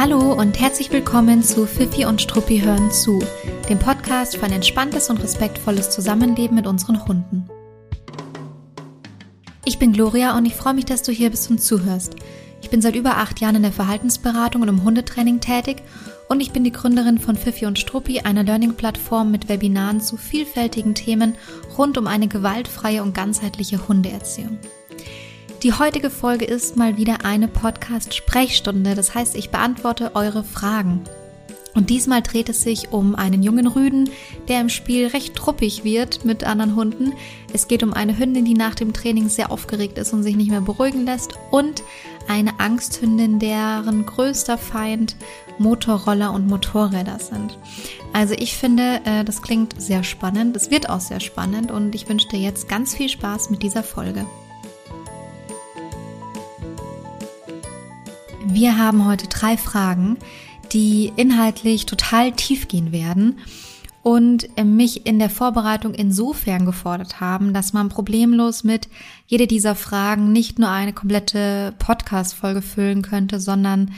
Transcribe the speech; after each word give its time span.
Hallo 0.00 0.32
und 0.32 0.58
herzlich 0.58 0.90
willkommen 0.92 1.42
zu 1.42 1.66
Fifi 1.66 2.06
und 2.06 2.22
Struppi 2.22 2.60
hören 2.60 2.90
zu, 2.90 3.22
dem 3.68 3.78
Podcast 3.78 4.38
für 4.38 4.46
ein 4.46 4.52
entspanntes 4.52 5.10
und 5.10 5.22
respektvolles 5.22 5.90
Zusammenleben 5.90 6.56
mit 6.56 6.66
unseren 6.66 7.04
Hunden. 7.06 7.50
Ich 9.66 9.78
bin 9.78 9.92
Gloria 9.92 10.38
und 10.38 10.46
ich 10.46 10.54
freue 10.54 10.72
mich, 10.72 10.86
dass 10.86 11.02
du 11.02 11.12
hier 11.12 11.28
bist 11.28 11.50
und 11.50 11.60
zuhörst. 11.60 12.16
Ich 12.62 12.70
bin 12.70 12.80
seit 12.80 12.96
über 12.96 13.18
acht 13.18 13.42
Jahren 13.42 13.56
in 13.56 13.62
der 13.62 13.72
Verhaltensberatung 13.72 14.62
und 14.62 14.68
im 14.68 14.84
Hundetraining 14.84 15.40
tätig 15.40 15.82
und 16.30 16.40
ich 16.40 16.52
bin 16.52 16.64
die 16.64 16.72
Gründerin 16.72 17.18
von 17.18 17.36
Fifi 17.36 17.66
und 17.66 17.78
Struppi, 17.78 18.20
einer 18.20 18.42
Learning-Plattform 18.42 19.30
mit 19.30 19.50
Webinaren 19.50 20.00
zu 20.00 20.16
vielfältigen 20.16 20.94
Themen 20.94 21.34
rund 21.76 21.98
um 21.98 22.06
eine 22.06 22.26
gewaltfreie 22.26 23.02
und 23.02 23.14
ganzheitliche 23.14 23.86
Hundeerziehung. 23.86 24.60
Die 25.62 25.74
heutige 25.74 26.08
Folge 26.08 26.46
ist 26.46 26.78
mal 26.78 26.96
wieder 26.96 27.26
eine 27.26 27.46
Podcast-Sprechstunde. 27.46 28.94
Das 28.94 29.14
heißt, 29.14 29.36
ich 29.36 29.50
beantworte 29.50 30.12
eure 30.14 30.42
Fragen. 30.42 31.02
Und 31.74 31.90
diesmal 31.90 32.22
dreht 32.22 32.48
es 32.48 32.62
sich 32.62 32.92
um 32.92 33.14
einen 33.14 33.42
jungen 33.42 33.66
Rüden, 33.66 34.08
der 34.48 34.62
im 34.62 34.70
Spiel 34.70 35.08
recht 35.08 35.36
truppig 35.36 35.84
wird 35.84 36.24
mit 36.24 36.44
anderen 36.44 36.76
Hunden. 36.76 37.12
Es 37.52 37.68
geht 37.68 37.82
um 37.82 37.92
eine 37.92 38.16
Hündin, 38.16 38.46
die 38.46 38.54
nach 38.54 38.74
dem 38.74 38.94
Training 38.94 39.28
sehr 39.28 39.52
aufgeregt 39.52 39.98
ist 39.98 40.14
und 40.14 40.22
sich 40.22 40.34
nicht 40.34 40.50
mehr 40.50 40.62
beruhigen 40.62 41.04
lässt. 41.04 41.34
Und 41.50 41.82
eine 42.26 42.58
Angsthündin, 42.58 43.38
deren 43.38 44.06
größter 44.06 44.56
Feind 44.56 45.14
Motorroller 45.58 46.32
und 46.32 46.46
Motorräder 46.46 47.18
sind. 47.18 47.58
Also 48.14 48.32
ich 48.32 48.56
finde, 48.56 49.02
äh, 49.04 49.24
das 49.24 49.42
klingt 49.42 49.78
sehr 49.80 50.04
spannend. 50.04 50.56
Es 50.56 50.70
wird 50.70 50.88
auch 50.88 51.00
sehr 51.00 51.20
spannend 51.20 51.70
und 51.70 51.94
ich 51.94 52.08
wünsche 52.08 52.28
dir 52.28 52.40
jetzt 52.40 52.66
ganz 52.66 52.94
viel 52.94 53.10
Spaß 53.10 53.50
mit 53.50 53.62
dieser 53.62 53.82
Folge. 53.82 54.24
Wir 58.52 58.78
haben 58.78 59.06
heute 59.06 59.28
drei 59.28 59.56
Fragen, 59.56 60.16
die 60.72 61.12
inhaltlich 61.14 61.86
total 61.86 62.32
tief 62.32 62.66
gehen 62.66 62.90
werden 62.90 63.38
und 64.02 64.48
mich 64.64 65.06
in 65.06 65.20
der 65.20 65.30
Vorbereitung 65.30 65.94
insofern 65.94 66.66
gefordert 66.66 67.20
haben, 67.20 67.54
dass 67.54 67.72
man 67.72 67.88
problemlos 67.88 68.64
mit 68.64 68.88
jede 69.26 69.46
dieser 69.46 69.76
Fragen 69.76 70.32
nicht 70.32 70.58
nur 70.58 70.68
eine 70.68 70.92
komplette 70.92 71.74
Podcast-Folge 71.78 72.60
füllen 72.60 73.02
könnte, 73.02 73.38
sondern 73.38 73.92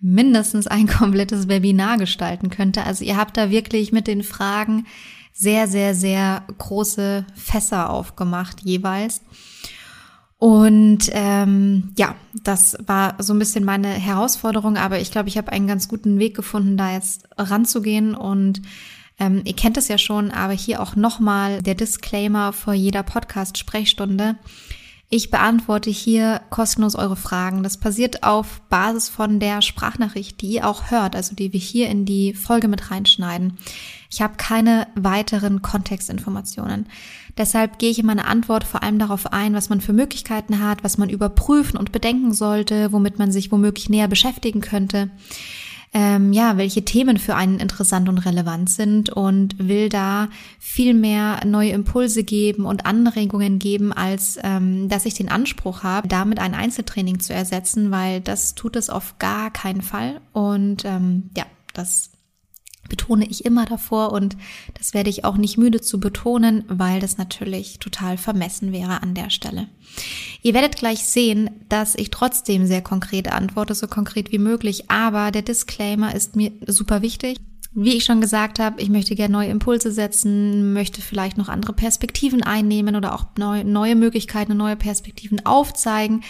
mindestens 0.00 0.66
ein 0.66 0.86
komplettes 0.98 1.46
Webinar 1.46 1.96
gestalten 1.96 2.50
könnte. 2.50 2.82
Also 2.84 3.04
ihr 3.04 3.16
habt 3.16 3.36
da 3.36 3.50
wirklich 3.50 3.92
mit 3.92 4.08
den 4.08 4.24
Fragen 4.24 4.84
sehr, 5.32 5.68
sehr, 5.68 5.94
sehr 5.94 6.42
große 6.58 7.24
Fässer 7.36 7.88
aufgemacht 7.88 8.62
jeweils. 8.62 9.22
Und 10.42 11.08
ähm, 11.12 11.92
ja, 11.96 12.16
das 12.42 12.76
war 12.84 13.14
so 13.20 13.32
ein 13.32 13.38
bisschen 13.38 13.64
meine 13.64 13.86
Herausforderung, 13.86 14.76
aber 14.76 14.98
ich 14.98 15.12
glaube, 15.12 15.28
ich 15.28 15.38
habe 15.38 15.52
einen 15.52 15.68
ganz 15.68 15.86
guten 15.86 16.18
Weg 16.18 16.34
gefunden, 16.34 16.76
da 16.76 16.92
jetzt 16.92 17.28
ranzugehen. 17.38 18.16
Und 18.16 18.60
ähm, 19.20 19.42
ihr 19.44 19.54
kennt 19.54 19.76
es 19.76 19.86
ja 19.86 19.98
schon, 19.98 20.32
aber 20.32 20.52
hier 20.52 20.82
auch 20.82 20.96
nochmal 20.96 21.62
der 21.62 21.76
Disclaimer 21.76 22.52
vor 22.52 22.72
jeder 22.72 23.04
Podcast-Sprechstunde. 23.04 24.34
Ich 25.14 25.30
beantworte 25.30 25.90
hier 25.90 26.40
kostenlos 26.50 26.96
eure 26.96 27.16
Fragen. 27.16 27.62
Das 27.62 27.76
passiert 27.76 28.24
auf 28.24 28.62
Basis 28.62 29.10
von 29.10 29.38
der 29.38 29.62
Sprachnachricht, 29.62 30.40
die 30.40 30.54
ihr 30.54 30.66
auch 30.66 30.90
hört, 30.90 31.14
also 31.14 31.36
die 31.36 31.52
wir 31.52 31.60
hier 31.60 31.88
in 31.88 32.04
die 32.04 32.34
Folge 32.34 32.66
mit 32.66 32.90
reinschneiden. 32.90 33.58
Ich 34.10 34.22
habe 34.22 34.34
keine 34.38 34.88
weiteren 34.96 35.62
Kontextinformationen. 35.62 36.86
Deshalb 37.38 37.78
gehe 37.78 37.90
ich 37.90 37.98
in 37.98 38.06
meiner 38.06 38.28
Antwort 38.28 38.64
vor 38.64 38.82
allem 38.82 38.98
darauf 38.98 39.32
ein, 39.32 39.54
was 39.54 39.68
man 39.68 39.80
für 39.80 39.92
Möglichkeiten 39.92 40.60
hat, 40.60 40.84
was 40.84 40.98
man 40.98 41.08
überprüfen 41.08 41.78
und 41.78 41.92
bedenken 41.92 42.32
sollte, 42.32 42.92
womit 42.92 43.18
man 43.18 43.32
sich 43.32 43.50
womöglich 43.52 43.88
näher 43.88 44.08
beschäftigen 44.08 44.60
könnte 44.60 45.10
ähm, 45.94 46.32
ja, 46.32 46.56
welche 46.56 46.84
Themen 46.84 47.18
für 47.18 47.34
einen 47.34 47.58
interessant 47.58 48.08
und 48.08 48.18
relevant 48.18 48.70
sind 48.70 49.10
und 49.10 49.56
will 49.58 49.90
da 49.90 50.28
viel 50.58 50.94
mehr 50.94 51.44
neue 51.44 51.70
Impulse 51.70 52.24
geben 52.24 52.64
und 52.64 52.86
Anregungen 52.86 53.58
geben, 53.58 53.92
als 53.92 54.38
ähm, 54.42 54.88
dass 54.88 55.04
ich 55.04 55.14
den 55.14 55.28
Anspruch 55.28 55.82
habe, 55.82 56.08
damit 56.08 56.38
ein 56.38 56.54
Einzeltraining 56.54 57.20
zu 57.20 57.34
ersetzen, 57.34 57.90
weil 57.90 58.22
das 58.22 58.54
tut 58.54 58.76
es 58.76 58.88
auf 58.88 59.18
gar 59.18 59.50
keinen 59.50 59.82
Fall. 59.82 60.20
Und 60.32 60.86
ähm, 60.86 61.30
ja, 61.36 61.44
das 61.74 62.11
betone 62.88 63.26
ich 63.26 63.44
immer 63.44 63.64
davor 63.64 64.12
und 64.12 64.36
das 64.74 64.94
werde 64.94 65.10
ich 65.10 65.24
auch 65.24 65.36
nicht 65.36 65.56
müde 65.56 65.80
zu 65.80 66.00
betonen, 66.00 66.64
weil 66.68 67.00
das 67.00 67.16
natürlich 67.16 67.78
total 67.78 68.18
vermessen 68.18 68.72
wäre 68.72 69.02
an 69.02 69.14
der 69.14 69.30
Stelle. 69.30 69.68
Ihr 70.42 70.54
werdet 70.54 70.76
gleich 70.76 71.04
sehen, 71.04 71.50
dass 71.68 71.94
ich 71.94 72.10
trotzdem 72.10 72.66
sehr 72.66 72.82
konkret 72.82 73.32
antworte, 73.32 73.74
so 73.74 73.86
konkret 73.86 74.32
wie 74.32 74.38
möglich, 74.38 74.90
aber 74.90 75.30
der 75.30 75.42
Disclaimer 75.42 76.14
ist 76.14 76.36
mir 76.36 76.52
super 76.66 77.02
wichtig. 77.02 77.38
Wie 77.74 77.94
ich 77.94 78.04
schon 78.04 78.20
gesagt 78.20 78.58
habe, 78.58 78.82
ich 78.82 78.90
möchte 78.90 79.14
gerne 79.14 79.32
neue 79.32 79.48
Impulse 79.48 79.92
setzen, 79.92 80.74
möchte 80.74 81.00
vielleicht 81.00 81.38
noch 81.38 81.48
andere 81.48 81.72
Perspektiven 81.72 82.42
einnehmen 82.42 82.96
oder 82.96 83.14
auch 83.14 83.24
neue, 83.38 83.64
neue 83.64 83.94
Möglichkeiten, 83.94 84.54
neue 84.58 84.76
Perspektiven 84.76 85.46
aufzeigen, 85.46 86.22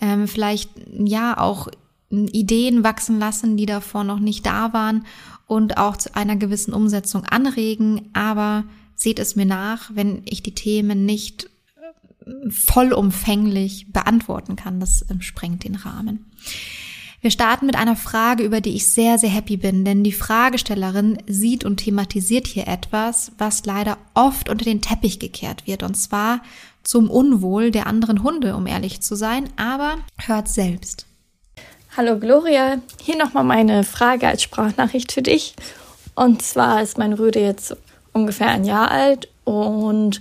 ähm, 0.00 0.26
vielleicht 0.26 0.70
ja 0.90 1.36
auch 1.36 1.68
Ideen 2.08 2.82
wachsen 2.82 3.18
lassen, 3.18 3.58
die 3.58 3.66
davor 3.66 4.04
noch 4.04 4.20
nicht 4.20 4.46
da 4.46 4.72
waren 4.72 5.04
und 5.46 5.78
auch 5.78 5.96
zu 5.96 6.14
einer 6.14 6.36
gewissen 6.36 6.74
Umsetzung 6.74 7.24
anregen, 7.24 8.10
aber 8.12 8.64
seht 8.94 9.18
es 9.18 9.36
mir 9.36 9.46
nach, 9.46 9.90
wenn 9.94 10.22
ich 10.24 10.42
die 10.42 10.54
Themen 10.54 11.04
nicht 11.06 11.50
äh, 11.76 12.50
vollumfänglich 12.50 13.92
beantworten 13.92 14.56
kann. 14.56 14.80
Das 14.80 15.04
ähm, 15.10 15.22
sprengt 15.22 15.64
den 15.64 15.76
Rahmen. 15.76 16.26
Wir 17.20 17.30
starten 17.30 17.66
mit 17.66 17.76
einer 17.76 17.96
Frage, 17.96 18.44
über 18.44 18.60
die 18.60 18.74
ich 18.74 18.86
sehr, 18.86 19.18
sehr 19.18 19.30
happy 19.30 19.56
bin, 19.56 19.84
denn 19.84 20.04
die 20.04 20.12
Fragestellerin 20.12 21.18
sieht 21.26 21.64
und 21.64 21.78
thematisiert 21.78 22.46
hier 22.46 22.68
etwas, 22.68 23.32
was 23.38 23.64
leider 23.66 23.98
oft 24.14 24.48
unter 24.48 24.64
den 24.64 24.80
Teppich 24.80 25.18
gekehrt 25.18 25.66
wird, 25.66 25.82
und 25.82 25.96
zwar 25.96 26.42
zum 26.82 27.10
Unwohl 27.10 27.70
der 27.70 27.86
anderen 27.86 28.22
Hunde, 28.22 28.54
um 28.54 28.66
ehrlich 28.66 29.00
zu 29.00 29.16
sein, 29.16 29.48
aber 29.56 29.96
hört 30.18 30.48
selbst. 30.48 31.05
Hallo 31.96 32.18
Gloria, 32.18 32.76
hier 33.00 33.16
nochmal 33.16 33.44
meine 33.44 33.82
Frage 33.82 34.28
als 34.28 34.42
Sprachnachricht 34.42 35.12
für 35.12 35.22
dich. 35.22 35.54
Und 36.14 36.42
zwar 36.42 36.82
ist 36.82 36.98
mein 36.98 37.14
Rüde 37.14 37.40
jetzt 37.40 37.74
ungefähr 38.12 38.48
ein 38.48 38.64
Jahr 38.64 38.90
alt 38.90 39.28
und 39.44 40.20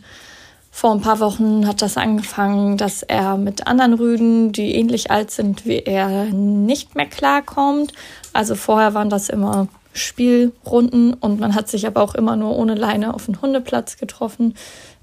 vor 0.71 0.93
ein 0.93 1.01
paar 1.01 1.19
Wochen 1.19 1.67
hat 1.67 1.81
das 1.81 1.97
angefangen, 1.97 2.77
dass 2.77 3.03
er 3.03 3.35
mit 3.35 3.67
anderen 3.67 3.93
Rüden, 3.93 4.53
die 4.53 4.73
ähnlich 4.73 5.11
alt 5.11 5.31
sind 5.31 5.65
wie 5.65 5.79
er, 5.79 6.27
nicht 6.27 6.95
mehr 6.95 7.07
klarkommt. 7.07 7.91
Also 8.31 8.55
vorher 8.55 8.93
waren 8.93 9.09
das 9.09 9.27
immer 9.27 9.67
Spielrunden 9.91 11.13
und 11.13 11.41
man 11.41 11.55
hat 11.55 11.67
sich 11.67 11.85
aber 11.85 12.01
auch 12.03 12.15
immer 12.15 12.37
nur 12.37 12.55
ohne 12.55 12.75
Leine 12.75 13.13
auf 13.13 13.25
dem 13.25 13.41
Hundeplatz 13.41 13.97
getroffen, 13.97 14.55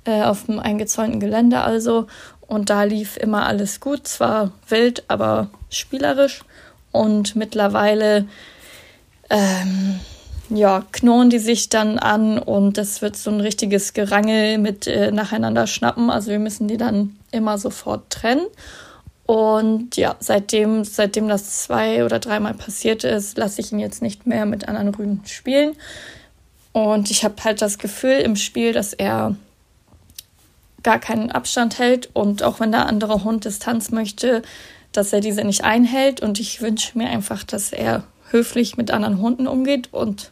äh, 0.04 0.22
auf 0.22 0.46
dem 0.46 0.58
eingezäunten 0.58 1.20
Gelände 1.20 1.60
also. 1.60 2.06
Und 2.52 2.68
da 2.68 2.82
lief 2.82 3.16
immer 3.16 3.46
alles 3.46 3.80
gut, 3.80 4.06
zwar 4.06 4.52
wild, 4.68 5.04
aber 5.08 5.48
spielerisch. 5.70 6.42
Und 6.90 7.34
mittlerweile 7.34 8.26
ähm, 9.30 10.00
ja, 10.50 10.84
knurren 10.92 11.30
die 11.30 11.38
sich 11.38 11.70
dann 11.70 11.98
an 11.98 12.38
und 12.38 12.76
das 12.76 13.00
wird 13.00 13.16
so 13.16 13.30
ein 13.30 13.40
richtiges 13.40 13.94
Gerangel 13.94 14.58
mit 14.58 14.86
äh, 14.86 15.10
nacheinander 15.12 15.66
schnappen. 15.66 16.10
Also 16.10 16.30
wir 16.30 16.38
müssen 16.38 16.68
die 16.68 16.76
dann 16.76 17.16
immer 17.30 17.56
sofort 17.56 18.10
trennen. 18.10 18.46
Und 19.24 19.96
ja, 19.96 20.16
seitdem, 20.18 20.84
seitdem 20.84 21.28
das 21.28 21.62
zwei 21.62 22.04
oder 22.04 22.18
dreimal 22.18 22.52
passiert 22.52 23.02
ist, 23.02 23.38
lasse 23.38 23.62
ich 23.62 23.72
ihn 23.72 23.78
jetzt 23.78 24.02
nicht 24.02 24.26
mehr 24.26 24.44
mit 24.44 24.68
anderen 24.68 24.94
Rüden 24.94 25.22
spielen. 25.24 25.74
Und 26.72 27.10
ich 27.10 27.24
habe 27.24 27.42
halt 27.44 27.62
das 27.62 27.78
Gefühl 27.78 28.18
im 28.18 28.36
Spiel, 28.36 28.74
dass 28.74 28.92
er 28.92 29.36
gar 30.82 30.98
keinen 30.98 31.30
Abstand 31.30 31.78
hält 31.78 32.10
und 32.12 32.42
auch 32.42 32.60
wenn 32.60 32.72
der 32.72 32.86
andere 32.86 33.24
Hund 33.24 33.44
Distanz 33.44 33.90
möchte, 33.90 34.42
dass 34.92 35.12
er 35.12 35.20
diese 35.20 35.44
nicht 35.44 35.64
einhält. 35.64 36.20
Und 36.20 36.38
ich 36.40 36.60
wünsche 36.60 36.96
mir 36.98 37.08
einfach, 37.08 37.44
dass 37.44 37.72
er 37.72 38.04
höflich 38.30 38.76
mit 38.76 38.90
anderen 38.90 39.20
Hunden 39.20 39.46
umgeht 39.46 39.88
und 39.92 40.30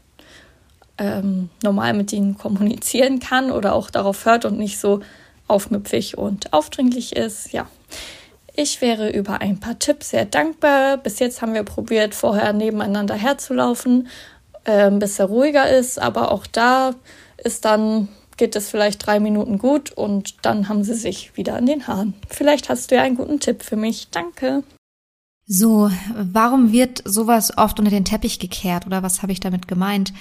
ähm, 0.98 1.48
normal 1.62 1.94
mit 1.94 2.12
ihnen 2.12 2.36
kommunizieren 2.36 3.20
kann 3.20 3.50
oder 3.50 3.74
auch 3.74 3.90
darauf 3.90 4.24
hört 4.24 4.44
und 4.44 4.58
nicht 4.58 4.78
so 4.78 5.00
aufmüpfig 5.48 6.18
und 6.18 6.52
aufdringlich 6.52 7.16
ist. 7.16 7.52
Ja. 7.52 7.66
Ich 8.54 8.80
wäre 8.80 9.10
über 9.10 9.40
ein 9.40 9.60
paar 9.60 9.78
Tipps 9.78 10.10
sehr 10.10 10.24
dankbar. 10.24 10.98
Bis 10.98 11.18
jetzt 11.18 11.40
haben 11.40 11.54
wir 11.54 11.62
probiert, 11.62 12.14
vorher 12.14 12.52
nebeneinander 12.52 13.14
herzulaufen, 13.14 14.08
äh, 14.64 14.90
bis 14.90 15.18
er 15.18 15.26
ruhiger 15.26 15.70
ist. 15.70 15.98
Aber 15.98 16.32
auch 16.32 16.46
da 16.46 16.94
ist 17.42 17.64
dann 17.64 18.08
geht 18.40 18.56
es 18.56 18.70
vielleicht 18.70 19.06
drei 19.06 19.20
Minuten 19.20 19.58
gut 19.58 19.92
und 19.92 20.44
dann 20.46 20.68
haben 20.70 20.82
sie 20.82 20.94
sich 20.94 21.36
wieder 21.36 21.56
an 21.56 21.66
den 21.66 21.86
Haaren. 21.86 22.14
Vielleicht 22.26 22.70
hast 22.70 22.90
du 22.90 22.94
ja 22.96 23.02
einen 23.02 23.16
guten 23.16 23.38
Tipp 23.38 23.62
für 23.62 23.76
mich. 23.76 24.08
Danke. 24.10 24.64
So, 25.46 25.90
warum 26.16 26.72
wird 26.72 27.02
sowas 27.04 27.56
oft 27.58 27.78
unter 27.78 27.90
den 27.90 28.06
Teppich 28.06 28.38
gekehrt 28.38 28.86
oder 28.86 29.02
was 29.02 29.20
habe 29.20 29.32
ich 29.32 29.40
damit 29.40 29.68
gemeint? 29.68 30.14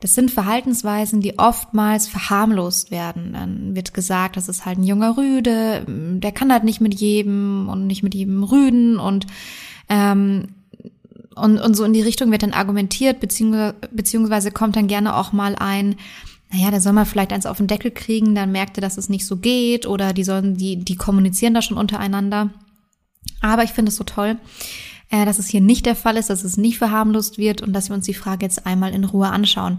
Das 0.00 0.14
sind 0.14 0.30
Verhaltensweisen, 0.30 1.20
die 1.20 1.38
oftmals 1.38 2.08
verharmlost 2.08 2.90
werden. 2.90 3.34
Dann 3.34 3.74
wird 3.74 3.92
gesagt, 3.92 4.38
das 4.38 4.48
ist 4.48 4.64
halt 4.64 4.78
ein 4.78 4.84
junger 4.84 5.18
Rüde, 5.18 5.84
der 5.86 6.32
kann 6.32 6.50
halt 6.50 6.64
nicht 6.64 6.80
mit 6.80 6.94
jedem 6.94 7.68
und 7.68 7.86
nicht 7.86 8.02
mit 8.02 8.14
jedem 8.14 8.44
rüden 8.44 8.98
und 8.98 9.26
ähm, 9.90 10.54
und, 11.34 11.60
und 11.60 11.74
so 11.74 11.84
in 11.84 11.92
die 11.92 12.02
Richtung 12.02 12.32
wird 12.32 12.42
dann 12.42 12.52
argumentiert, 12.52 13.20
beziehungsweise, 13.20 13.76
beziehungsweise 13.92 14.50
kommt 14.50 14.74
dann 14.74 14.88
gerne 14.88 15.14
auch 15.14 15.32
mal 15.32 15.54
ein, 15.54 15.94
naja, 16.50 16.70
da 16.70 16.80
soll 16.80 16.94
man 16.94 17.06
vielleicht 17.06 17.32
eins 17.32 17.46
auf 17.46 17.58
den 17.58 17.66
Deckel 17.66 17.90
kriegen, 17.90 18.34
dann 18.34 18.52
merkt 18.52 18.78
er, 18.78 18.80
dass 18.80 18.96
es 18.96 19.08
nicht 19.08 19.26
so 19.26 19.36
geht 19.36 19.86
oder 19.86 20.12
die 20.12 20.24
sollen, 20.24 20.56
die, 20.56 20.76
die 20.76 20.96
kommunizieren 20.96 21.54
da 21.54 21.62
schon 21.62 21.76
untereinander. 21.76 22.50
Aber 23.40 23.64
ich 23.64 23.70
finde 23.70 23.90
es 23.90 23.96
so 23.96 24.04
toll, 24.04 24.38
äh, 25.10 25.24
dass 25.24 25.38
es 25.38 25.48
hier 25.48 25.60
nicht 25.60 25.86
der 25.86 25.96
Fall 25.96 26.16
ist, 26.16 26.28
dass 26.28 26.44
es 26.44 26.56
nicht 26.56 26.78
verharmlost 26.78 27.38
wird 27.38 27.62
und 27.62 27.72
dass 27.72 27.88
wir 27.88 27.96
uns 27.96 28.04
die 28.04 28.14
Frage 28.14 28.44
jetzt 28.44 28.66
einmal 28.66 28.92
in 28.92 29.04
Ruhe 29.04 29.28
anschauen. 29.28 29.78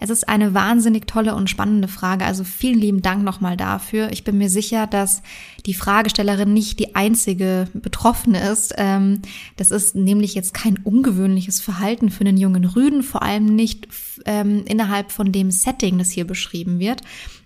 Es 0.00 0.08
ist 0.08 0.28
eine 0.28 0.54
wahnsinnig 0.54 1.06
tolle 1.06 1.34
und 1.34 1.50
spannende 1.50 1.88
Frage, 1.88 2.24
also 2.24 2.42
vielen 2.42 2.78
lieben 2.78 3.02
Dank 3.02 3.22
nochmal 3.22 3.56
dafür. 3.56 4.10
Ich 4.12 4.24
bin 4.24 4.38
mir 4.38 4.48
sicher, 4.48 4.86
dass 4.86 5.22
die 5.66 5.74
Fragestellerin 5.74 6.54
nicht 6.54 6.78
die 6.78 6.94
einzige 6.94 7.68
Betroffene 7.74 8.48
ist. 8.50 8.74
Ähm, 8.78 9.20
das 9.56 9.70
ist 9.70 9.94
nämlich 9.94 10.34
jetzt 10.34 10.54
kein 10.54 10.78
ungewöhnliches 10.78 11.60
Verhalten 11.60 12.10
für 12.10 12.24
einen 12.24 12.38
jungen 12.38 12.64
Rüden, 12.64 13.02
vor 13.02 13.22
allem 13.22 13.54
nicht 13.54 13.88
ähm, 14.24 14.64
innerhalb 14.66 15.12
von 15.12 15.32
dem 15.32 15.50
Setting, 15.50 15.98
das 15.98 16.10
hier 16.10 16.26
beschrieben 16.26 16.78
wird. 16.78 17.02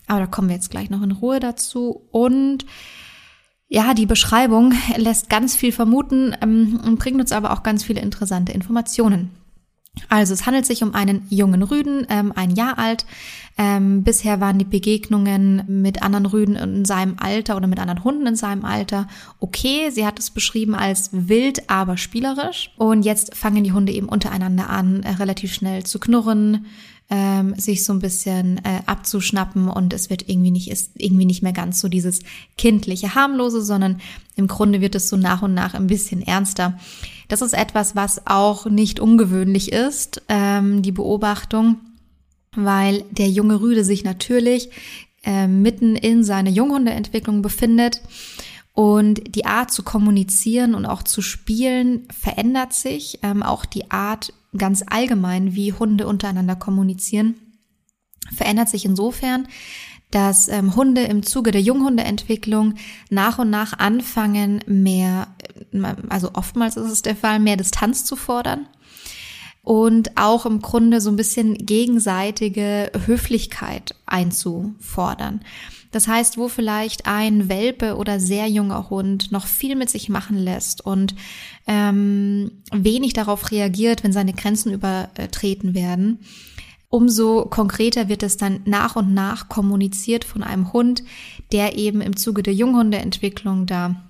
Aber 0.06 0.20
da 0.20 0.26
kommen 0.26 0.49
wir 0.49 0.55
jetzt 0.55 0.70
gleich 0.70 0.90
noch 0.90 1.02
in 1.02 1.11
Ruhe 1.11 1.40
dazu 1.40 2.02
und 2.12 2.64
ja, 3.68 3.94
die 3.94 4.06
Beschreibung 4.06 4.74
lässt 4.96 5.28
ganz 5.28 5.56
viel 5.56 5.72
vermuten 5.72 6.34
ähm, 6.40 6.80
und 6.84 6.98
bringt 6.98 7.20
uns 7.20 7.32
aber 7.32 7.52
auch 7.52 7.62
ganz 7.62 7.84
viele 7.84 8.00
interessante 8.00 8.52
Informationen. 8.52 9.30
Also 10.08 10.34
es 10.34 10.44
handelt 10.44 10.66
sich 10.66 10.82
um 10.82 10.94
einen 10.94 11.26
jungen 11.30 11.62
Rüden, 11.62 12.06
ähm, 12.10 12.32
ein 12.36 12.50
Jahr 12.50 12.78
alt. 12.78 13.06
Ähm, 13.56 14.02
bisher 14.02 14.40
waren 14.40 14.58
die 14.58 14.66
Begegnungen 14.66 15.64
mit 15.66 16.02
anderen 16.02 16.26
Rüden 16.26 16.54
in 16.54 16.84
seinem 16.84 17.16
Alter 17.18 17.56
oder 17.56 17.66
mit 17.66 17.78
anderen 17.80 18.04
Hunden 18.04 18.26
in 18.26 18.36
seinem 18.36 18.66
Alter 18.66 19.08
okay. 19.40 19.90
Sie 19.90 20.04
hat 20.04 20.19
es 20.19 20.30
beschrieben 20.30 20.74
als 20.74 21.08
wild, 21.12 21.70
aber 21.70 21.96
spielerisch. 21.96 22.72
Und 22.76 23.04
jetzt 23.04 23.34
fangen 23.34 23.64
die 23.64 23.72
Hunde 23.72 23.92
eben 23.92 24.08
untereinander 24.08 24.69
an, 24.69 25.02
äh, 25.02 25.12
relativ 25.12 25.54
schnell 25.54 25.84
zu 25.84 25.98
knurren, 25.98 26.66
ähm, 27.08 27.55
sich 27.56 27.85
so 27.85 27.93
ein 27.93 28.00
bisschen 28.00 28.58
äh, 28.58 28.82
abzuschnappen 28.87 29.69
und 29.69 29.93
es 29.93 30.11
wird 30.11 30.29
irgendwie 30.29 30.50
nicht, 30.50 30.70
ist 30.70 30.93
irgendwie 30.97 31.25
nicht 31.25 31.43
mehr 31.43 31.53
ganz 31.53 31.81
so 31.81 31.88
dieses 31.88 32.20
kindliche, 32.58 33.14
harmlose, 33.14 33.62
sondern 33.62 34.00
im 34.35 34.49
Grunde 34.49 34.81
wird 34.81 34.94
es 34.97 35.08
so 35.08 35.17
nach 35.17 35.43
und 35.43 35.55
nach 35.55 35.75
ein 35.75 35.87
bisschen 35.87 36.20
ernster. 36.20 36.79
Das 37.29 37.43
ist 37.43 37.55
etwas, 37.55 37.94
was 37.94 38.26
auch 38.26 38.67
nicht 38.67 38.99
ungewöhnlich 38.99 39.73
ist, 39.73 40.23
ähm, 40.29 40.82
die 40.82 40.93
Beobachtung, 40.93 41.76
weil 42.55 43.05
der 43.11 43.29
junge 43.29 43.61
Rüde 43.61 43.85
sich 43.85 44.03
natürlich 44.03 44.70
äh, 45.25 45.47
mitten 45.47 45.97
in 45.97 46.25
seiner 46.25 46.50
Junghundeentwicklung 46.50 47.43
befindet. 47.43 48.00
Und 48.73 49.35
die 49.35 49.47
Art 49.47 49.73
zu 49.73 49.82
kommunizieren 49.82 50.75
und 50.75 50.85
auch 50.85 51.03
zu 51.03 51.23
spielen 51.23 52.06
verändert 52.11 52.75
sich. 52.75 53.20
Ähm, 53.23 53.43
auch 53.43 53.64
die 53.64 53.91
Art, 53.91 54.35
ganz 54.58 54.85
allgemein, 54.87 55.55
wie 55.55 55.73
Hunde 55.73 56.06
untereinander 56.06 56.56
kommunizieren, 56.56 57.35
verändert 58.35 58.69
sich 58.69 58.85
insofern, 58.85 59.49
dass 60.11 60.49
ähm, 60.49 60.76
Hunde 60.76 61.03
im 61.03 61.23
Zuge 61.23 61.50
der 61.50 61.61
Junghundeentwicklung 61.61 62.75
nach 63.11 63.38
und 63.38 63.50
nach 63.50 63.79
anfangen, 63.79 64.62
mehr, 64.67 65.29
äh, 65.73 65.94
also 66.08 66.31
oftmals 66.35 66.76
ist 66.76 66.91
es 66.91 67.03
der 67.03 67.17
Fall, 67.17 67.41
mehr 67.41 67.56
Distanz 67.56 68.05
zu 68.05 68.17
fordern 68.17 68.67
und 69.66 70.16
auch 70.16 70.46
im 70.46 70.62
Grunde 70.62 71.00
so 71.00 71.10
ein 71.10 71.16
bisschen 71.16 71.54
gegenseitige 71.54 72.92
Höflichkeit 73.04 73.96
einzufordern. 74.06 75.40
Das 75.90 76.06
heißt, 76.06 76.38
wo 76.38 76.46
vielleicht 76.46 77.06
ein 77.06 77.48
Welpe 77.48 77.96
oder 77.96 78.20
sehr 78.20 78.46
junger 78.46 78.90
Hund 78.90 79.32
noch 79.32 79.44
viel 79.44 79.74
mit 79.74 79.90
sich 79.90 80.08
machen 80.08 80.38
lässt 80.38 80.86
und 80.86 81.16
ähm, 81.66 82.52
wenig 82.70 83.12
darauf 83.12 83.50
reagiert, 83.50 84.04
wenn 84.04 84.12
seine 84.12 84.34
Grenzen 84.34 84.72
übertreten 84.72 85.74
werden, 85.74 86.20
umso 86.88 87.46
konkreter 87.46 88.08
wird 88.08 88.22
es 88.22 88.36
dann 88.36 88.60
nach 88.66 88.94
und 88.94 89.14
nach 89.14 89.48
kommuniziert 89.48 90.24
von 90.24 90.44
einem 90.44 90.72
Hund, 90.72 91.02
der 91.50 91.76
eben 91.76 92.02
im 92.02 92.16
Zuge 92.16 92.44
der 92.44 92.54
Junghundeentwicklung 92.54 93.66
da 93.66 94.06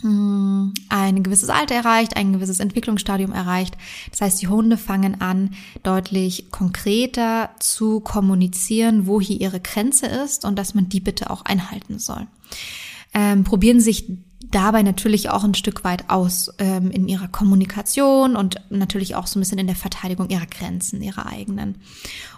ein 0.00 1.22
gewisses 1.22 1.48
Alter 1.48 1.74
erreicht, 1.74 2.16
ein 2.16 2.32
gewisses 2.32 2.60
Entwicklungsstadium 2.60 3.32
erreicht. 3.32 3.76
Das 4.10 4.20
heißt, 4.20 4.42
die 4.42 4.48
Hunde 4.48 4.76
fangen 4.76 5.20
an, 5.20 5.50
deutlich 5.82 6.50
konkreter 6.50 7.50
zu 7.60 8.00
kommunizieren, 8.00 9.06
wo 9.06 9.20
hier 9.20 9.40
ihre 9.40 9.60
Grenze 9.60 10.06
ist 10.06 10.44
und 10.44 10.58
dass 10.58 10.74
man 10.74 10.88
die 10.88 11.00
bitte 11.00 11.30
auch 11.30 11.44
einhalten 11.44 11.98
soll. 11.98 12.26
Ähm, 13.14 13.44
probieren 13.44 13.80
sich 13.80 14.06
dabei 14.50 14.82
natürlich 14.82 15.30
auch 15.30 15.44
ein 15.44 15.54
Stück 15.54 15.84
weit 15.84 16.10
aus 16.10 16.50
ähm, 16.58 16.90
in 16.90 17.08
ihrer 17.08 17.28
Kommunikation 17.28 18.34
und 18.34 18.56
natürlich 18.70 19.14
auch 19.14 19.26
so 19.26 19.38
ein 19.38 19.42
bisschen 19.42 19.58
in 19.58 19.66
der 19.66 19.76
Verteidigung 19.76 20.30
ihrer 20.30 20.46
Grenzen, 20.46 21.02
ihrer 21.02 21.26
eigenen. 21.26 21.76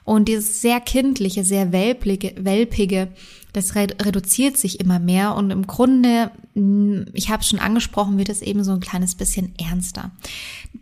Und 0.04 0.28
dieses 0.28 0.60
sehr 0.60 0.80
kindliche, 0.80 1.44
sehr 1.44 1.72
welpige, 1.72 2.34
welpige 2.36 3.08
das 3.54 3.76
reduziert 3.76 4.58
sich 4.58 4.80
immer 4.80 4.98
mehr 4.98 5.36
und 5.36 5.50
im 5.50 5.66
Grunde, 5.66 6.32
hm, 6.54 7.06
ich 7.14 7.30
habe 7.30 7.40
es 7.40 7.48
schon 7.48 7.60
angesprochen, 7.60 8.18
wird 8.18 8.28
es 8.28 8.42
eben 8.42 8.64
so 8.64 8.72
ein 8.72 8.80
kleines 8.80 9.14
bisschen 9.14 9.54
ernster. 9.56 10.10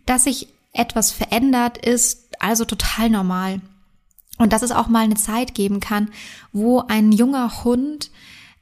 Dass 0.06 0.24
sich 0.24 0.48
etwas 0.72 1.12
verändert, 1.12 1.76
ist 1.76 2.30
also 2.40 2.64
total 2.64 3.10
normal. 3.10 3.60
Und 4.38 4.54
dass 4.54 4.62
es 4.62 4.72
auch 4.72 4.88
mal 4.88 5.04
eine 5.04 5.16
Zeit 5.16 5.54
geben 5.54 5.80
kann, 5.80 6.10
wo 6.52 6.80
ein 6.80 7.12
junger 7.12 7.62
Hund 7.62 8.10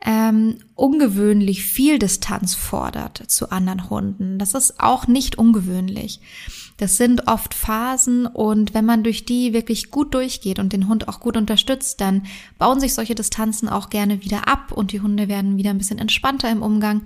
ähm, 0.05 0.57
ungewöhnlich 0.75 1.65
viel 1.65 2.01
Distanz 2.01 2.57
fordert 2.57 3.23
zu 3.29 3.51
anderen 3.51 3.91
Hunden. 3.91 4.39
Das 4.41 4.55
ist 4.55 4.81
auch 4.81 5.07
nicht 5.07 5.39
ungewöhnlich. 5.39 6.21
Das 6.81 6.97
sind 6.97 7.29
oft 7.29 7.53
Phasen 7.53 8.25
und 8.25 8.73
wenn 8.73 8.87
man 8.87 9.03
durch 9.03 9.27
die 9.27 9.53
wirklich 9.53 9.91
gut 9.91 10.15
durchgeht 10.15 10.59
und 10.59 10.73
den 10.73 10.89
Hund 10.89 11.09
auch 11.09 11.21
gut 11.21 11.37
unterstützt, 11.37 12.01
dann 12.01 12.23
bauen 12.57 12.81
sich 12.81 12.95
solche 12.95 13.15
Distanzen 13.15 13.69
auch 13.69 13.91
gerne 13.91 14.23
wieder 14.25 14.49
ab 14.49 14.73
und 14.73 14.93
die 14.93 15.03
Hunde 15.03 15.29
werden 15.29 15.59
wieder 15.59 15.69
ein 15.69 15.77
bisschen 15.77 15.99
entspannter 15.99 16.51
im 16.51 16.63
Umgang. 16.63 17.03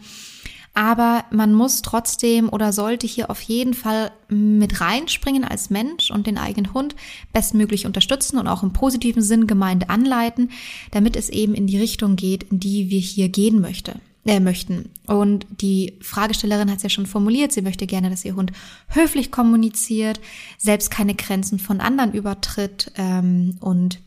Aber 0.75 1.25
man 1.33 1.53
muss 1.55 1.83
trotzdem 1.83 2.49
oder 2.51 2.73
sollte 2.73 3.09
hier 3.09 3.31
auf 3.31 3.41
jeden 3.41 3.75
Fall 3.75 4.13
mit 4.29 4.81
reinspringen 4.81 5.43
als 5.43 5.71
Mensch 5.71 6.13
und 6.13 6.29
den 6.29 6.39
eigenen 6.39 6.73
Hund 6.73 6.95
bestmöglich 7.33 7.85
unterstützen 7.85 8.39
und 8.39 8.47
auch 8.47 8.63
im 8.63 8.73
positiven 8.73 9.23
Sinn 9.23 9.49
gemeint 9.49 9.91
anleiten, 9.91 10.53
damit 10.93 11.17
es 11.17 11.31
eben 11.31 11.53
in 11.53 11.67
die 11.67 11.79
Richtung 11.79 12.15
geht, 12.15 12.45
in 12.45 12.61
die 12.61 12.91
wir 12.91 13.01
hier 13.01 13.29
gehen 13.29 13.61
möchten 13.61 14.01
äh, 14.27 14.41
möchten. 14.41 14.91
Und 15.07 15.47
die 15.61 15.99
Fragestellerin 16.01 16.71
hat 16.71 16.79
es 16.79 16.83
ja 16.83 16.89
schon 16.89 17.07
formuliert, 17.07 17.53
sie 17.53 17.63
möchte 17.63 17.87
gerne, 17.87 18.11
dass 18.11 18.25
ihr 18.25 18.37
Hund 18.37 18.53
höflich 18.89 19.31
kommuniziert, 19.31 20.21
selbst 20.59 20.91
keine 20.91 21.15
Grenzen 21.15 21.59
von 21.59 21.81
anderen 21.81 22.13
übertritt 22.13 22.93
ähm, 22.97 23.57
und 23.61 24.01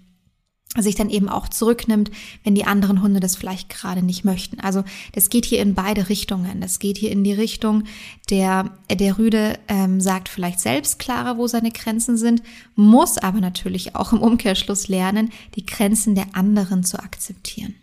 sich 0.76 0.96
dann 0.96 1.10
eben 1.10 1.30
auch 1.30 1.48
zurücknimmt, 1.48 2.12
wenn 2.44 2.56
die 2.56 2.66
anderen 2.66 3.02
Hunde 3.02 3.20
das 3.20 3.36
vielleicht 3.36 3.70
gerade 3.70 4.04
nicht 4.04 4.26
möchten. 4.26 4.60
Also 4.60 4.84
das 5.14 5.30
geht 5.30 5.46
hier 5.46 5.62
in 5.62 5.74
beide 5.74 6.10
Richtungen. 6.10 6.62
Das 6.62 6.80
geht 6.80 6.98
hier 6.98 7.12
in 7.12 7.24
die 7.24 7.34
Richtung, 7.34 7.84
der, 8.30 8.78
der 8.92 9.18
Rüde 9.18 9.58
ähm, 9.68 10.02
sagt 10.02 10.30
vielleicht 10.30 10.60
selbst 10.60 11.00
klarer, 11.00 11.38
wo 11.38 11.48
seine 11.48 11.72
Grenzen 11.72 12.18
sind, 12.18 12.44
muss 12.76 13.18
aber 13.18 13.40
natürlich 13.40 13.96
auch 13.96 14.14
im 14.14 14.20
Umkehrschluss 14.20 14.88
lernen, 14.88 15.32
die 15.56 15.66
Grenzen 15.66 16.16
der 16.16 16.36
anderen 16.36 16.84
zu 16.84 17.00
akzeptieren. 17.00 17.76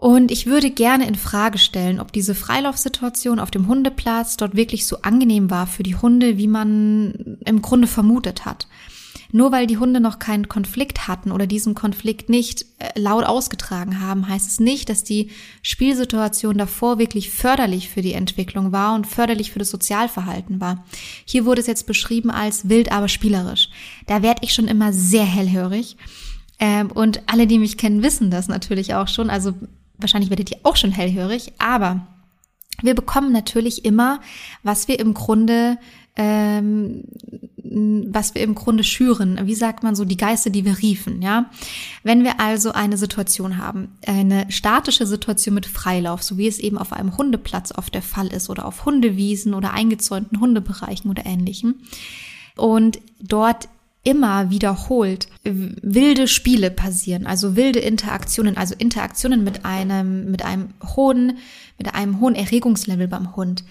Und 0.00 0.30
ich 0.30 0.46
würde 0.46 0.70
gerne 0.70 1.06
in 1.06 1.14
Frage 1.14 1.58
stellen, 1.58 2.00
ob 2.00 2.10
diese 2.10 2.34
Freilaufsituation 2.34 3.38
auf 3.38 3.50
dem 3.50 3.68
Hundeplatz 3.68 4.38
dort 4.38 4.56
wirklich 4.56 4.86
so 4.86 5.02
angenehm 5.02 5.50
war 5.50 5.66
für 5.66 5.82
die 5.82 5.94
Hunde, 5.94 6.38
wie 6.38 6.46
man 6.46 7.36
im 7.44 7.60
Grunde 7.60 7.86
vermutet 7.86 8.46
hat. 8.46 8.66
Nur 9.30 9.52
weil 9.52 9.66
die 9.66 9.76
Hunde 9.76 10.00
noch 10.00 10.18
keinen 10.18 10.48
Konflikt 10.48 11.06
hatten 11.06 11.30
oder 11.30 11.46
diesen 11.46 11.74
Konflikt 11.74 12.30
nicht 12.30 12.64
äh, 12.78 12.98
laut 12.98 13.24
ausgetragen 13.24 14.00
haben, 14.00 14.26
heißt 14.26 14.48
es 14.48 14.58
nicht, 14.58 14.88
dass 14.88 15.04
die 15.04 15.32
Spielsituation 15.60 16.56
davor 16.56 16.98
wirklich 16.98 17.28
förderlich 17.28 17.90
für 17.90 18.00
die 18.00 18.14
Entwicklung 18.14 18.72
war 18.72 18.94
und 18.94 19.06
förderlich 19.06 19.50
für 19.50 19.58
das 19.58 19.68
Sozialverhalten 19.68 20.62
war. 20.62 20.82
Hier 21.26 21.44
wurde 21.44 21.60
es 21.60 21.66
jetzt 21.66 21.86
beschrieben 21.86 22.30
als 22.30 22.70
wild, 22.70 22.90
aber 22.90 23.08
spielerisch. 23.08 23.68
Da 24.06 24.22
werde 24.22 24.40
ich 24.44 24.54
schon 24.54 24.66
immer 24.66 24.94
sehr 24.94 25.26
hellhörig. 25.26 25.98
Ähm, 26.58 26.90
und 26.90 27.22
alle, 27.26 27.46
die 27.46 27.58
mich 27.58 27.76
kennen, 27.76 28.02
wissen 28.02 28.30
das 28.30 28.48
natürlich 28.48 28.94
auch 28.94 29.08
schon. 29.08 29.28
Also 29.28 29.52
wahrscheinlich 30.00 30.30
werdet 30.30 30.50
ihr 30.50 30.58
auch 30.62 30.76
schon 30.76 30.92
hellhörig, 30.92 31.52
aber 31.58 32.06
wir 32.82 32.94
bekommen 32.94 33.32
natürlich 33.32 33.84
immer, 33.84 34.20
was 34.62 34.88
wir 34.88 34.98
im 34.98 35.14
Grunde, 35.14 35.78
ähm, 36.16 37.04
was 37.62 38.34
wir 38.34 38.42
im 38.42 38.54
Grunde 38.54 38.84
schüren. 38.84 39.38
Wie 39.44 39.54
sagt 39.54 39.82
man 39.82 39.94
so, 39.94 40.04
die 40.04 40.16
Geister, 40.16 40.50
die 40.50 40.64
wir 40.64 40.78
riefen, 40.78 41.22
ja? 41.22 41.50
Wenn 42.02 42.24
wir 42.24 42.40
also 42.40 42.72
eine 42.72 42.96
Situation 42.96 43.58
haben, 43.58 43.96
eine 44.06 44.50
statische 44.50 45.06
Situation 45.06 45.54
mit 45.54 45.66
Freilauf, 45.66 46.22
so 46.22 46.38
wie 46.38 46.48
es 46.48 46.58
eben 46.58 46.78
auf 46.78 46.92
einem 46.92 47.16
Hundeplatz 47.16 47.72
oft 47.76 47.94
der 47.94 48.02
Fall 48.02 48.28
ist 48.28 48.50
oder 48.50 48.64
auf 48.64 48.84
Hundewiesen 48.86 49.54
oder 49.54 49.72
eingezäunten 49.72 50.40
Hundebereichen 50.40 51.10
oder 51.10 51.26
ähnlichem, 51.26 51.76
und 52.56 53.00
dort 53.20 53.68
immer 54.02 54.50
wiederholt 54.50 55.28
wilde 55.44 56.26
Spiele 56.26 56.70
passieren, 56.70 57.26
also 57.26 57.56
wilde 57.56 57.80
Interaktionen, 57.80 58.56
also 58.56 58.74
Interaktionen 58.78 59.44
mit 59.44 59.64
einem, 59.64 60.30
mit 60.30 60.44
einem 60.44 60.70
hohen, 60.96 61.38
mit 61.78 61.94
einem 61.94 62.20
hohen 62.20 62.34
Erregungslevel 62.34 63.08
beim 63.08 63.36
Hund, 63.36 63.64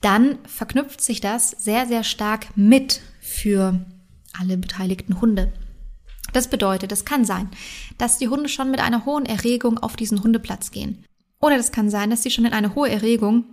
dann 0.00 0.38
verknüpft 0.46 1.00
sich 1.00 1.20
das 1.20 1.50
sehr, 1.50 1.86
sehr 1.86 2.04
stark 2.04 2.56
mit 2.56 3.00
für 3.20 3.84
alle 4.32 4.56
beteiligten 4.56 5.20
Hunde. 5.20 5.52
Das 6.32 6.48
bedeutet, 6.48 6.92
es 6.92 7.04
kann 7.04 7.24
sein, 7.24 7.48
dass 7.96 8.18
die 8.18 8.28
Hunde 8.28 8.48
schon 8.48 8.70
mit 8.70 8.80
einer 8.80 9.04
hohen 9.04 9.26
Erregung 9.26 9.78
auf 9.78 9.96
diesen 9.96 10.22
Hundeplatz 10.22 10.70
gehen. 10.70 11.04
Oder 11.40 11.56
es 11.56 11.72
kann 11.72 11.88
sein, 11.88 12.10
dass 12.10 12.22
sie 12.22 12.30
schon 12.30 12.44
in 12.44 12.52
eine 12.52 12.74
hohe 12.74 12.90
Erregung 12.90 13.44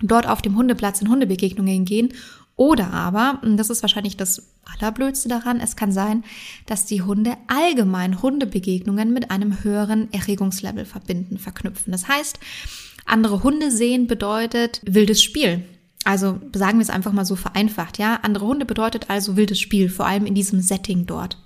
dort 0.00 0.26
auf 0.26 0.42
dem 0.42 0.56
Hundeplatz 0.56 1.02
in 1.02 1.08
Hundebegegnungen 1.08 1.84
gehen. 1.84 2.14
Oder 2.60 2.92
aber, 2.92 3.38
und 3.40 3.56
das 3.56 3.70
ist 3.70 3.80
wahrscheinlich 3.80 4.18
das 4.18 4.42
Allerblödste 4.66 5.30
daran, 5.30 5.60
es 5.60 5.76
kann 5.76 5.92
sein, 5.92 6.24
dass 6.66 6.84
die 6.84 7.00
Hunde 7.00 7.38
allgemein 7.46 8.20
Hundebegegnungen 8.20 9.14
mit 9.14 9.30
einem 9.30 9.64
höheren 9.64 10.12
Erregungslevel 10.12 10.84
verbinden, 10.84 11.38
verknüpfen. 11.38 11.90
Das 11.90 12.06
heißt, 12.06 12.38
andere 13.06 13.42
Hunde 13.42 13.70
sehen 13.70 14.06
bedeutet 14.06 14.82
wildes 14.84 15.22
Spiel. 15.22 15.64
Also 16.04 16.38
sagen 16.54 16.76
wir 16.76 16.82
es 16.82 16.90
einfach 16.90 17.12
mal 17.12 17.24
so 17.24 17.34
vereinfacht, 17.34 17.96
ja. 17.96 18.16
Andere 18.20 18.44
Hunde 18.44 18.66
bedeutet 18.66 19.08
also 19.08 19.38
wildes 19.38 19.58
Spiel, 19.58 19.88
vor 19.88 20.04
allem 20.04 20.26
in 20.26 20.34
diesem 20.34 20.60
Setting 20.60 21.06
dort. 21.06 21.38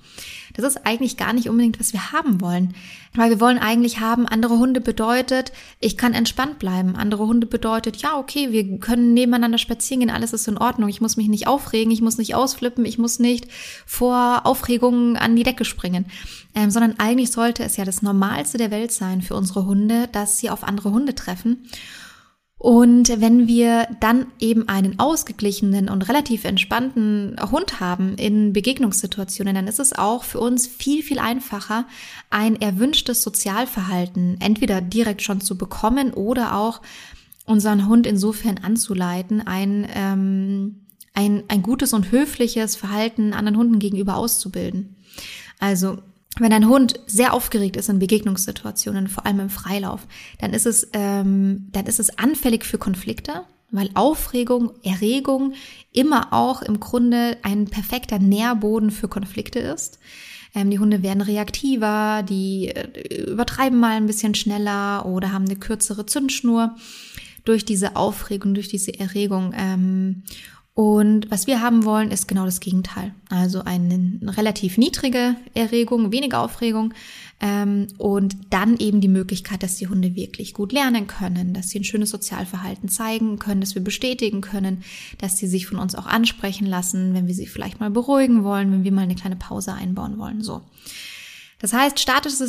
Das 0.54 0.64
ist 0.64 0.87
eigentlich 0.87 1.16
gar 1.16 1.32
nicht 1.32 1.49
unbedingt, 1.49 1.80
was 1.80 1.92
wir 1.92 2.12
haben 2.12 2.40
wollen. 2.40 2.75
Weil 3.12 3.30
wir 3.30 3.40
wollen 3.40 3.58
eigentlich 3.58 3.99
haben, 3.99 4.26
andere 4.26 4.58
Hunde 4.58 4.80
bedeutet, 4.80 5.52
ich 5.80 5.96
kann 5.96 6.14
entspannt 6.14 6.61
bleiben. 6.61 6.94
Andere 6.94 7.26
Hunde 7.26 7.46
bedeutet, 7.46 7.96
ja, 7.96 8.16
okay, 8.16 8.52
wir 8.52 8.78
können 8.78 9.14
nebeneinander 9.14 9.58
spazieren 9.58 10.00
gehen, 10.00 10.11
alles 10.11 10.32
ist 10.32 10.46
in 10.46 10.56
Ordnung. 10.56 10.88
Ich 10.88 11.00
muss 11.00 11.16
mich 11.16 11.28
nicht 11.28 11.49
aufregen, 11.49 11.92
ich 11.92 12.02
muss 12.02 12.18
nicht 12.18 12.37
ausflippen, 12.37 12.84
ich 12.84 12.99
muss 12.99 13.18
nicht 13.18 13.49
vor 13.84 14.42
Aufregung 14.44 15.16
an 15.16 15.34
die 15.34 15.42
Decke 15.42 15.64
springen. 15.64 16.06
Ähm, 16.54 16.70
sondern 16.70 16.94
eigentlich 16.99 17.32
sollte 17.32 17.64
es 17.64 17.76
ja 17.76 17.84
das 17.84 18.02
Normalste 18.02 18.56
der 18.56 18.70
Welt 18.70 18.92
sein 18.92 19.23
für 19.23 19.34
unsere 19.34 19.66
Hunde, 19.66 20.08
dass 20.12 20.38
sie 20.38 20.50
auf 20.50 20.62
andere 20.62 20.92
Hunde 20.92 21.16
treffen. 21.16 21.68
Und 22.64 23.21
wenn 23.21 23.47
wir 23.47 23.88
dann 24.00 24.25
eben 24.40 24.71
einen 24.71 24.99
ausgeglichenen 24.99 25.90
und 25.90 26.09
relativ 26.09 26.47
entspannten 26.47 27.37
Hund 27.50 27.78
haben 27.78 28.14
in 28.14 28.54
Begegnungssituationen, 28.54 29.54
dann 29.54 29.66
ist 29.66 29.80
es 29.80 29.92
auch 29.92 30.25
für 30.25 30.40
uns 30.40 30.66
viel, 30.66 31.02
viel 31.02 31.18
einfacher, 31.18 31.87
ein 32.30 32.59
erwünschtes 32.59 33.23
Sozialverhalten 33.23 34.38
entweder 34.40 34.80
direkt 34.80 35.21
schon 35.21 35.42
zu 35.42 35.59
bekommen 35.59 36.14
oder 36.14 36.56
auch 36.56 36.80
unseren 37.44 37.87
Hund 37.87 38.06
insofern 38.06 38.56
anzuleiten, 38.56 39.47
ein, 39.47 39.87
ähm, 39.94 40.87
ein, 41.12 41.42
ein 41.49 41.61
gutes 41.61 41.92
und 41.92 42.12
höfliches 42.12 42.76
Verhalten 42.76 43.35
anderen 43.35 43.59
Hunden 43.59 43.78
gegenüber 43.78 44.16
auszubilden. 44.16 44.97
Also 45.61 45.99
wenn 46.38 46.53
ein 46.53 46.69
Hund 46.69 47.00
sehr 47.07 47.33
aufgeregt 47.33 47.76
ist 47.76 47.88
in 47.88 47.99
Begegnungssituationen, 47.99 49.09
vor 49.09 49.25
allem 49.26 49.41
im 49.41 49.50
Freilauf, 49.50 50.07
dann 50.41 50.53
ist 50.53 50.67
es, 50.67 50.88
ähm, 50.93 51.69
dann 51.73 51.87
ist 51.87 52.00
es 52.00 52.19
anfällig 52.19 52.64
für 52.64 52.79
Konflikte, 52.79 53.43
weil 53.71 53.91
Aufregung, 53.95 54.73
Erregung 54.83 55.55
immer 55.93 56.33
auch 56.33 56.62
im 56.62 56.81
Grunde 56.81 57.37
ein 57.43 57.67
perfekter 57.67 58.19
Nährboden 58.19 58.91
für 58.91 59.09
Konflikte 59.09 59.61
ist. 59.61 59.99
Ähm, 60.55 60.71
die 60.71 60.79
Hunde 60.79 61.03
werden 61.03 61.21
reaktiver, 61.21 62.23
die 62.23 62.69
äh, 62.69 63.31
übertreiben 63.31 63.79
mal 63.79 63.97
ein 63.97 64.07
bisschen 64.07 64.35
schneller 64.35 65.07
oder 65.07 65.33
haben 65.33 65.47
eine 65.47 65.57
kürzere 65.57 66.07
Zündschnur 66.07 66.76
durch 67.45 67.64
diese 67.64 67.97
Aufregung, 67.97 68.55
durch 68.55 68.69
diese 68.69 68.99
Erregung. 68.99 69.53
Ähm, 69.57 70.23
und 70.76 71.31
was 71.31 71.47
wir 71.47 71.61
haben 71.61 71.85
wollen, 71.85 72.11
ist 72.11 72.26
genau 72.26 72.45
das 72.45 72.59
Gegenteil. 72.59 73.14
Also 73.28 73.62
eine 73.62 74.19
relativ 74.25 74.76
niedrige 74.76 75.37
Erregung, 75.54 76.11
weniger 76.11 76.40
Aufregung 76.40 76.93
ähm, 77.40 77.87
und 77.97 78.37
dann 78.50 78.76
eben 78.78 79.00
die 79.00 79.07
Möglichkeit, 79.07 79.62
dass 79.62 79.76
die 79.76 79.87
Hunde 79.87 80.16
wirklich 80.16 80.52
gut 80.52 80.73
lernen 80.73 81.07
können, 81.07 81.54
dass 81.54 81.69
sie 81.69 81.78
ein 81.78 81.85
schönes 81.85 82.11
Sozialverhalten 82.11 82.88
zeigen 82.88 83.38
können, 83.38 83.61
dass 83.61 83.76
wir 83.76 83.85
bestätigen 83.85 84.40
können, 84.40 84.83
dass 85.19 85.38
sie 85.38 85.47
sich 85.47 85.69
von 85.69 85.78
uns 85.78 85.95
auch 85.95 86.07
ansprechen 86.07 86.66
lassen, 86.66 87.14
wenn 87.14 87.28
wir 87.28 87.35
sie 87.35 87.47
vielleicht 87.47 87.78
mal 87.78 87.90
beruhigen 87.90 88.43
wollen, 88.43 88.73
wenn 88.73 88.83
wir 88.83 88.93
mal 88.93 89.02
eine 89.02 89.14
kleine 89.14 89.37
Pause 89.37 89.75
einbauen 89.75 90.19
wollen. 90.19 90.43
So. 90.43 90.62
Das 91.64 91.73
heißt, 91.73 91.99
statische, 91.99 92.47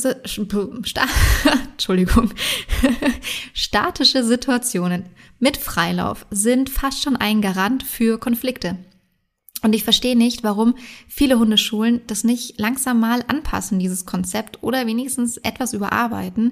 sta, 0.84 1.06
Entschuldigung, 1.72 2.34
statische 3.54 4.26
Situationen 4.26 5.06
mit 5.40 5.56
Freilauf 5.56 6.26
sind 6.32 6.70
fast 6.70 7.02
schon 7.02 7.16
ein 7.16 7.40
Garant 7.40 7.84
für 7.84 8.20
Konflikte. 8.20 8.78
Und 9.62 9.72
ich 9.72 9.86
verstehe 9.86 10.18
nicht, 10.18 10.44
warum 10.44 10.76
viele 11.08 11.40
Hundeschulen 11.40 12.02
das 12.08 12.26
nicht 12.26 12.60
langsam 12.60 13.00
mal 13.00 13.24
anpassen, 13.30 13.80
dieses 13.80 14.06
Konzept, 14.06 14.62
oder 14.64 14.86
wenigstens 14.86 15.38
etwas 15.38 15.72
überarbeiten. 15.72 16.52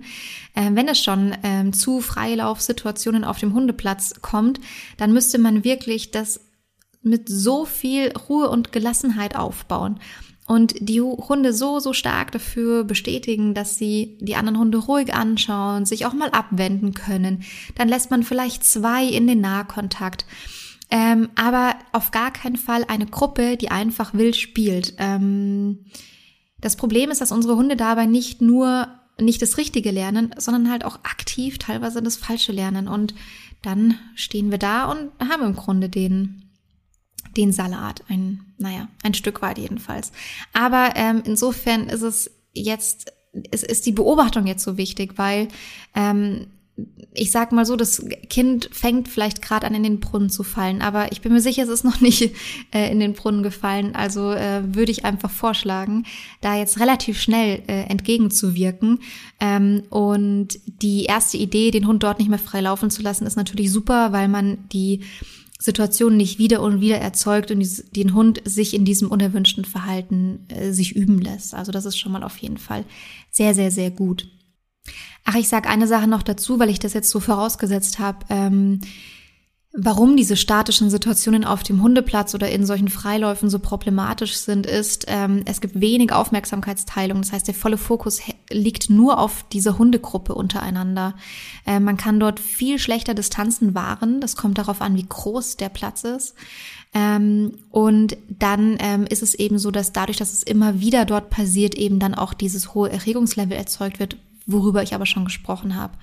Äh, 0.55 0.70
wenn 0.72 0.88
es 0.88 1.03
schon 1.03 1.34
äh, 1.43 1.70
zu 1.72 2.00
Freilaufsituationen 2.00 3.25
auf 3.25 3.39
dem 3.39 3.53
Hundeplatz 3.53 4.22
kommt, 4.22 4.62
dann 4.96 5.12
müsste 5.12 5.38
man 5.38 5.65
wirklich 5.65 6.12
das 6.12 6.39
mit 7.01 7.27
so 7.27 7.65
viel 7.65 8.13
Ruhe 8.13 8.50
und 8.50 8.72
Gelassenheit 8.72 9.36
aufbauen 9.36 10.00
und 10.46 10.76
die 10.80 11.02
Hunde 11.02 11.54
so, 11.54 11.80
so 11.80 11.94
stark 11.94 12.32
dafür 12.32 12.84
bestätigen, 12.84 13.54
dass 13.54 13.78
sie 13.78 14.18
die 14.20 14.36
anderen 14.36 14.60
Hunde 14.60 14.78
ruhig 14.78 15.14
anschauen, 15.14 15.86
sich 15.86 16.06
auch 16.06 16.14
mal 16.14 16.30
abwenden 16.32 16.94
können. 16.94 17.44
Dann 17.76 17.88
lässt 17.88 18.12
man 18.12 18.24
vielleicht 18.24 18.64
zwei 18.64 19.06
in 19.06 19.28
den 19.28 19.40
Nahkontakt. 19.42 20.26
Ähm, 20.92 21.30
aber 21.36 21.76
auf 21.92 22.12
gar 22.12 22.32
keinen 22.32 22.58
Fall 22.58 22.86
eine 22.88 23.06
Gruppe, 23.06 23.58
die 23.58 23.72
einfach 23.72 24.14
wild 24.14 24.36
spielt. 24.36 24.96
Ähm, 24.98 25.86
das 26.60 26.76
Problem 26.76 27.10
ist, 27.10 27.22
dass 27.22 27.32
unsere 27.32 27.56
Hunde 27.56 27.76
dabei 27.76 28.06
nicht 28.06 28.42
nur 28.42 28.88
nicht 29.20 29.42
das 29.42 29.58
Richtige 29.58 29.92
lernen, 29.92 30.34
sondern 30.38 30.72
halt 30.72 30.84
auch 30.84 30.96
aktiv 31.04 31.58
teilweise 31.58 32.02
das 32.02 32.18
Falsche 32.18 32.52
lernen. 32.52 32.88
Und 32.88 33.14
dann 33.62 33.98
stehen 34.16 34.52
wir 34.52 34.58
da 34.58 34.92
und 34.92 35.12
haben 35.20 35.44
im 35.44 35.56
Grunde 35.56 35.90
den 35.90 36.44
den 37.38 37.52
Salat. 37.52 38.04
Ein, 38.10 38.42
naja, 38.58 38.88
ein 39.04 39.13
Stück 39.13 39.42
weit 39.42 39.58
jedenfalls. 39.58 40.12
Aber 40.54 40.92
ähm, 40.96 41.22
insofern 41.25 41.88
ist 41.88 42.02
es 42.02 42.32
jetzt, 42.54 43.12
es 43.52 43.63
ist 43.63 43.86
die 43.86 43.92
Beobachtung 43.92 44.48
jetzt 44.48 44.63
so 44.63 44.78
wichtig, 44.78 45.13
weil 45.18 45.48
ähm, 45.96 46.48
ich 47.13 47.32
sag 47.32 47.52
mal 47.52 47.66
so, 47.66 47.75
das 47.75 48.04
Kind 48.30 48.70
fängt 48.72 49.08
vielleicht 49.08 49.44
gerade 49.44 49.68
an, 49.68 49.75
in 49.75 49.84
den 49.84 50.00
Brunnen 50.00 50.32
zu 50.32 50.44
fallen, 50.44 50.82
aber 50.82 51.12
ich 51.12 51.22
bin 51.22 51.32
mir 51.32 51.42
sicher, 51.42 51.63
es 51.63 51.70
ist 51.70 51.84
noch 51.84 52.02
nicht 52.02 52.32
äh, 52.72 52.92
in 52.92 53.00
den 53.00 53.13
Brunnen 53.13 53.44
gefallen. 53.44 53.94
Also 53.96 54.32
äh, 54.32 54.62
würde 54.74 54.92
ich 54.92 55.06
einfach 55.06 55.30
vorschlagen, 55.30 56.06
da 56.42 56.58
jetzt 56.58 56.80
relativ 56.80 57.22
schnell 57.22 57.62
äh, 57.68 57.84
entgegenzuwirken. 57.84 59.00
Ähm, 59.40 59.84
und 59.90 60.60
die 60.66 61.04
erste 61.06 61.38
Idee, 61.38 61.70
den 61.70 61.88
Hund 61.88 62.02
dort 62.02 62.18
nicht 62.18 62.30
mehr 62.30 62.40
frei 62.40 62.62
laufen 62.62 62.90
zu 62.90 63.04
lassen, 63.04 63.28
ist 63.28 63.36
natürlich 63.36 63.72
super, 63.72 64.12
weil 64.12 64.28
man 64.28 64.68
die 64.70 65.02
Situation 65.63 66.17
nicht 66.17 66.39
wieder 66.39 66.62
und 66.62 66.82
wieder 66.82 66.98
erzeugt 66.98 67.50
und 67.50 67.96
den 67.96 68.13
Hund 68.13 68.41
sich 68.43 68.74
in 68.74 68.84
diesem 68.84 69.10
unerwünschten 69.10 69.63
Verhalten 69.63 70.46
äh, 70.50 70.74
sich 70.74 70.93
üben 70.93 71.20
lässt. 71.20 71.53
Also 71.53 71.72
das 71.72 71.86
ist 71.86 71.98
schon 71.98 72.12
mal 72.12 72.24
auf 72.24 72.38
jeden 72.39 72.58
Fall 72.58 72.84
sehr, 73.32 73.55
sehr, 73.55 73.72
sehr 73.72 73.89
gut. 73.89 74.27
Ach, 75.24 75.36
ich 75.36 75.48
sage 75.48 75.70
eine 75.70 75.88
Sache 75.88 76.08
noch 76.08 76.22
dazu, 76.22 76.60
weil 76.60 76.70
ich 76.70 76.79
das 76.79 76.91
jetzt 76.93 77.10
so 77.10 77.22
vorausgesetzt 77.22 78.00
habe. 78.00 78.25
Ähm, 78.29 78.82
Warum 79.75 80.15
diese 80.15 80.38
statischen 80.38 80.92
Situationen 80.92 81.44
auf 81.44 81.63
dem 81.63 81.82
Hundeplatz 81.82 82.36
oder 82.36 82.48
in 82.51 82.63
solchen 82.63 82.89
Freiläufen 82.89 83.50
so 83.50 83.58
problematisch 83.58 84.36
sind, 84.36 84.68
ist, 84.68 85.06
ähm, 85.08 85.42
es 85.46 85.62
gibt 85.62 85.82
wenig 85.82 86.13
Aufmerksamkeitsteilung. 86.13 87.24
Das 87.24 87.32
heißt, 87.32 87.48
der 87.48 87.56
volle 87.56 87.77
Fokus 87.77 88.22
liegt 88.51 88.92
nur 88.92 89.18
auf 89.18 89.44
dieser 89.51 89.80
Hundegruppe 89.80 90.36
untereinander. 90.36 91.15
Äh, 91.65 91.80
man 91.80 91.98
kann 91.98 92.20
dort 92.20 92.39
viel 92.39 92.77
schlechter 92.77 93.15
Distanzen 93.15 93.74
wahren. 93.74 94.22
Das 94.22 94.36
kommt 94.36 94.60
darauf 94.60 94.80
an, 94.80 94.96
wie 94.96 95.08
groß 95.10 95.58
der 95.58 95.70
Platz 95.70 96.03
ist. 96.03 96.36
Ähm, 96.94 97.58
und 97.72 98.15
dann 98.30 98.77
ähm, 98.80 99.08
ist 99.10 99.24
es 99.24 99.34
eben 99.34 99.58
so, 99.58 99.72
dass 99.72 99.92
dadurch, 99.92 100.18
dass 100.18 100.34
es 100.34 100.44
immer 100.44 100.82
wieder 100.82 101.06
dort 101.06 101.32
passiert, 101.32 101.74
eben 101.74 101.98
dann 101.98 102.13
auch 102.13 102.36
dieses 102.36 102.75
hohe 102.75 102.92
Erregungslevel 102.92 103.58
erzeugt 103.58 104.00
wird, 104.00 104.18
worüber 104.46 104.84
ich 104.84 104.94
aber 104.94 105.08
schon 105.08 105.25
gesprochen 105.25 105.75
habe. 105.75 105.94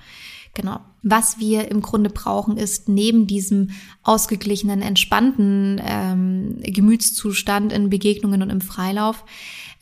Genau. 0.53 0.81
Was 1.03 1.39
wir 1.39 1.71
im 1.71 1.81
Grunde 1.81 2.09
brauchen, 2.09 2.57
ist 2.57 2.87
neben 2.87 3.25
diesem 3.25 3.71
ausgeglichenen, 4.03 4.81
entspannten 4.81 5.81
ähm, 5.83 6.57
Gemütszustand 6.61 7.73
in 7.73 7.89
Begegnungen 7.89 8.43
und 8.43 8.51
im 8.51 8.61
Freilauf 8.61 9.23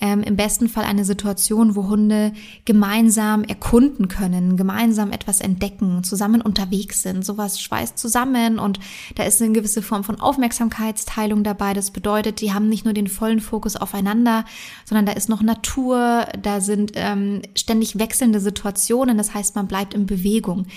ähm, 0.02 0.24
im 0.24 0.36
besten 0.36 0.70
Fall 0.70 0.86
eine 0.86 1.04
Situation, 1.04 1.76
wo 1.76 1.90
Hunde 1.90 2.32
gemeinsam 2.64 3.44
erkunden 3.44 4.08
können, 4.08 4.56
gemeinsam 4.56 5.12
etwas 5.12 5.42
entdecken, 5.42 6.04
zusammen 6.04 6.42
unterwegs 6.42 7.02
sind. 7.02 7.26
Sowas 7.26 7.62
schweißt 7.62 7.98
zusammen 7.98 8.60
und 8.60 8.80
da 9.16 9.24
ist 9.24 9.42
eine 9.42 9.52
gewisse 9.52 9.82
Form 9.82 10.04
von 10.04 10.20
Aufmerksamkeitsteilung 10.20 11.44
dabei. 11.44 11.74
Das 11.74 11.92
bedeutet, 11.92 12.40
die 12.40 12.54
haben 12.54 12.70
nicht 12.70 12.86
nur 12.86 12.94
den 12.94 13.08
vollen 13.08 13.42
Fokus 13.42 13.76
aufeinander, 13.76 14.46
sondern 14.86 15.06
da 15.06 15.12
ist 15.12 15.28
noch 15.28 15.42
Natur, 15.42 16.28
da 16.42 16.62
sind 16.62 16.94
ähm, 16.96 17.42
ständig 17.56 18.00
wechselnde 18.00 18.40
Situationen. 18.40 19.18
Das 19.18 19.34
heißt, 19.34 19.56
man 19.56 19.68
bleibt 19.68 19.94
in 19.94 20.06
Bewegung. 20.06 20.68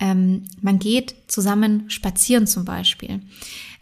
Ähm, 0.00 0.44
man 0.60 0.78
geht 0.78 1.14
zusammen 1.26 1.90
spazieren 1.90 2.46
zum 2.46 2.64
Beispiel. 2.64 3.20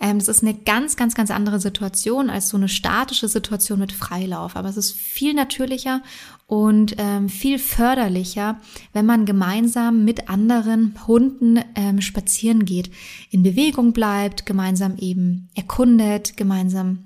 Ähm, 0.00 0.18
das 0.18 0.28
ist 0.28 0.42
eine 0.42 0.54
ganz, 0.54 0.96
ganz, 0.96 1.14
ganz 1.14 1.30
andere 1.30 1.60
Situation 1.60 2.30
als 2.30 2.48
so 2.48 2.56
eine 2.56 2.68
statische 2.68 3.28
Situation 3.28 3.78
mit 3.78 3.92
Freilauf. 3.92 4.56
Aber 4.56 4.68
es 4.68 4.76
ist 4.76 4.92
viel 4.92 5.34
natürlicher 5.34 6.02
und 6.46 6.94
ähm, 6.98 7.28
viel 7.28 7.58
förderlicher, 7.58 8.60
wenn 8.92 9.06
man 9.06 9.26
gemeinsam 9.26 10.04
mit 10.04 10.28
anderen 10.28 10.94
Hunden 11.06 11.60
ähm, 11.74 12.00
spazieren 12.00 12.64
geht, 12.64 12.90
in 13.30 13.42
Bewegung 13.42 13.92
bleibt, 13.92 14.46
gemeinsam 14.46 14.96
eben 14.98 15.48
erkundet, 15.54 16.36
gemeinsam 16.36 17.04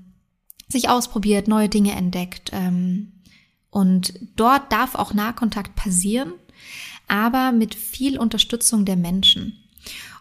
sich 0.68 0.88
ausprobiert, 0.88 1.48
neue 1.48 1.68
Dinge 1.68 1.92
entdeckt. 1.92 2.50
Ähm, 2.52 3.12
und 3.70 4.14
dort 4.36 4.72
darf 4.72 4.94
auch 4.94 5.14
Nahkontakt 5.14 5.76
passieren, 5.76 6.32
aber 7.10 7.52
mit 7.52 7.74
viel 7.74 8.18
Unterstützung 8.18 8.84
der 8.84 8.96
Menschen. 8.96 9.56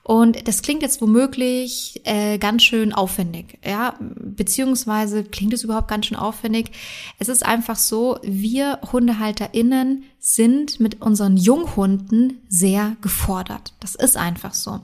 Und 0.10 0.48
das 0.48 0.64
klingt 0.64 0.82
jetzt 0.82 1.02
womöglich 1.02 2.02
äh, 2.04 2.40
ganz 2.40 2.64
schön 2.64 2.94
aufwendig, 2.94 3.60
ja, 3.64 3.94
beziehungsweise 4.00 5.24
klingt 5.24 5.54
es 5.54 5.64
überhaupt 5.64 5.88
ganz 5.88 6.08
schön 6.08 6.18
aufwendig. 6.18 6.72
Es 7.20 7.30
ist 7.30 7.46
einfach 7.46 7.76
so, 7.76 8.18
wir 8.24 8.80
HundehalterInnen 8.92 10.06
sind 10.18 10.80
mit 10.80 11.04
unseren 11.04 11.38
Junghunden 11.38 12.40
sehr 12.50 12.96
gefordert. 13.02 13.74
Das 13.82 13.94
ist 13.94 14.18
einfach 14.18 14.56
so. 14.56 14.80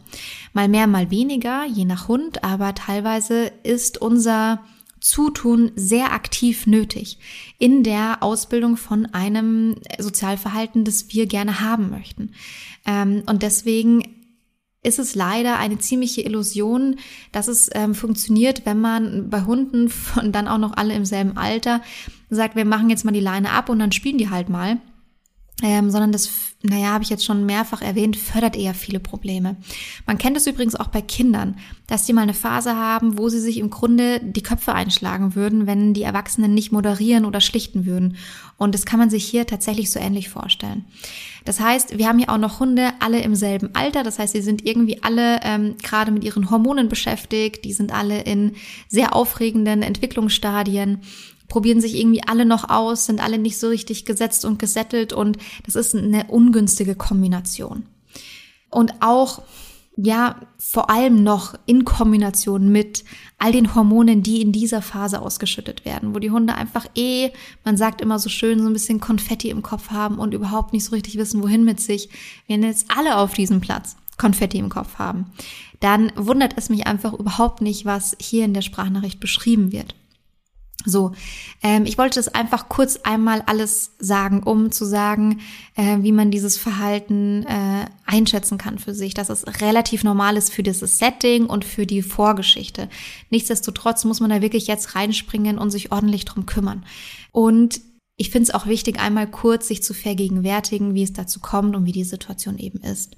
Mal 0.54 0.68
mehr, 0.68 0.86
mal 0.86 1.10
weniger, 1.10 1.66
je 1.66 1.86
nach 1.86 2.08
Hund, 2.08 2.44
aber 2.44 2.76
teilweise 2.76 3.52
ist 3.64 4.00
unser 4.00 4.64
Zutun 5.06 5.72
sehr 5.76 6.14
aktiv 6.14 6.66
nötig 6.66 7.20
in 7.60 7.84
der 7.84 8.24
Ausbildung 8.24 8.76
von 8.76 9.06
einem 9.06 9.76
Sozialverhalten, 10.00 10.84
das 10.84 11.14
wir 11.14 11.28
gerne 11.28 11.60
haben 11.60 11.92
möchten. 11.92 12.32
Ähm, 12.88 13.22
und 13.28 13.44
deswegen 13.44 14.02
ist 14.82 14.98
es 14.98 15.14
leider 15.14 15.60
eine 15.60 15.78
ziemliche 15.78 16.22
Illusion, 16.22 16.96
dass 17.32 17.48
es 17.48 17.70
ähm, 17.76 17.94
funktioniert, 17.94 18.66
wenn 18.66 18.82
man 18.82 19.30
bei 19.30 19.44
Hunden 19.44 19.90
von 19.90 20.32
dann 20.32 20.48
auch 20.48 20.58
noch 20.58 20.76
alle 20.76 20.96
im 20.96 21.06
selben 21.06 21.38
Alter 21.38 21.84
sagt, 22.32 22.56
wir 22.56 22.66
machen 22.66 22.90
jetzt 22.90 23.06
mal 23.06 23.12
die 23.12 23.20
Leine 23.20 23.52
ab 23.52 23.70
und 23.70 23.78
dann 23.78 23.92
spielen 23.92 24.18
die 24.18 24.32
halt 24.32 24.50
mal 24.50 24.82
ähm, 25.64 25.90
sondern 25.90 26.12
das, 26.12 26.30
naja, 26.64 26.88
habe 26.88 27.04
ich 27.04 27.10
jetzt 27.10 27.24
schon 27.24 27.46
mehrfach 27.46 27.82
erwähnt, 27.82 28.18
fördert 28.18 28.58
eher 28.58 28.74
viele 28.74 29.00
Probleme. 29.00 29.56
Man 30.06 30.18
kennt 30.18 30.36
es 30.36 30.48
übrigens 30.48 30.76
auch 30.76 30.88
bei 30.88 31.02
Kindern, 31.02 31.58
dass 31.88 32.06
die 32.06 32.12
mal 32.12 32.24
eine 32.24 32.34
Phase 32.34 32.76
haben, 32.76 33.18
wo 33.18 33.30
sie 33.30 33.40
sich 33.40 33.58
im 33.60 33.70
Grunde 33.70 34.20
die 34.20 34.44
Köpfe 34.44 34.74
einschlagen 34.74 35.34
würden, 35.34 35.66
wenn 35.66 35.94
die 35.94 36.04
Erwachsenen 36.04 36.54
nicht 36.54 36.74
moderieren 36.74 37.24
oder 37.24 37.40
schlichten 37.40 37.86
würden. 37.86 38.18
Und 38.58 38.76
das 38.76 38.86
kann 38.86 39.00
man 39.00 39.10
sich 39.10 39.24
hier 39.24 39.48
tatsächlich 39.48 39.92
so 39.92 40.00
ähnlich 40.00 40.28
vorstellen. 40.28 40.86
Das 41.46 41.62
heißt, 41.62 41.98
wir 41.98 42.08
haben 42.08 42.20
hier 42.20 42.30
auch 42.30 42.38
noch 42.38 42.60
Hunde, 42.60 42.90
alle 43.00 43.22
im 43.22 43.36
selben 43.36 43.70
Alter. 43.76 44.04
Das 44.04 44.20
heißt, 44.20 44.34
sie 44.34 44.42
sind 44.42 44.66
irgendwie 44.66 45.04
alle 45.04 45.40
ähm, 45.44 45.76
gerade 45.82 46.12
mit 46.12 46.24
ihren 46.24 46.50
Hormonen 46.50 46.90
beschäftigt. 46.90 47.64
Die 47.64 47.74
sind 47.74 47.94
alle 47.94 48.24
in 48.24 48.56
sehr 48.90 49.16
aufregenden 49.16 49.84
Entwicklungsstadien 49.84 51.02
probieren 51.48 51.82
sich 51.82 51.96
irgendwie 51.96 52.24
alle 52.24 52.46
noch 52.46 52.70
aus, 52.70 53.06
sind 53.06 53.24
alle 53.24 53.38
nicht 53.38 53.58
so 53.58 53.68
richtig 53.70 54.06
gesetzt 54.06 54.46
und 54.46 54.60
gesettelt 54.60 55.14
und 55.14 55.38
das 55.66 55.76
ist 55.76 55.96
eine 55.96 56.26
ungünstige 56.26 56.96
Kombination. 56.96 57.86
Und 58.70 58.94
auch, 59.02 59.42
ja, 59.96 60.36
vor 60.58 60.90
allem 60.90 61.24
noch 61.24 61.56
in 61.66 61.86
Kombination 61.86 62.72
mit 62.72 63.06
all 63.38 63.52
den 63.52 63.76
Hormonen, 63.76 64.24
die 64.24 64.42
in 64.42 64.52
dieser 64.52 64.82
Phase 64.82 65.22
ausgeschüttet 65.22 65.86
werden, 65.86 66.14
wo 66.14 66.20
die 66.20 66.32
Hunde 66.32 66.56
einfach 66.56 66.86
eh, 66.96 67.32
man 67.64 67.78
sagt 67.78 68.02
immer 68.02 68.20
so 68.20 68.30
schön, 68.30 68.60
so 68.60 68.68
ein 68.68 68.74
bisschen 68.74 69.00
Konfetti 69.00 69.50
im 69.50 69.62
Kopf 69.62 69.92
haben 69.92 70.18
und 70.18 70.34
überhaupt 70.34 70.74
nicht 70.74 70.86
so 70.86 70.96
richtig 70.96 71.18
wissen, 71.18 71.42
wohin 71.42 71.64
mit 71.64 71.80
sich. 71.80 72.10
Wir 72.48 72.58
jetzt 72.58 72.88
alle 72.96 73.18
auf 73.18 73.34
diesem 73.34 73.62
Platz 73.62 73.96
Konfetti 74.18 74.58
im 74.58 74.70
Kopf 74.70 74.98
haben. 74.98 75.32
Dann 75.80 76.12
wundert 76.16 76.54
es 76.58 76.70
mich 76.70 76.88
einfach 76.88 77.14
überhaupt 77.14 77.62
nicht, 77.62 77.86
was 77.86 78.16
hier 78.20 78.46
in 78.46 78.54
der 78.54 78.62
Sprachnachricht 78.62 79.20
beschrieben 79.20 79.72
wird. 79.72 79.96
So, 80.86 81.12
ähm, 81.64 81.86
ich 81.86 81.98
wollte 81.98 82.20
das 82.20 82.28
einfach 82.28 82.70
kurz 82.70 82.98
einmal 82.98 83.42
alles 83.46 83.92
sagen, 84.00 84.44
um 84.44 84.72
zu 84.72 84.86
sagen, 84.86 85.42
äh, 85.76 85.98
wie 86.02 86.12
man 86.12 86.32
dieses 86.32 86.58
Verhalten 86.58 87.44
äh, 87.44 87.86
einschätzen 88.06 88.58
kann 88.58 88.80
für 88.80 88.94
sich, 88.94 89.14
dass 89.14 89.30
es 89.30 89.46
relativ 89.62 90.04
normal 90.04 90.38
ist 90.38 90.54
für 90.54 90.64
dieses 90.64 91.00
Setting 91.00 91.48
und 91.48 91.66
für 91.66 91.86
die 91.86 92.02
Vorgeschichte. 92.02 92.90
Nichtsdestotrotz 93.30 94.06
muss 94.06 94.20
man 94.20 94.30
da 94.30 94.42
wirklich 94.42 94.68
jetzt 94.68 94.96
reinspringen 94.96 95.58
und 95.58 95.72
sich 95.72 95.92
ordentlich 95.92 96.26
drum 96.26 96.46
kümmern. 96.46 96.86
Und 97.32 97.82
ich 98.18 98.30
finde 98.30 98.44
es 98.44 98.54
auch 98.54 98.66
wichtig, 98.66 99.00
einmal 99.00 99.30
kurz 99.30 99.68
sich 99.68 99.84
zu 99.84 99.94
vergegenwärtigen, 99.94 100.94
wie 100.94 101.04
es 101.04 101.12
dazu 101.12 101.42
kommt 101.42 101.76
und 101.76 101.86
wie 101.86 101.92
die 101.92 102.06
Situation 102.06 102.58
eben 102.58 102.80
ist. 102.80 103.18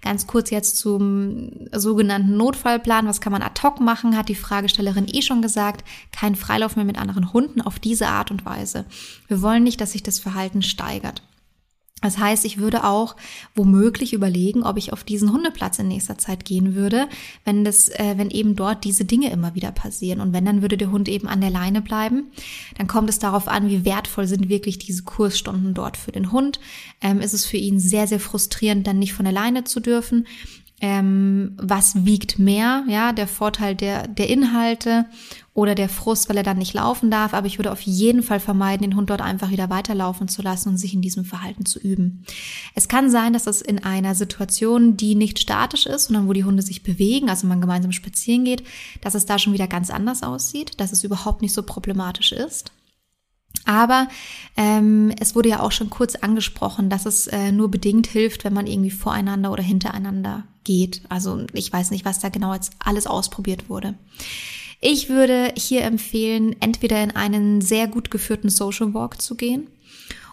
Ganz 0.00 0.26
kurz 0.26 0.48
jetzt 0.48 0.78
zum 0.78 1.50
sogenannten 1.72 2.36
Notfallplan. 2.36 3.06
Was 3.06 3.20
kann 3.20 3.32
man 3.32 3.42
ad 3.42 3.60
hoc 3.62 3.78
machen? 3.80 4.16
Hat 4.16 4.30
die 4.30 4.34
Fragestellerin 4.34 5.06
eh 5.06 5.20
schon 5.20 5.42
gesagt. 5.42 5.84
Kein 6.12 6.34
Freilauf 6.34 6.76
mehr 6.76 6.86
mit 6.86 6.96
anderen 6.96 7.34
Hunden 7.34 7.60
auf 7.60 7.78
diese 7.78 8.08
Art 8.08 8.30
und 8.30 8.46
Weise. 8.46 8.86
Wir 9.26 9.42
wollen 9.42 9.64
nicht, 9.64 9.82
dass 9.82 9.92
sich 9.92 10.02
das 10.02 10.18
Verhalten 10.18 10.62
steigert. 10.62 11.22
Das 12.00 12.18
heißt, 12.18 12.44
ich 12.44 12.58
würde 12.58 12.84
auch 12.84 13.16
womöglich 13.54 14.12
überlegen, 14.12 14.62
ob 14.62 14.76
ich 14.76 14.92
auf 14.92 15.02
diesen 15.02 15.32
Hundeplatz 15.32 15.78
in 15.78 15.88
nächster 15.88 16.16
Zeit 16.16 16.44
gehen 16.44 16.74
würde, 16.74 17.08
wenn 17.44 17.64
das, 17.64 17.88
äh, 17.88 18.14
wenn 18.16 18.30
eben 18.30 18.54
dort 18.54 18.84
diese 18.84 19.04
Dinge 19.04 19.30
immer 19.30 19.54
wieder 19.54 19.72
passieren. 19.72 20.20
Und 20.20 20.32
wenn, 20.32 20.44
dann 20.44 20.62
würde 20.62 20.76
der 20.76 20.92
Hund 20.92 21.08
eben 21.08 21.26
an 21.26 21.40
der 21.40 21.50
Leine 21.50 21.82
bleiben. 21.82 22.30
Dann 22.76 22.86
kommt 22.86 23.10
es 23.10 23.18
darauf 23.18 23.48
an, 23.48 23.68
wie 23.68 23.84
wertvoll 23.84 24.26
sind 24.26 24.48
wirklich 24.48 24.78
diese 24.78 25.02
Kursstunden 25.02 25.74
dort 25.74 25.96
für 25.96 26.12
den 26.12 26.30
Hund. 26.30 26.60
Ähm, 27.00 27.20
ist 27.20 27.34
es 27.34 27.46
für 27.46 27.56
ihn 27.56 27.80
sehr, 27.80 28.06
sehr 28.06 28.20
frustrierend, 28.20 28.86
dann 28.86 28.98
nicht 28.98 29.12
von 29.12 29.24
der 29.24 29.34
Leine 29.34 29.64
zu 29.64 29.80
dürfen 29.80 30.26
ähm, 30.80 31.56
was 31.56 32.04
wiegt 32.04 32.38
mehr, 32.38 32.84
ja, 32.88 33.12
der 33.12 33.26
Vorteil 33.26 33.74
der, 33.74 34.06
der 34.06 34.28
Inhalte 34.28 35.06
oder 35.52 35.74
der 35.74 35.88
Frust, 35.88 36.28
weil 36.28 36.36
er 36.36 36.44
dann 36.44 36.58
nicht 36.58 36.74
laufen 36.74 37.10
darf. 37.10 37.34
Aber 37.34 37.48
ich 37.48 37.58
würde 37.58 37.72
auf 37.72 37.80
jeden 37.80 38.22
Fall 38.22 38.38
vermeiden, 38.38 38.88
den 38.88 38.96
Hund 38.96 39.10
dort 39.10 39.20
einfach 39.20 39.50
wieder 39.50 39.70
weiterlaufen 39.70 40.28
zu 40.28 40.40
lassen 40.40 40.68
und 40.68 40.76
sich 40.76 40.94
in 40.94 41.02
diesem 41.02 41.24
Verhalten 41.24 41.66
zu 41.66 41.80
üben. 41.80 42.24
Es 42.76 42.86
kann 42.86 43.10
sein, 43.10 43.32
dass 43.32 43.48
es 43.48 43.60
in 43.60 43.82
einer 43.82 44.14
Situation, 44.14 44.96
die 44.96 45.16
nicht 45.16 45.40
statisch 45.40 45.86
ist, 45.86 46.06
sondern 46.06 46.28
wo 46.28 46.32
die 46.32 46.44
Hunde 46.44 46.62
sich 46.62 46.84
bewegen, 46.84 47.28
also 47.28 47.48
man 47.48 47.60
gemeinsam 47.60 47.90
spazieren 47.90 48.44
geht, 48.44 48.62
dass 49.00 49.16
es 49.16 49.26
da 49.26 49.38
schon 49.38 49.52
wieder 49.52 49.66
ganz 49.66 49.90
anders 49.90 50.22
aussieht, 50.22 50.80
dass 50.80 50.92
es 50.92 51.02
überhaupt 51.02 51.42
nicht 51.42 51.54
so 51.54 51.64
problematisch 51.64 52.30
ist. 52.30 52.70
Aber 53.64 54.08
ähm, 54.56 55.12
es 55.18 55.34
wurde 55.34 55.48
ja 55.48 55.60
auch 55.60 55.72
schon 55.72 55.90
kurz 55.90 56.14
angesprochen, 56.14 56.88
dass 56.88 57.04
es 57.04 57.26
äh, 57.26 57.50
nur 57.50 57.68
bedingt 57.70 58.06
hilft, 58.06 58.44
wenn 58.44 58.52
man 58.52 58.68
irgendwie 58.68 58.90
voreinander 58.90 59.50
oder 59.50 59.62
hintereinander 59.62 60.44
geht. 60.68 61.00
Also 61.08 61.46
ich 61.54 61.72
weiß 61.72 61.90
nicht, 61.90 62.04
was 62.04 62.20
da 62.20 62.28
genau 62.28 62.52
jetzt 62.52 62.72
alles 62.78 63.06
ausprobiert 63.06 63.70
wurde. 63.70 63.94
Ich 64.80 65.08
würde 65.08 65.54
hier 65.56 65.82
empfehlen, 65.82 66.54
entweder 66.60 67.02
in 67.02 67.10
einen 67.10 67.62
sehr 67.62 67.88
gut 67.88 68.10
geführten 68.10 68.50
Social 68.50 68.92
Walk 68.92 69.20
zu 69.20 69.34
gehen 69.34 69.68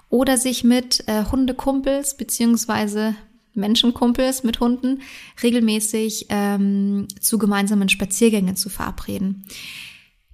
oder 0.10 0.38
sich 0.38 0.66
mit 0.66 1.08
äh, 1.08 1.24
Hundekumpels 1.32 2.18
beziehungsweise 2.18 3.16
Menschenkumpels 3.54 4.44
mit 4.44 4.60
Hunden 4.60 5.02
regelmäßig 5.42 6.26
ähm, 6.28 7.08
zu 7.22 7.38
gemeinsamen 7.38 7.88
Spaziergängen 7.88 8.58
zu 8.58 8.70
verabreden. 8.70 9.46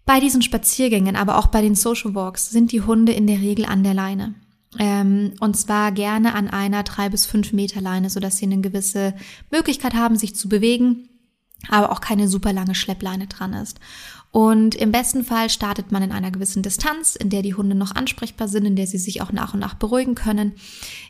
Bei 0.05 0.19
diesen 0.19 0.41
Spaziergängen, 0.41 1.15
aber 1.15 1.37
auch 1.37 1.47
bei 1.47 1.61
den 1.61 1.75
Social 1.75 2.15
Walks 2.15 2.49
sind 2.49 2.71
die 2.71 2.81
Hunde 2.81 3.13
in 3.13 3.27
der 3.27 3.39
Regel 3.39 3.65
an 3.65 3.83
der 3.83 3.93
Leine. 3.93 4.33
Ähm, 4.79 5.33
und 5.39 5.57
zwar 5.57 5.91
gerne 5.91 6.33
an 6.33 6.47
einer 6.47 6.83
drei 6.83 7.09
bis 7.09 7.25
fünf 7.25 7.51
Meter 7.53 7.81
Leine, 7.81 8.09
sodass 8.09 8.37
sie 8.37 8.45
eine 8.45 8.61
gewisse 8.61 9.13
Möglichkeit 9.51 9.93
haben, 9.93 10.15
sich 10.15 10.35
zu 10.35 10.47
bewegen, 10.47 11.09
aber 11.69 11.91
auch 11.91 12.01
keine 12.01 12.27
super 12.27 12.53
lange 12.53 12.75
Schleppleine 12.75 13.27
dran 13.27 13.53
ist. 13.53 13.79
Und 14.31 14.75
im 14.75 14.93
besten 14.93 15.25
Fall 15.25 15.49
startet 15.49 15.91
man 15.91 16.03
in 16.03 16.13
einer 16.13 16.31
gewissen 16.31 16.63
Distanz, 16.63 17.17
in 17.17 17.29
der 17.29 17.41
die 17.41 17.53
Hunde 17.53 17.75
noch 17.75 17.93
ansprechbar 17.93 18.47
sind, 18.47 18.63
in 18.65 18.77
der 18.77 18.87
sie 18.87 18.97
sich 18.97 19.21
auch 19.21 19.33
nach 19.33 19.53
und 19.53 19.59
nach 19.59 19.73
beruhigen 19.73 20.15
können, 20.15 20.53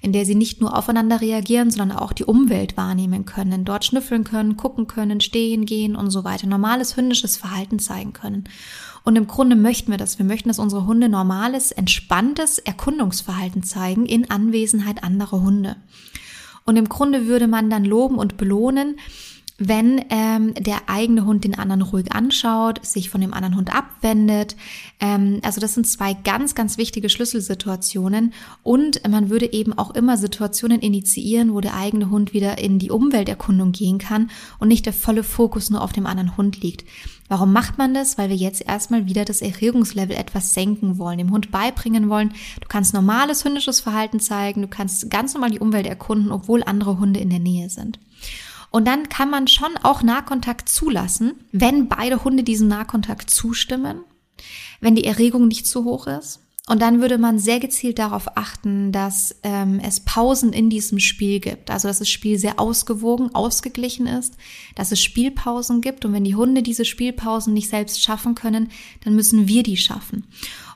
in 0.01 0.11
der 0.11 0.25
sie 0.25 0.33
nicht 0.33 0.59
nur 0.59 0.75
aufeinander 0.75 1.21
reagieren, 1.21 1.69
sondern 1.69 1.99
auch 1.99 2.13
die 2.13 2.25
Umwelt 2.25 2.77
wahrnehmen 2.77 3.25
können, 3.25 3.63
dort 3.63 3.85
schnüffeln 3.85 4.23
können, 4.23 4.57
gucken 4.57 4.87
können, 4.87 5.21
stehen, 5.21 5.67
gehen 5.67 5.95
und 5.95 6.09
so 6.09 6.23
weiter, 6.23 6.47
normales 6.47 6.97
hündisches 6.97 7.37
Verhalten 7.37 7.77
zeigen 7.77 8.11
können. 8.11 8.45
Und 9.03 9.15
im 9.15 9.27
Grunde 9.27 9.55
möchten 9.55 9.91
wir 9.91 9.97
das. 9.97 10.19
Wir 10.19 10.25
möchten, 10.25 10.49
dass 10.49 10.59
unsere 10.59 10.85
Hunde 10.85 11.09
normales, 11.09 11.71
entspanntes 11.71 12.59
Erkundungsverhalten 12.59 13.63
zeigen 13.63 14.05
in 14.05 14.29
Anwesenheit 14.29 15.03
anderer 15.03 15.41
Hunde. 15.41 15.75
Und 16.65 16.77
im 16.77 16.87
Grunde 16.87 17.25
würde 17.25 17.47
man 17.47 17.69
dann 17.69 17.83
loben 17.83 18.17
und 18.17 18.37
belohnen, 18.37 18.97
wenn 19.63 20.03
ähm, 20.09 20.55
der 20.55 20.89
eigene 20.89 21.25
Hund 21.25 21.43
den 21.43 21.57
anderen 21.57 21.83
ruhig 21.83 22.11
anschaut, 22.11 22.83
sich 22.83 23.11
von 23.11 23.21
dem 23.21 23.31
anderen 23.31 23.55
Hund 23.55 23.73
abwendet. 23.73 24.55
Ähm, 24.99 25.39
also 25.43 25.61
das 25.61 25.75
sind 25.75 25.85
zwei 25.85 26.13
ganz, 26.13 26.55
ganz 26.55 26.79
wichtige 26.79 27.09
Schlüsselsituationen. 27.09 28.33
Und 28.63 29.07
man 29.07 29.29
würde 29.29 29.53
eben 29.53 29.77
auch 29.77 29.91
immer 29.91 30.17
Situationen 30.17 30.79
initiieren, 30.79 31.53
wo 31.53 31.61
der 31.61 31.75
eigene 31.75 32.09
Hund 32.09 32.33
wieder 32.33 32.57
in 32.57 32.79
die 32.79 32.89
Umwelterkundung 32.89 33.71
gehen 33.71 33.99
kann 33.99 34.31
und 34.57 34.67
nicht 34.67 34.87
der 34.87 34.93
volle 34.93 35.23
Fokus 35.23 35.69
nur 35.69 35.83
auf 35.83 35.93
dem 35.93 36.07
anderen 36.07 36.37
Hund 36.37 36.59
liegt. 36.61 36.83
Warum 37.31 37.53
macht 37.53 37.77
man 37.77 37.93
das? 37.93 38.17
Weil 38.17 38.27
wir 38.27 38.35
jetzt 38.35 38.61
erstmal 38.67 39.05
wieder 39.05 39.23
das 39.23 39.41
Erregungslevel 39.41 40.17
etwas 40.17 40.53
senken 40.53 40.97
wollen, 40.97 41.17
dem 41.17 41.31
Hund 41.31 41.49
beibringen 41.49 42.09
wollen. 42.09 42.33
Du 42.59 42.67
kannst 42.67 42.93
normales 42.93 43.45
hündisches 43.45 43.79
Verhalten 43.79 44.19
zeigen, 44.19 44.63
du 44.63 44.67
kannst 44.67 45.09
ganz 45.09 45.33
normal 45.33 45.51
die 45.51 45.61
Umwelt 45.61 45.87
erkunden, 45.87 46.33
obwohl 46.33 46.61
andere 46.61 46.99
Hunde 46.99 47.21
in 47.21 47.29
der 47.29 47.39
Nähe 47.39 47.69
sind. 47.69 48.01
Und 48.69 48.85
dann 48.85 49.07
kann 49.07 49.29
man 49.29 49.47
schon 49.47 49.77
auch 49.81 50.03
Nahkontakt 50.03 50.67
zulassen, 50.67 51.35
wenn 51.53 51.87
beide 51.87 52.21
Hunde 52.25 52.43
diesem 52.43 52.67
Nahkontakt 52.67 53.29
zustimmen, 53.29 54.01
wenn 54.81 54.95
die 54.95 55.05
Erregung 55.05 55.47
nicht 55.47 55.65
zu 55.65 55.85
hoch 55.85 56.07
ist. 56.07 56.41
Und 56.71 56.81
dann 56.81 57.01
würde 57.01 57.17
man 57.17 57.37
sehr 57.37 57.59
gezielt 57.59 57.99
darauf 57.99 58.37
achten, 58.37 58.93
dass 58.93 59.35
ähm, 59.43 59.81
es 59.83 59.99
Pausen 59.99 60.53
in 60.53 60.69
diesem 60.69 60.99
Spiel 60.99 61.41
gibt. 61.41 61.69
Also 61.69 61.89
dass 61.89 61.99
das 61.99 62.07
Spiel 62.07 62.39
sehr 62.39 62.61
ausgewogen, 62.61 63.35
ausgeglichen 63.35 64.07
ist, 64.07 64.37
dass 64.75 64.93
es 64.93 65.03
Spielpausen 65.03 65.81
gibt. 65.81 66.05
Und 66.05 66.13
wenn 66.13 66.23
die 66.23 66.35
Hunde 66.35 66.63
diese 66.63 66.85
Spielpausen 66.85 67.53
nicht 67.53 67.67
selbst 67.67 68.01
schaffen 68.01 68.35
können, 68.35 68.69
dann 69.03 69.17
müssen 69.17 69.49
wir 69.49 69.63
die 69.63 69.75
schaffen. 69.75 70.27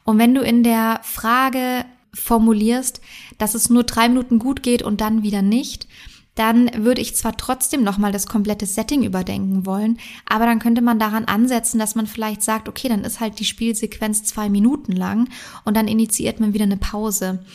Und 0.04 0.18
wenn 0.18 0.36
du 0.36 0.42
in 0.42 0.64
der 0.64 1.00
Frage 1.02 1.86
formulierst, 2.14 3.00
dass 3.38 3.56
es 3.56 3.70
nur 3.70 3.86
drei 3.86 4.10
Minuten 4.10 4.38
gut 4.38 4.64
geht 4.64 4.82
und 4.82 5.00
dann 5.00 5.24
wieder 5.24 5.42
nicht, 5.42 5.88
dann 6.36 6.70
würde 6.84 7.00
ich 7.00 7.16
zwar 7.16 7.38
trotzdem 7.38 7.82
nochmal 7.84 8.12
das 8.12 8.28
komplette 8.28 8.66
Setting 8.66 9.04
überdenken 9.04 9.66
wollen, 9.66 9.98
aber 10.26 10.46
dann 10.46 10.60
könnte 10.60 10.82
man 10.82 11.00
daran 11.00 11.26
ansetzen, 11.26 11.80
dass 11.80 11.96
man 11.96 12.08
vielleicht 12.08 12.42
sagt, 12.42 12.68
okay, 12.68 12.90
dann 12.90 13.06
ist 13.06 13.22
halt 13.22 13.40
die 13.40 13.46
Spielsequenz 13.46 14.24
zwei 14.24 14.50
Minuten 14.50 14.92
lang 14.92 15.30
und 15.64 15.78
dann 15.78 15.88
initiiert 15.88 16.42
man 16.42 16.54
wieder 16.54 16.66
eine 16.66 16.76
Pause. 16.76 17.46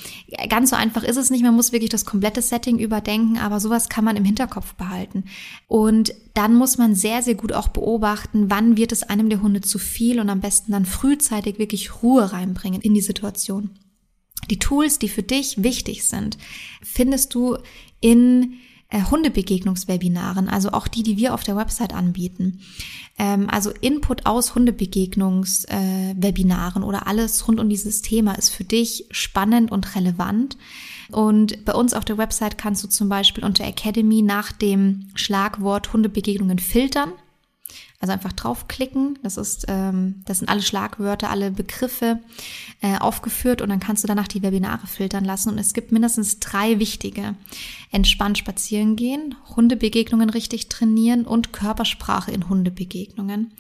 Ganz 0.48 0.70
so 0.70 0.76
einfach 0.76 1.04
ist 1.04 1.18
es 1.18 1.30
nicht, 1.30 1.42
man 1.42 1.54
muss 1.54 1.72
wirklich 1.72 1.90
das 1.90 2.06
komplette 2.06 2.40
Setting 2.40 2.78
überdenken, 2.78 3.36
aber 3.36 3.60
sowas 3.60 3.90
kann 3.90 4.04
man 4.04 4.16
im 4.16 4.24
Hinterkopf 4.24 4.74
behalten. 4.74 5.24
Und 5.68 6.14
dann 6.32 6.54
muss 6.54 6.78
man 6.78 6.94
sehr, 6.94 7.22
sehr 7.22 7.34
gut 7.34 7.52
auch 7.52 7.68
beobachten, 7.68 8.50
wann 8.50 8.78
wird 8.78 8.92
es 8.92 9.02
einem 9.02 9.28
der 9.28 9.42
Hunde 9.42 9.60
zu 9.60 9.78
viel 9.78 10.20
und 10.20 10.30
am 10.30 10.40
besten 10.40 10.72
dann 10.72 10.86
frühzeitig 10.86 11.58
wirklich 11.58 12.02
Ruhe 12.02 12.32
reinbringen 12.32 12.80
in 12.80 12.94
die 12.94 13.02
Situation. 13.02 13.70
Die 14.48 14.58
Tools, 14.58 14.98
die 14.98 15.10
für 15.10 15.22
dich 15.22 15.62
wichtig 15.62 16.08
sind, 16.08 16.38
findest 16.82 17.34
du 17.34 17.58
in 18.00 18.54
äh, 18.90 19.02
Hundebegegnungswebinaren, 19.02 20.48
also 20.48 20.70
auch 20.72 20.88
die, 20.88 21.02
die 21.02 21.16
wir 21.16 21.32
auf 21.34 21.44
der 21.44 21.56
Website 21.56 21.94
anbieten. 21.94 22.60
Ähm, 23.18 23.48
also 23.50 23.70
Input 23.80 24.26
aus 24.26 24.54
Hundebegegnungswebinaren 24.54 26.82
äh, 26.82 26.86
oder 26.86 27.06
alles 27.06 27.46
rund 27.46 27.60
um 27.60 27.68
dieses 27.68 28.00
Thema 28.02 28.32
ist 28.34 28.50
für 28.50 28.64
dich 28.64 29.06
spannend 29.10 29.70
und 29.70 29.94
relevant. 29.94 30.56
Und 31.10 31.64
bei 31.64 31.74
uns 31.74 31.94
auf 31.94 32.04
der 32.04 32.18
Website 32.18 32.58
kannst 32.58 32.84
du 32.84 32.88
zum 32.88 33.08
Beispiel 33.08 33.44
unter 33.44 33.64
Academy 33.64 34.22
nach 34.22 34.52
dem 34.52 35.08
Schlagwort 35.14 35.92
Hundebegegnungen 35.92 36.58
filtern. 36.58 37.12
Also 38.02 38.14
einfach 38.14 38.32
draufklicken. 38.32 39.18
Das 39.22 39.36
ist, 39.36 39.66
ähm, 39.68 40.22
das 40.24 40.38
sind 40.38 40.48
alle 40.48 40.62
Schlagwörter, 40.62 41.28
alle 41.28 41.50
Begriffe 41.50 42.18
äh, 42.80 42.96
aufgeführt 42.96 43.60
und 43.60 43.68
dann 43.68 43.78
kannst 43.78 44.02
du 44.02 44.08
danach 44.08 44.26
die 44.26 44.42
Webinare 44.42 44.86
filtern 44.86 45.26
lassen. 45.26 45.50
Und 45.50 45.58
es 45.58 45.74
gibt 45.74 45.92
mindestens 45.92 46.40
drei 46.40 46.78
wichtige: 46.78 47.34
entspannt 47.92 48.38
spazieren 48.38 48.96
gehen, 48.96 49.34
Hundebegegnungen 49.54 50.30
richtig 50.30 50.70
trainieren 50.70 51.26
und 51.26 51.52
Körpersprache 51.52 52.30
in 52.30 52.48
Hundebegegnungen. 52.48 53.52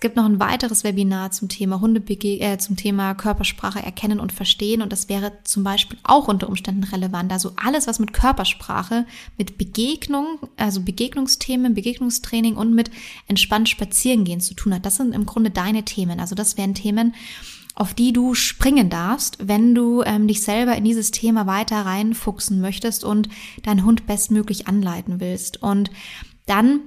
Es 0.00 0.08
gibt 0.08 0.16
noch 0.16 0.24
ein 0.24 0.40
weiteres 0.40 0.82
Webinar 0.82 1.30
zum 1.30 1.50
Thema 1.50 1.82
Hundebege 1.82 2.40
äh, 2.40 2.56
zum 2.56 2.74
Thema 2.74 3.12
Körpersprache 3.12 3.82
erkennen 3.82 4.18
und 4.18 4.32
verstehen 4.32 4.80
und 4.80 4.94
das 4.94 5.10
wäre 5.10 5.32
zum 5.44 5.62
Beispiel 5.62 5.98
auch 6.04 6.26
unter 6.26 6.48
Umständen 6.48 6.84
relevant. 6.84 7.30
Also 7.30 7.52
alles, 7.62 7.86
was 7.86 7.98
mit 7.98 8.14
Körpersprache, 8.14 9.04
mit 9.36 9.58
Begegnung, 9.58 10.38
also 10.56 10.80
Begegnungsthemen, 10.80 11.74
Begegnungstraining 11.74 12.56
und 12.56 12.74
mit 12.74 12.90
entspannt 13.28 13.68
Spazierengehen 13.68 14.40
zu 14.40 14.54
tun 14.54 14.72
hat. 14.72 14.86
Das 14.86 14.96
sind 14.96 15.14
im 15.14 15.26
Grunde 15.26 15.50
deine 15.50 15.84
Themen. 15.84 16.18
Also 16.18 16.34
das 16.34 16.56
wären 16.56 16.72
Themen, 16.74 17.14
auf 17.74 17.92
die 17.92 18.14
du 18.14 18.32
springen 18.32 18.88
darfst, 18.88 19.36
wenn 19.48 19.74
du 19.74 20.02
ähm, 20.04 20.26
dich 20.26 20.42
selber 20.42 20.76
in 20.76 20.84
dieses 20.84 21.10
Thema 21.10 21.46
weiter 21.46 21.76
reinfuchsen 21.76 22.62
möchtest 22.62 23.04
und 23.04 23.28
deinen 23.64 23.84
Hund 23.84 24.06
bestmöglich 24.06 24.66
anleiten 24.66 25.20
willst. 25.20 25.62
Und 25.62 25.90
dann 26.46 26.80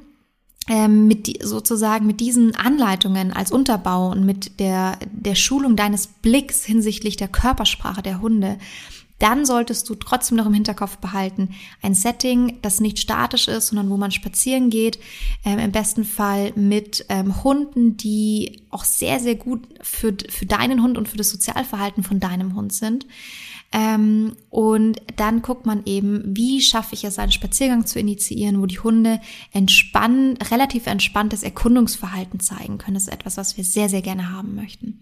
ähm, 0.69 1.07
mit 1.07 1.43
sozusagen 1.43 2.07
mit 2.07 2.19
diesen 2.19 2.55
Anleitungen 2.55 3.33
als 3.33 3.51
Unterbau 3.51 4.11
und 4.11 4.25
mit 4.25 4.59
der, 4.59 4.97
der 5.11 5.35
Schulung 5.35 5.75
deines 5.75 6.07
Blicks 6.07 6.63
hinsichtlich 6.63 7.17
der 7.17 7.27
Körpersprache 7.27 8.01
der 8.01 8.21
Hunde, 8.21 8.57
dann 9.19 9.45
solltest 9.45 9.89
du 9.89 9.95
trotzdem 9.95 10.37
noch 10.37 10.45
im 10.45 10.53
Hinterkopf 10.53 10.97
behalten, 10.97 11.55
ein 11.81 11.93
Setting, 11.93 12.59
das 12.61 12.81
nicht 12.81 12.99
statisch 12.99 13.47
ist, 13.47 13.67
sondern 13.67 13.89
wo 13.89 13.95
man 13.95 14.11
spazieren 14.11 14.69
geht, 14.69 14.99
ähm, 15.45 15.59
im 15.59 15.71
besten 15.71 16.03
Fall 16.03 16.51
mit 16.55 17.05
ähm, 17.09 17.43
Hunden, 17.43 17.95
die 17.95 18.63
auch 18.69 18.83
sehr, 18.83 19.19
sehr 19.19 19.35
gut 19.35 19.61
für, 19.81 20.13
für 20.29 20.45
deinen 20.45 20.83
Hund 20.83 20.97
und 20.97 21.07
für 21.07 21.17
das 21.17 21.29
Sozialverhalten 21.29 22.03
von 22.03 22.19
deinem 22.19 22.55
Hund 22.55 22.73
sind. 22.73 23.05
Ähm, 23.73 24.35
und 24.51 25.01
dann 25.15 25.41
guckt 25.41 25.65
man 25.65 25.81
eben, 25.85 26.21
wie 26.25 26.61
schaffe 26.61 26.93
ich 26.93 27.03
es, 27.03 27.17
einen 27.17 27.31
Spaziergang 27.31 27.87
zu 27.87 27.99
initiieren, 27.99 28.61
wo 28.61 28.67
die 28.67 28.79
Hunde 28.79 29.19
entspannen, 29.51 30.37
relativ 30.37 30.85
entspanntes 30.85 31.41
Erkundungsverhalten 31.41 32.39
zeigen 32.39 32.77
können. 32.77 32.93
Das 32.93 33.03
ist 33.03 33.13
etwas, 33.13 33.37
was 33.37 33.57
wir 33.57 33.63
sehr, 33.63 33.89
sehr 33.89 34.03
gerne 34.03 34.31
haben 34.31 34.53
möchten. 34.53 35.01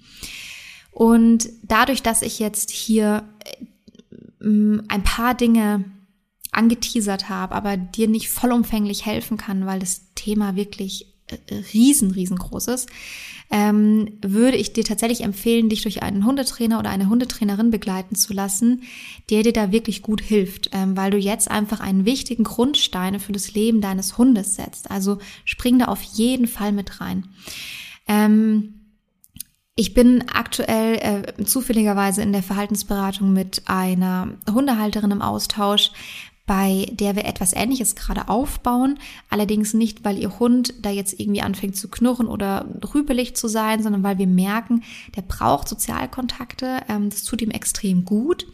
Und 0.89 1.49
dadurch, 1.63 2.01
dass 2.01 2.21
ich 2.21 2.39
jetzt 2.39 2.71
hier 2.71 3.23
äh, 3.43 3.65
ein 4.45 5.03
paar 5.03 5.35
Dinge 5.35 5.83
angeteasert 6.51 7.27
habe, 7.27 7.55
aber 7.55 7.75
dir 7.75 8.07
nicht 8.07 8.29
vollumfänglich 8.29 9.05
helfen 9.05 9.37
kann, 9.37 9.65
weil 9.65 9.79
das 9.79 10.13
Thema 10.15 10.55
wirklich 10.55 11.10
riesen, 11.73 12.11
riesengroß 12.11 12.67
ist, 12.67 12.89
ähm, 13.51 14.17
würde 14.21 14.57
ich 14.57 14.71
dir 14.73 14.83
tatsächlich 14.83 15.21
empfehlen, 15.21 15.69
dich 15.69 15.81
durch 15.81 16.01
einen 16.01 16.25
Hundetrainer 16.25 16.79
oder 16.79 16.89
eine 16.89 17.09
Hundetrainerin 17.09 17.69
begleiten 17.69 18.15
zu 18.15 18.33
lassen, 18.33 18.83
der 19.29 19.43
dir 19.43 19.53
da 19.53 19.71
wirklich 19.71 20.01
gut 20.01 20.21
hilft, 20.21 20.69
ähm, 20.71 20.95
weil 20.95 21.11
du 21.11 21.17
jetzt 21.17 21.51
einfach 21.51 21.81
einen 21.81 22.05
wichtigen 22.05 22.45
Grundstein 22.45 23.19
für 23.19 23.33
das 23.33 23.53
Leben 23.53 23.81
deines 23.81 24.17
Hundes 24.17 24.55
setzt. 24.55 24.89
Also 24.89 25.19
spring 25.43 25.79
da 25.79 25.85
auf 25.85 26.01
jeden 26.01 26.47
Fall 26.47 26.71
mit 26.71 27.01
rein. 27.01 27.25
Ähm, 28.07 28.75
ich 29.75 29.93
bin 29.93 30.25
aktuell 30.33 30.95
äh, 31.39 31.43
zufälligerweise 31.43 32.21
in 32.21 32.33
der 32.33 32.43
Verhaltensberatung 32.43 33.33
mit 33.33 33.63
einer 33.65 34.29
Hundehalterin 34.49 35.11
im 35.11 35.21
Austausch, 35.21 35.91
bei 36.51 36.85
der 36.91 37.15
wir 37.15 37.23
etwas 37.23 37.53
Ähnliches 37.53 37.95
gerade 37.95 38.27
aufbauen. 38.27 38.99
Allerdings 39.29 39.73
nicht, 39.73 40.03
weil 40.03 40.17
ihr 40.17 40.37
Hund 40.37 40.73
da 40.81 40.89
jetzt 40.89 41.17
irgendwie 41.17 41.41
anfängt 41.41 41.77
zu 41.77 41.87
knurren 41.87 42.27
oder 42.27 42.67
rübelig 42.93 43.37
zu 43.37 43.47
sein, 43.47 43.81
sondern 43.81 44.03
weil 44.03 44.17
wir 44.17 44.27
merken, 44.27 44.83
der 45.15 45.21
braucht 45.21 45.69
Sozialkontakte. 45.69 46.81
Ähm, 46.89 47.09
das 47.09 47.23
tut 47.23 47.41
ihm 47.41 47.51
extrem 47.51 48.03
gut. 48.03 48.47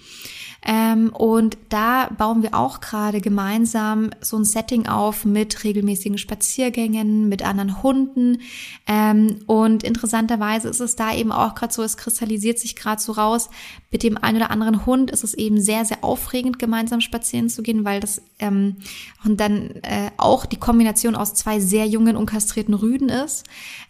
Ähm, 0.70 1.14
und 1.14 1.58
da 1.70 2.10
bauen 2.18 2.44
wir 2.44 2.54
auch 2.54 2.82
gerade 2.82 3.22
gemeinsam 3.22 4.10
so 4.20 4.38
ein 4.38 4.44
Setting 4.44 4.86
auf 4.88 5.24
mit 5.24 5.64
regelmäßigen 5.64 6.18
Spaziergängen, 6.18 7.30
mit 7.30 7.42
anderen 7.42 7.82
Hunden. 7.82 8.42
Ähm, 8.86 9.40
und 9.48 9.84
interessanterweise 9.84 10.68
ist 10.68 10.82
es 10.82 10.98
da 10.98 11.16
eben 11.16 11.32
auch 11.32 11.56
gerade 11.56 11.74
so, 11.74 11.84
es 11.84 11.96
kristallisiert 11.96 12.60
sich 12.60 12.76
gerade 12.76 13.02
so 13.02 13.14
raus, 13.14 13.50
mit 13.92 14.04
dem 14.04 14.18
einen 14.18 14.38
oder 14.38 14.52
anderen 14.52 14.86
Hund 14.86 15.10
ist 15.10 15.24
es 15.24 15.34
eben 15.34 15.62
sehr, 15.62 15.86
sehr 15.86 16.04
aufregend, 16.04 16.60
gemeinsam 16.60 17.00
spazieren 17.00 17.50
zu 17.50 17.64
gehen, 17.64 17.86
weil 17.86 18.02
das 18.02 18.22
ähm, 18.40 18.76
und 19.24 19.40
dann 19.40 19.72
äh, 19.84 20.12
auch 20.18 20.46
die 20.46 20.58
Kombination 20.58 21.16
aus 21.16 21.34
zwei 21.34 21.62
sehr 21.62 21.86
jungen, 21.86 22.18
unkastrierten 22.18 22.74
Rüden 22.74 23.08
ist. 23.08 23.46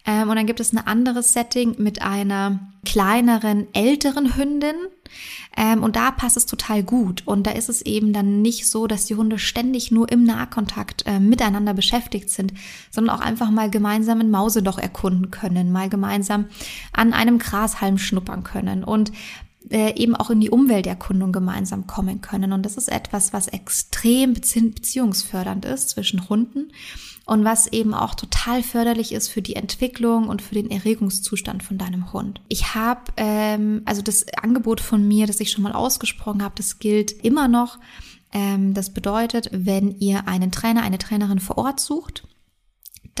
Ähm, 0.06 0.28
und 0.28 0.36
dann 0.36 0.46
gibt 0.46 0.60
es 0.60 0.72
ein 0.72 0.78
anderes 0.78 1.32
Setting 1.32 1.74
mit 1.78 2.02
einer 2.02 2.60
kleineren, 2.84 3.66
älteren 3.74 4.36
Hündin, 4.36 4.76
ähm, 5.56 5.82
und 5.82 5.96
da 5.96 6.10
passt 6.10 6.36
es 6.36 6.46
total 6.46 6.82
gut. 6.82 7.22
Und 7.26 7.46
da 7.46 7.50
ist 7.50 7.68
es 7.68 7.82
eben 7.82 8.12
dann 8.12 8.42
nicht 8.42 8.68
so, 8.68 8.86
dass 8.86 9.06
die 9.06 9.14
Hunde 9.14 9.38
ständig 9.38 9.90
nur 9.90 10.10
im 10.10 10.24
Nahkontakt 10.24 11.04
äh, 11.06 11.20
miteinander 11.20 11.74
beschäftigt 11.74 12.30
sind, 12.30 12.52
sondern 12.90 13.16
auch 13.16 13.20
einfach 13.20 13.50
mal 13.50 13.70
gemeinsam 13.70 14.20
ein 14.20 14.30
Mauseloch 14.30 14.78
erkunden 14.78 15.30
können, 15.30 15.72
mal 15.72 15.88
gemeinsam 15.88 16.46
an 16.92 17.12
einem 17.12 17.38
Grashalm 17.38 17.98
schnuppern 17.98 18.44
können 18.44 18.84
und 18.84 19.12
äh, 19.70 19.94
eben 19.96 20.16
auch 20.16 20.30
in 20.30 20.40
die 20.40 20.50
Umwelterkundung 20.50 21.32
gemeinsam 21.32 21.86
kommen 21.86 22.20
können. 22.20 22.52
Und 22.52 22.64
das 22.64 22.76
ist 22.76 22.88
etwas, 22.88 23.32
was 23.32 23.48
extrem 23.48 24.34
beziehungsfördernd 24.34 25.64
ist 25.64 25.90
zwischen 25.90 26.28
Hunden 26.28 26.72
und 27.28 27.44
was 27.44 27.66
eben 27.66 27.92
auch 27.92 28.14
total 28.14 28.62
förderlich 28.62 29.12
ist 29.12 29.28
für 29.28 29.42
die 29.42 29.54
Entwicklung 29.54 30.28
und 30.28 30.40
für 30.40 30.54
den 30.54 30.70
Erregungszustand 30.70 31.62
von 31.62 31.76
deinem 31.76 32.10
Hund. 32.14 32.40
Ich 32.48 32.74
habe, 32.74 33.12
ähm, 33.18 33.82
also 33.84 34.00
das 34.00 34.26
Angebot 34.40 34.80
von 34.80 35.06
mir, 35.06 35.26
das 35.26 35.38
ich 35.38 35.50
schon 35.50 35.62
mal 35.62 35.74
ausgesprochen 35.74 36.42
habe, 36.42 36.54
das 36.56 36.78
gilt 36.78 37.12
immer 37.12 37.46
noch. 37.46 37.78
Ähm, 38.32 38.72
das 38.72 38.94
bedeutet, 38.94 39.50
wenn 39.52 39.98
ihr 39.98 40.26
einen 40.26 40.50
Trainer, 40.50 40.82
eine 40.82 40.96
Trainerin 40.96 41.38
vor 41.38 41.58
Ort 41.58 41.80
sucht, 41.80 42.26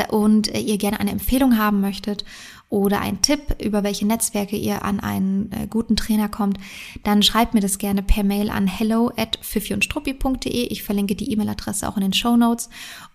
und 0.06 0.46
ihr 0.46 0.78
gerne 0.78 1.00
eine 1.00 1.10
Empfehlung 1.10 1.58
haben 1.58 1.80
möchtet 1.80 2.24
oder 2.70 3.00
ein 3.00 3.22
Tipp, 3.22 3.56
über 3.62 3.82
welche 3.82 4.06
Netzwerke 4.06 4.56
ihr 4.56 4.84
an 4.84 5.00
einen 5.00 5.50
äh, 5.52 5.66
guten 5.68 5.96
Trainer 5.96 6.28
kommt, 6.28 6.58
dann 7.02 7.22
schreibt 7.22 7.54
mir 7.54 7.60
das 7.60 7.78
gerne 7.78 8.02
per 8.02 8.24
Mail 8.24 8.50
an 8.50 8.66
hello 8.66 9.10
at 9.16 9.38
Ich 10.44 10.82
verlinke 10.82 11.14
die 11.16 11.32
E-Mail-Adresse 11.32 11.88
auch 11.88 11.96
in 11.96 12.02
den 12.02 12.12
Show 12.12 12.36
Notes 12.36 12.68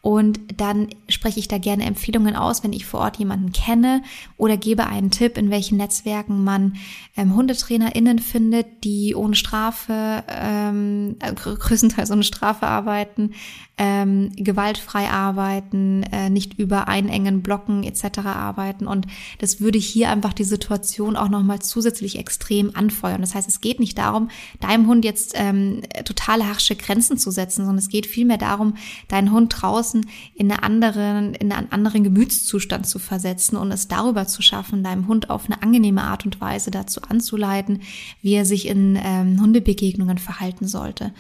und 0.04 0.60
dann 0.60 0.90
spreche 1.08 1.40
ich 1.40 1.48
da 1.48 1.58
gerne 1.58 1.86
Empfehlungen 1.86 2.36
aus, 2.36 2.62
wenn 2.62 2.74
ich 2.74 2.86
vor 2.86 3.00
Ort 3.00 3.20
jemanden 3.20 3.54
kenne 3.54 4.02
oder 4.36 4.58
gebe 4.58 4.86
einen 4.86 5.12
Tipp, 5.12 5.38
in 5.38 5.50
welchen 5.50 5.78
Netzwerken 5.78 6.44
man 6.44 6.76
ähm, 7.16 7.34
HundetrainerInnen 7.34 8.20
findet, 8.20 8.84
die 8.84 9.16
ohne 9.16 9.36
Strafe, 9.36 10.26
ähm, 10.28 11.16
äh, 11.22 11.34
größtenteils 11.34 12.12
ohne 12.12 12.24
Strafe 12.24 12.68
arbeiten, 12.68 13.32
ähm, 13.78 14.32
gewaltfrei 14.36 15.10
arbeiten, 15.10 16.04
äh, 16.04 16.30
nicht 16.30 16.60
über 16.60 16.90
einengen 16.90 17.42
Blocken 17.42 17.84
etc. 17.84 18.20
arbeiten. 18.26 18.88
Und 18.88 19.08
das 19.40 19.62
würde 19.62 19.80
hier 19.80 20.10
einfach 20.10 20.34
die 20.34 20.44
Situation 20.44 21.16
auch 21.16 21.30
nochmal 21.30 21.60
zusätzlich 21.60 22.20
extrem 22.20 22.76
anfeuern. 22.76 23.22
Das 23.22 23.36
heißt, 23.36 23.48
es 23.48 23.62
geht 23.62 23.80
nicht 23.80 23.98
darum, 23.98 24.30
deinem 24.60 24.88
Hund 24.88 25.06
jetzt 25.06 25.34
ähm, 25.36 25.82
totale 26.04 26.48
harsche 26.48 26.76
Grenzen 26.76 27.18
zu 27.18 27.32
setzen, 27.32 27.66
sondern 27.66 27.80
es 27.80 27.90
geht 27.90 28.06
vielmehr 28.06 28.38
darum, 28.38 28.76
deinen 29.08 29.32
Hund 29.32 29.54
draußen 29.62 29.93
in, 30.36 30.52
eine 30.52 30.64
anderen, 30.64 31.34
in 31.36 31.52
einen 31.52 31.72
anderen 31.72 32.04
Gemütszustand 32.04 32.88
zu 32.88 33.00
versetzen 33.00 33.58
und 33.58 33.72
es 33.72 33.88
darüber 33.88 34.28
zu 34.28 34.42
schaffen, 34.42 34.84
deinem 34.84 35.08
Hund 35.08 35.30
auf 35.30 35.46
eine 35.46 35.62
angenehme 35.62 36.04
Art 36.04 36.26
und 36.26 36.42
Weise 36.42 36.72
dazu 36.72 37.02
anzuleiten, 37.02 37.82
wie 38.22 38.34
er 38.34 38.46
sich 38.46 38.68
in 38.68 39.00
ähm, 39.02 39.40
Hundebegegnungen 39.42 40.18
verhalten 40.18 40.68
sollte. 40.68 41.14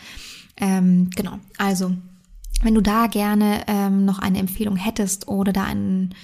Ähm, 0.57 1.09
genau, 1.15 1.39
also 1.57 1.95
wenn 2.61 2.75
du 2.75 2.81
da 2.81 3.07
gerne 3.07 3.63
ähm, 3.67 4.05
noch 4.05 4.19
eine 4.19 4.39
Empfehlung 4.39 4.75
hättest 4.75 5.27
oder 5.27 5.51
da 5.51 5.63
einen, 5.63 6.15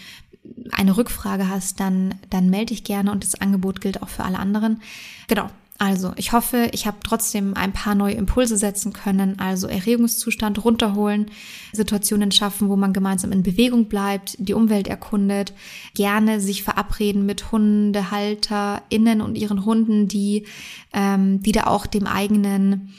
eine 0.72 0.96
Rückfrage 0.96 1.50
hast, 1.50 1.80
dann, 1.80 2.16
dann 2.30 2.50
melde 2.50 2.68
dich 2.68 2.84
gerne 2.84 3.12
und 3.12 3.24
das 3.24 3.36
Angebot 3.36 3.82
gilt 3.82 4.02
auch 4.02 4.10
für 4.10 4.24
alle 4.24 4.40
anderen. 4.40 4.82
Genau. 5.28 5.50
Also, 5.82 6.12
ich 6.18 6.34
hoffe, 6.34 6.70
ich 6.74 6.86
habe 6.86 6.98
trotzdem 7.06 7.54
ein 7.54 7.72
paar 7.72 7.96
neue 7.96 8.16
Impulse 8.16 8.58
setzen 8.58 8.92
können, 8.92 9.40
also 9.40 9.68
Erregungszustand 9.68 10.66
runterholen, 10.66 11.32
Situationen 11.72 12.34
schaffen, 12.34 12.68
wo 12.68 12.76
man 12.76 12.92
gemeinsam 12.92 13.32
in 13.32 13.44
Bewegung 13.44 13.86
bleibt, 13.86 14.36
die 14.40 14.54
Umwelt 14.54 14.90
erkundet, 14.90 15.54
gerne 15.96 16.42
sich 16.42 16.64
verabreden 16.64 17.26
mit 17.26 17.54
HundehalterInnen 17.54 19.22
und 19.22 19.38
ihren 19.38 19.64
Hunden, 19.64 20.10
die, 20.10 20.46
ähm, 20.92 21.42
die 21.42 21.54
da 21.54 21.68
auch 21.68 21.86
dem 21.86 22.08
eigenen 22.08 22.94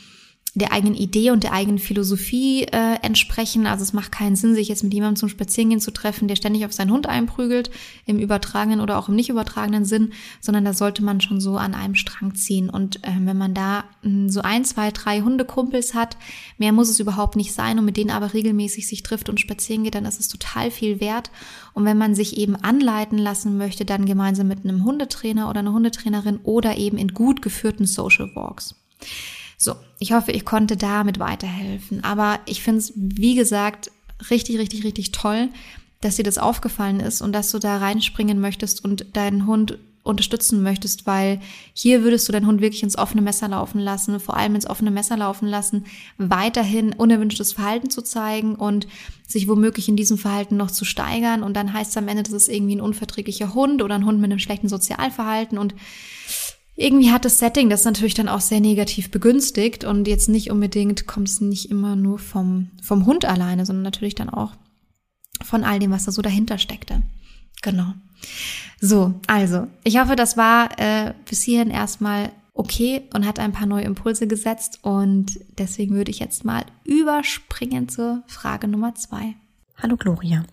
der 0.54 0.72
eigenen 0.72 0.96
Idee 0.96 1.30
und 1.30 1.44
der 1.44 1.52
eigenen 1.52 1.78
Philosophie 1.78 2.64
äh, 2.64 2.96
entsprechen. 3.02 3.66
Also 3.66 3.84
es 3.84 3.92
macht 3.92 4.10
keinen 4.10 4.34
Sinn, 4.34 4.54
sich 4.54 4.68
jetzt 4.68 4.82
mit 4.82 4.92
jemandem 4.92 5.16
zum 5.16 5.28
Spazierengehen 5.28 5.80
zu 5.80 5.92
treffen, 5.92 6.26
der 6.26 6.34
ständig 6.34 6.64
auf 6.64 6.72
seinen 6.72 6.90
Hund 6.90 7.06
einprügelt, 7.06 7.70
im 8.04 8.18
übertragenen 8.18 8.80
oder 8.80 8.98
auch 8.98 9.08
im 9.08 9.14
nicht 9.14 9.28
übertragenen 9.28 9.84
Sinn, 9.84 10.12
sondern 10.40 10.64
da 10.64 10.72
sollte 10.72 11.04
man 11.04 11.20
schon 11.20 11.40
so 11.40 11.56
an 11.56 11.74
einem 11.74 11.94
Strang 11.94 12.34
ziehen. 12.34 12.68
Und 12.68 13.04
äh, 13.04 13.12
wenn 13.20 13.38
man 13.38 13.54
da 13.54 13.84
mh, 14.02 14.10
hm, 14.10 14.28
so 14.28 14.40
ein, 14.40 14.64
zwei, 14.64 14.90
drei 14.90 15.20
Hundekumpels 15.20 15.94
hat, 15.94 16.16
mehr 16.58 16.72
muss 16.72 16.88
es 16.88 16.98
überhaupt 16.98 17.36
nicht 17.36 17.52
sein 17.52 17.78
und 17.78 17.84
mit 17.84 17.96
denen 17.96 18.10
aber 18.10 18.34
regelmäßig 18.34 18.88
sich 18.88 19.04
trifft 19.04 19.28
und 19.28 19.38
spazieren 19.38 19.84
geht, 19.84 19.94
dann 19.94 20.04
ist 20.04 20.18
es 20.18 20.28
total 20.28 20.72
viel 20.72 21.00
wert. 21.00 21.30
Und 21.74 21.84
wenn 21.84 21.98
man 21.98 22.16
sich 22.16 22.36
eben 22.36 22.56
anleiten 22.56 23.18
lassen 23.18 23.56
möchte, 23.56 23.84
dann 23.84 24.04
gemeinsam 24.04 24.48
mit 24.48 24.64
einem 24.64 24.84
Hundetrainer 24.84 25.48
oder 25.48 25.60
einer 25.60 25.72
Hundetrainerin 25.72 26.40
oder 26.42 26.76
eben 26.76 26.98
in 26.98 27.14
gut 27.14 27.40
geführten 27.40 27.86
Social 27.86 28.30
Walks. 28.34 28.74
So, 29.62 29.76
ich 29.98 30.12
hoffe, 30.12 30.32
ich 30.32 30.46
konnte 30.46 30.78
damit 30.78 31.18
weiterhelfen. 31.18 32.02
Aber 32.02 32.40
ich 32.46 32.62
finde 32.62 32.78
es, 32.78 32.94
wie 32.96 33.34
gesagt, 33.34 33.90
richtig, 34.30 34.58
richtig, 34.58 34.84
richtig 34.84 35.12
toll, 35.12 35.50
dass 36.00 36.16
dir 36.16 36.22
das 36.22 36.38
aufgefallen 36.38 36.98
ist 36.98 37.20
und 37.20 37.32
dass 37.32 37.50
du 37.50 37.58
da 37.58 37.76
reinspringen 37.76 38.40
möchtest 38.40 38.82
und 38.82 39.14
deinen 39.14 39.46
Hund 39.46 39.78
unterstützen 40.02 40.62
möchtest, 40.62 41.06
weil 41.06 41.40
hier 41.74 42.02
würdest 42.02 42.26
du 42.26 42.32
deinen 42.32 42.46
Hund 42.46 42.62
wirklich 42.62 42.82
ins 42.82 42.96
offene 42.96 43.20
Messer 43.20 43.48
laufen 43.48 43.78
lassen, 43.78 44.18
vor 44.18 44.34
allem 44.34 44.54
ins 44.54 44.66
offene 44.66 44.90
Messer 44.90 45.18
laufen 45.18 45.46
lassen, 45.46 45.84
weiterhin 46.16 46.94
unerwünschtes 46.94 47.52
Verhalten 47.52 47.90
zu 47.90 48.00
zeigen 48.00 48.54
und 48.54 48.88
sich 49.28 49.46
womöglich 49.46 49.90
in 49.90 49.96
diesem 49.96 50.16
Verhalten 50.16 50.56
noch 50.56 50.70
zu 50.70 50.86
steigern 50.86 51.42
und 51.42 51.54
dann 51.54 51.74
heißt 51.74 51.90
es 51.90 51.96
am 51.98 52.08
Ende, 52.08 52.22
das 52.22 52.32
ist 52.32 52.48
irgendwie 52.48 52.76
ein 52.76 52.80
unverträglicher 52.80 53.52
Hund 53.52 53.82
oder 53.82 53.94
ein 53.94 54.06
Hund 54.06 54.20
mit 54.20 54.30
einem 54.30 54.38
schlechten 54.38 54.70
Sozialverhalten 54.70 55.58
und 55.58 55.74
irgendwie 56.80 57.12
hat 57.12 57.24
das 57.24 57.38
Setting 57.38 57.68
das 57.68 57.84
natürlich 57.84 58.14
dann 58.14 58.28
auch 58.28 58.40
sehr 58.40 58.60
negativ 58.60 59.10
begünstigt 59.10 59.84
und 59.84 60.08
jetzt 60.08 60.28
nicht 60.28 60.50
unbedingt 60.50 61.06
kommt 61.06 61.28
es 61.28 61.40
nicht 61.40 61.70
immer 61.70 61.94
nur 61.94 62.18
vom, 62.18 62.70
vom 62.82 63.04
Hund 63.06 63.26
alleine, 63.26 63.66
sondern 63.66 63.82
natürlich 63.82 64.14
dann 64.14 64.30
auch 64.30 64.52
von 65.44 65.62
all 65.62 65.78
dem, 65.78 65.90
was 65.90 66.06
da 66.06 66.12
so 66.12 66.22
dahinter 66.22 66.58
steckte. 66.58 67.02
Genau. 67.62 67.92
So, 68.80 69.14
also, 69.26 69.66
ich 69.84 69.98
hoffe, 69.98 70.16
das 70.16 70.38
war 70.38 70.78
äh, 70.78 71.12
bis 71.28 71.42
hierhin 71.42 71.70
erstmal 71.70 72.32
okay 72.54 73.02
und 73.12 73.26
hat 73.26 73.38
ein 73.38 73.52
paar 73.52 73.66
neue 73.66 73.84
Impulse 73.84 74.26
gesetzt 74.26 74.80
und 74.82 75.38
deswegen 75.58 75.94
würde 75.94 76.10
ich 76.10 76.18
jetzt 76.18 76.44
mal 76.44 76.64
überspringen 76.84 77.88
zur 77.88 78.22
Frage 78.26 78.68
Nummer 78.68 78.94
zwei. 78.94 79.34
Hallo 79.76 79.96
Gloria. 79.96 80.44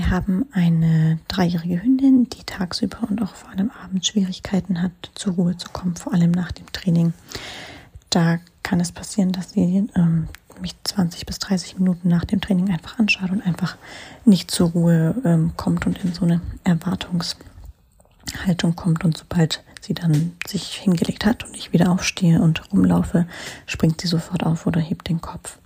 Wir 0.00 0.08
haben 0.08 0.46
eine 0.52 1.18
dreijährige 1.28 1.82
Hündin, 1.82 2.26
die 2.30 2.42
tagsüber 2.44 3.00
und 3.10 3.20
auch 3.20 3.34
vor 3.34 3.50
allem 3.50 3.70
abends 3.84 4.06
Schwierigkeiten 4.06 4.80
hat, 4.80 4.92
zur 5.14 5.34
Ruhe 5.34 5.58
zu 5.58 5.68
kommen, 5.68 5.94
vor 5.94 6.14
allem 6.14 6.30
nach 6.30 6.52
dem 6.52 6.64
Training. 6.72 7.12
Da 8.08 8.38
kann 8.62 8.80
es 8.80 8.92
passieren, 8.92 9.32
dass 9.32 9.50
sie 9.50 9.90
ähm, 9.94 10.28
mich 10.58 10.74
20 10.84 11.26
bis 11.26 11.38
30 11.40 11.78
Minuten 11.78 12.08
nach 12.08 12.24
dem 12.24 12.40
Training 12.40 12.70
einfach 12.70 12.98
anschaut 12.98 13.30
und 13.30 13.42
einfach 13.42 13.76
nicht 14.24 14.50
zur 14.50 14.70
Ruhe 14.70 15.16
ähm, 15.22 15.52
kommt 15.58 15.86
und 15.86 16.02
in 16.02 16.14
so 16.14 16.24
eine 16.24 16.40
Erwartungshaltung 16.64 18.76
kommt. 18.76 19.04
Und 19.04 19.18
sobald 19.18 19.62
sie 19.82 19.92
dann 19.92 20.32
sich 20.46 20.76
hingelegt 20.76 21.26
hat 21.26 21.44
und 21.44 21.54
ich 21.54 21.74
wieder 21.74 21.92
aufstehe 21.92 22.40
und 22.40 22.72
rumlaufe, 22.72 23.26
springt 23.66 24.00
sie 24.00 24.08
sofort 24.08 24.46
auf 24.46 24.66
oder 24.66 24.80
hebt 24.80 25.10
den 25.10 25.20
Kopf. 25.20 25.58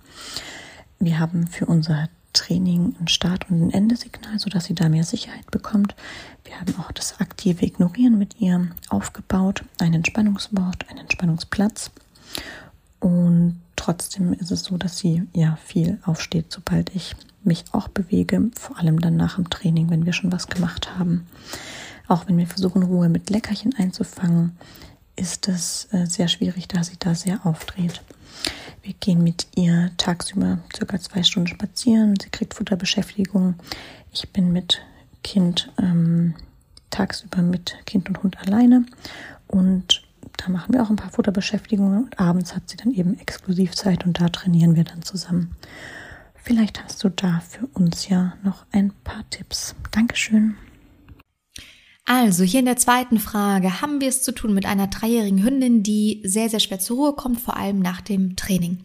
Wir 0.99 1.19
haben 1.19 1.47
für 1.47 1.67
unser 1.67 2.09
Training 2.35 2.95
ein 2.99 3.07
Start- 3.07 3.49
und 3.49 3.61
ein 3.61 3.71
Endesignal, 3.71 4.37
sodass 4.37 4.65
sie 4.65 4.75
da 4.75 4.89
mehr 4.89 5.03
Sicherheit 5.03 5.49
bekommt. 5.49 5.95
Wir 6.43 6.59
haben 6.59 6.75
auch 6.79 6.91
das 6.91 7.19
aktive 7.19 7.65
Ignorieren 7.65 8.19
mit 8.19 8.39
ihr 8.39 8.67
aufgebaut, 8.89 9.63
ein 9.79 9.93
Entspannungswort, 9.93 10.87
einen 10.89 10.99
Entspannungsplatz. 10.99 11.91
Und 12.99 13.61
trotzdem 13.75 14.33
ist 14.33 14.51
es 14.51 14.63
so, 14.63 14.77
dass 14.77 14.97
sie 14.97 15.23
ja 15.33 15.57
viel 15.63 15.99
aufsteht, 16.05 16.51
sobald 16.51 16.95
ich 16.95 17.15
mich 17.43 17.65
auch 17.71 17.87
bewege, 17.87 18.49
vor 18.59 18.77
allem 18.77 18.99
dann 18.99 19.15
nach 19.15 19.35
dem 19.35 19.49
Training, 19.49 19.89
wenn 19.89 20.05
wir 20.05 20.13
schon 20.13 20.31
was 20.31 20.47
gemacht 20.47 20.97
haben. 20.97 21.27
Auch 22.07 22.27
wenn 22.27 22.37
wir 22.37 22.47
versuchen, 22.47 22.83
Ruhe 22.83 23.09
mit 23.09 23.29
Leckerchen 23.29 23.73
einzufangen, 23.75 24.57
ist 25.15 25.47
es 25.47 25.87
äh, 25.91 26.05
sehr 26.05 26.27
schwierig, 26.27 26.67
da 26.67 26.83
sie 26.83 26.97
da 26.99 27.15
sehr 27.15 27.45
aufdreht. 27.45 28.01
Wir 28.85 28.93
gehen 28.93 29.23
mit 29.23 29.47
ihr 29.55 29.89
tagsüber 29.97 30.59
circa 30.75 30.99
zwei 30.99 31.23
Stunden 31.23 31.47
spazieren. 31.47 32.13
Sie 32.21 32.29
kriegt 32.29 32.53
Futterbeschäftigung. 32.53 33.55
Ich 34.11 34.29
bin 34.29 34.53
mit 34.53 34.79
Kind 35.23 35.71
ähm, 35.81 36.35
tagsüber 36.91 37.41
mit 37.41 37.75
Kind 37.87 38.09
und 38.09 38.21
Hund 38.21 38.37
alleine. 38.45 38.85
Und 39.47 40.03
da 40.37 40.49
machen 40.49 40.71
wir 40.75 40.83
auch 40.83 40.91
ein 40.91 40.97
paar 40.97 41.09
Futterbeschäftigungen. 41.09 42.03
Und 42.03 42.19
abends 42.19 42.55
hat 42.55 42.69
sie 42.69 42.77
dann 42.77 42.93
eben 42.93 43.19
Exklusivzeit 43.19 44.05
und 44.05 44.21
da 44.21 44.29
trainieren 44.29 44.75
wir 44.75 44.83
dann 44.83 45.01
zusammen. 45.01 45.55
Vielleicht 46.35 46.83
hast 46.83 47.03
du 47.03 47.09
da 47.09 47.39
für 47.39 47.65
uns 47.73 48.07
ja 48.07 48.33
noch 48.43 48.67
ein 48.71 48.93
paar 49.03 49.27
Tipps. 49.31 49.73
Dankeschön. 49.89 50.57
Also 52.05 52.43
hier 52.43 52.59
in 52.59 52.67
der 52.67 52.77
zweiten 52.77 53.19
Frage 53.19 53.81
haben 53.81 53.99
wir 53.99 54.07
es 54.07 54.21
zu 54.21 54.31
tun 54.31 54.53
mit 54.53 54.67
einer 54.67 54.87
dreijährigen 54.87 55.43
Hündin, 55.43 55.81
die 55.81 56.21
sehr, 56.23 56.49
sehr 56.49 56.59
schwer 56.59 56.79
zur 56.79 56.97
Ruhe 56.97 57.13
kommt, 57.13 57.41
vor 57.41 57.57
allem 57.57 57.79
nach 57.79 58.01
dem 58.01 58.35
Training. 58.35 58.83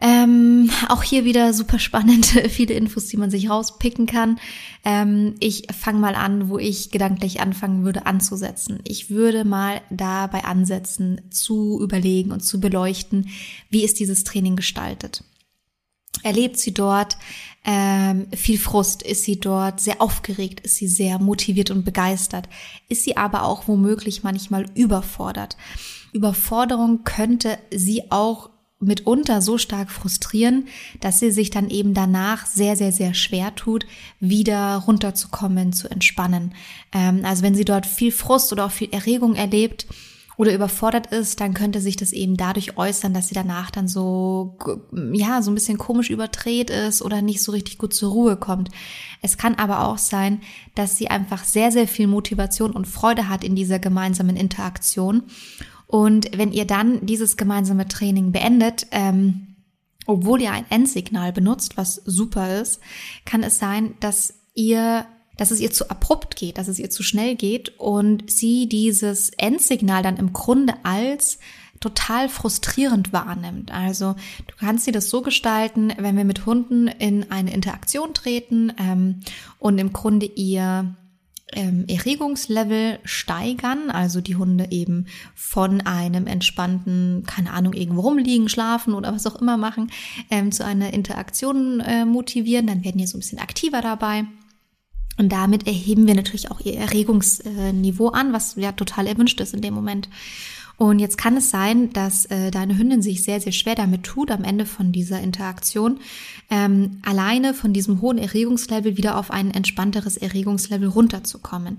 Ähm, 0.00 0.70
auch 0.88 1.04
hier 1.04 1.24
wieder 1.24 1.54
super 1.54 1.78
spannend, 1.78 2.26
viele 2.50 2.74
Infos, 2.74 3.06
die 3.06 3.16
man 3.16 3.30
sich 3.30 3.48
rauspicken 3.48 4.06
kann. 4.06 4.40
Ähm, 4.84 5.36
ich 5.38 5.68
fange 5.72 6.00
mal 6.00 6.16
an, 6.16 6.48
wo 6.48 6.58
ich 6.58 6.90
gedanklich 6.90 7.40
anfangen 7.40 7.84
würde 7.84 8.06
anzusetzen. 8.06 8.80
Ich 8.86 9.08
würde 9.08 9.44
mal 9.44 9.80
dabei 9.90 10.44
ansetzen, 10.44 11.20
zu 11.30 11.80
überlegen 11.80 12.32
und 12.32 12.40
zu 12.40 12.60
beleuchten, 12.60 13.28
wie 13.70 13.84
ist 13.84 14.00
dieses 14.00 14.24
Training 14.24 14.56
gestaltet. 14.56 15.22
Erlebt 16.22 16.58
sie 16.58 16.72
dort 16.72 17.16
ähm, 17.64 18.26
viel 18.32 18.58
Frust? 18.58 19.02
Ist 19.02 19.24
sie 19.24 19.40
dort 19.40 19.80
sehr 19.80 20.00
aufgeregt? 20.00 20.60
Ist 20.60 20.76
sie 20.76 20.88
sehr 20.88 21.18
motiviert 21.18 21.70
und 21.70 21.84
begeistert? 21.84 22.48
Ist 22.88 23.04
sie 23.04 23.16
aber 23.16 23.44
auch 23.44 23.68
womöglich 23.68 24.22
manchmal 24.22 24.66
überfordert? 24.74 25.56
Überforderung 26.12 27.04
könnte 27.04 27.58
sie 27.70 28.10
auch 28.10 28.50
mitunter 28.80 29.40
so 29.40 29.56
stark 29.56 29.90
frustrieren, 29.90 30.68
dass 31.00 31.18
sie 31.18 31.30
sich 31.30 31.50
dann 31.50 31.70
eben 31.70 31.94
danach 31.94 32.46
sehr, 32.46 32.76
sehr, 32.76 32.92
sehr 32.92 33.14
schwer 33.14 33.54
tut, 33.54 33.86
wieder 34.20 34.76
runterzukommen, 34.86 35.72
zu 35.72 35.88
entspannen. 35.90 36.54
Ähm, 36.92 37.24
also 37.24 37.42
wenn 37.42 37.54
sie 37.54 37.64
dort 37.64 37.86
viel 37.86 38.12
Frust 38.12 38.52
oder 38.52 38.66
auch 38.66 38.72
viel 38.72 38.90
Erregung 38.92 39.34
erlebt 39.34 39.86
oder 40.36 40.54
überfordert 40.54 41.08
ist, 41.08 41.40
dann 41.40 41.54
könnte 41.54 41.80
sich 41.80 41.96
das 41.96 42.12
eben 42.12 42.36
dadurch 42.36 42.76
äußern, 42.76 43.14
dass 43.14 43.28
sie 43.28 43.34
danach 43.34 43.70
dann 43.70 43.88
so, 43.88 44.58
ja, 45.12 45.42
so 45.42 45.50
ein 45.50 45.54
bisschen 45.54 45.78
komisch 45.78 46.10
überdreht 46.10 46.70
ist 46.70 47.02
oder 47.02 47.22
nicht 47.22 47.42
so 47.42 47.52
richtig 47.52 47.78
gut 47.78 47.94
zur 47.94 48.12
Ruhe 48.12 48.36
kommt. 48.36 48.70
Es 49.22 49.38
kann 49.38 49.54
aber 49.54 49.86
auch 49.86 49.98
sein, 49.98 50.40
dass 50.74 50.96
sie 50.96 51.08
einfach 51.08 51.44
sehr, 51.44 51.70
sehr 51.70 51.86
viel 51.86 52.06
Motivation 52.06 52.72
und 52.72 52.86
Freude 52.86 53.28
hat 53.28 53.44
in 53.44 53.54
dieser 53.54 53.78
gemeinsamen 53.78 54.36
Interaktion. 54.36 55.24
Und 55.86 56.36
wenn 56.36 56.52
ihr 56.52 56.64
dann 56.64 57.06
dieses 57.06 57.36
gemeinsame 57.36 57.86
Training 57.86 58.32
beendet, 58.32 58.86
ähm, 58.90 59.54
obwohl 60.06 60.42
ihr 60.42 60.52
ein 60.52 60.66
Endsignal 60.70 61.32
benutzt, 61.32 61.76
was 61.76 61.94
super 62.04 62.60
ist, 62.60 62.80
kann 63.24 63.42
es 63.42 63.58
sein, 63.58 63.94
dass 64.00 64.34
ihr 64.54 65.06
dass 65.36 65.50
es 65.50 65.60
ihr 65.60 65.70
zu 65.70 65.90
abrupt 65.90 66.36
geht, 66.36 66.58
dass 66.58 66.68
es 66.68 66.78
ihr 66.78 66.90
zu 66.90 67.02
schnell 67.02 67.34
geht 67.34 67.78
und 67.78 68.30
sie 68.30 68.68
dieses 68.68 69.30
Endsignal 69.30 70.02
dann 70.02 70.16
im 70.16 70.32
Grunde 70.32 70.74
als 70.82 71.38
total 71.80 72.28
frustrierend 72.28 73.12
wahrnimmt. 73.12 73.70
Also 73.70 74.14
du 74.46 74.54
kannst 74.58 74.86
dir 74.86 74.92
das 74.92 75.10
so 75.10 75.22
gestalten, 75.22 75.92
wenn 75.98 76.16
wir 76.16 76.24
mit 76.24 76.46
Hunden 76.46 76.88
in 76.88 77.30
eine 77.30 77.52
Interaktion 77.52 78.14
treten 78.14 78.72
ähm, 78.78 79.20
und 79.58 79.78
im 79.78 79.92
Grunde 79.92 80.26
ihr 80.26 80.94
ähm, 81.52 81.84
Erregungslevel 81.88 83.00
steigern, 83.04 83.90
also 83.90 84.20
die 84.20 84.36
Hunde 84.36 84.68
eben 84.70 85.06
von 85.34 85.82
einem 85.82 86.26
entspannten, 86.26 87.24
keine 87.26 87.52
Ahnung, 87.52 87.74
irgendwo 87.74 88.00
rumliegen, 88.00 88.48
schlafen 88.48 88.94
oder 88.94 89.14
was 89.14 89.26
auch 89.26 89.40
immer 89.40 89.56
machen, 89.56 89.90
ähm, 90.30 90.52
zu 90.52 90.64
einer 90.64 90.92
Interaktion 90.92 91.80
äh, 91.80 92.04
motivieren, 92.04 92.66
dann 92.66 92.84
werden 92.84 92.98
die 92.98 93.06
so 93.06 93.16
ein 93.16 93.20
bisschen 93.20 93.38
aktiver 93.38 93.82
dabei. 93.82 94.24
Und 95.16 95.30
damit 95.30 95.66
erheben 95.66 96.06
wir 96.06 96.14
natürlich 96.14 96.50
auch 96.50 96.60
ihr 96.60 96.74
Erregungsniveau 96.74 98.08
an, 98.08 98.32
was 98.32 98.56
ja 98.56 98.72
total 98.72 99.06
erwünscht 99.06 99.40
ist 99.40 99.54
in 99.54 99.60
dem 99.60 99.74
Moment. 99.74 100.08
Und 100.76 100.98
jetzt 100.98 101.18
kann 101.18 101.36
es 101.36 101.50
sein, 101.50 101.92
dass 101.92 102.26
äh, 102.26 102.50
deine 102.50 102.76
Hündin 102.76 103.00
sich 103.00 103.22
sehr, 103.22 103.40
sehr 103.40 103.52
schwer 103.52 103.76
damit 103.76 104.02
tut, 104.02 104.32
am 104.32 104.42
Ende 104.42 104.66
von 104.66 104.90
dieser 104.90 105.20
Interaktion 105.20 106.00
ähm, 106.50 106.98
alleine 107.04 107.54
von 107.54 107.72
diesem 107.72 108.00
hohen 108.00 108.18
Erregungslevel 108.18 108.96
wieder 108.96 109.16
auf 109.16 109.30
ein 109.30 109.52
entspannteres 109.52 110.16
Erregungslevel 110.16 110.88
runterzukommen. 110.88 111.78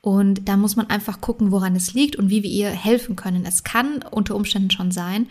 Und 0.00 0.48
da 0.48 0.56
muss 0.56 0.76
man 0.76 0.88
einfach 0.88 1.20
gucken, 1.20 1.50
woran 1.50 1.76
es 1.76 1.92
liegt 1.92 2.16
und 2.16 2.30
wie 2.30 2.42
wir 2.42 2.50
ihr 2.50 2.70
helfen 2.70 3.14
können. 3.14 3.44
Es 3.44 3.62
kann 3.62 4.02
unter 4.10 4.34
Umständen 4.34 4.70
schon 4.70 4.90
sein, 4.90 5.26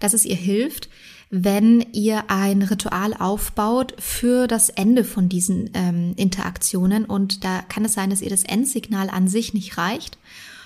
dass 0.00 0.14
es 0.14 0.24
ihr 0.24 0.36
hilft, 0.36 0.88
wenn 1.30 1.84
ihr 1.92 2.30
ein 2.30 2.62
Ritual 2.62 3.14
aufbaut 3.14 3.94
für 3.98 4.46
das 4.46 4.70
Ende 4.70 5.04
von 5.04 5.28
diesen 5.28 5.70
ähm, 5.74 6.14
Interaktionen. 6.16 7.04
Und 7.04 7.44
da 7.44 7.60
kann 7.62 7.84
es 7.84 7.92
sein, 7.92 8.10
dass 8.10 8.22
ihr 8.22 8.30
das 8.30 8.44
Endsignal 8.44 9.10
an 9.10 9.28
sich 9.28 9.52
nicht 9.52 9.76
reicht, 9.76 10.18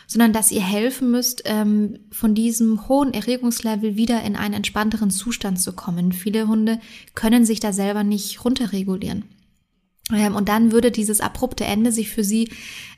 sondern 0.06 0.32
dass 0.32 0.52
ihr 0.52 0.62
helfen 0.62 1.10
müsst, 1.10 1.42
ähm, 1.46 1.98
von 2.10 2.34
diesem 2.34 2.88
hohen 2.88 3.12
Erregungslevel 3.12 3.96
wieder 3.96 4.22
in 4.22 4.36
einen 4.36 4.54
entspannteren 4.54 5.10
Zustand 5.10 5.60
zu 5.60 5.72
kommen. 5.72 6.12
Viele 6.12 6.46
Hunde 6.46 6.78
können 7.14 7.44
sich 7.44 7.58
da 7.58 7.72
selber 7.72 8.04
nicht 8.04 8.44
runterregulieren. 8.44 9.24
Ähm, 10.12 10.34
und 10.34 10.48
dann 10.48 10.72
würde 10.72 10.90
dieses 10.90 11.20
abrupte 11.20 11.64
Ende 11.64 11.92
sich 11.92 12.10
für 12.10 12.24
sie 12.24 12.50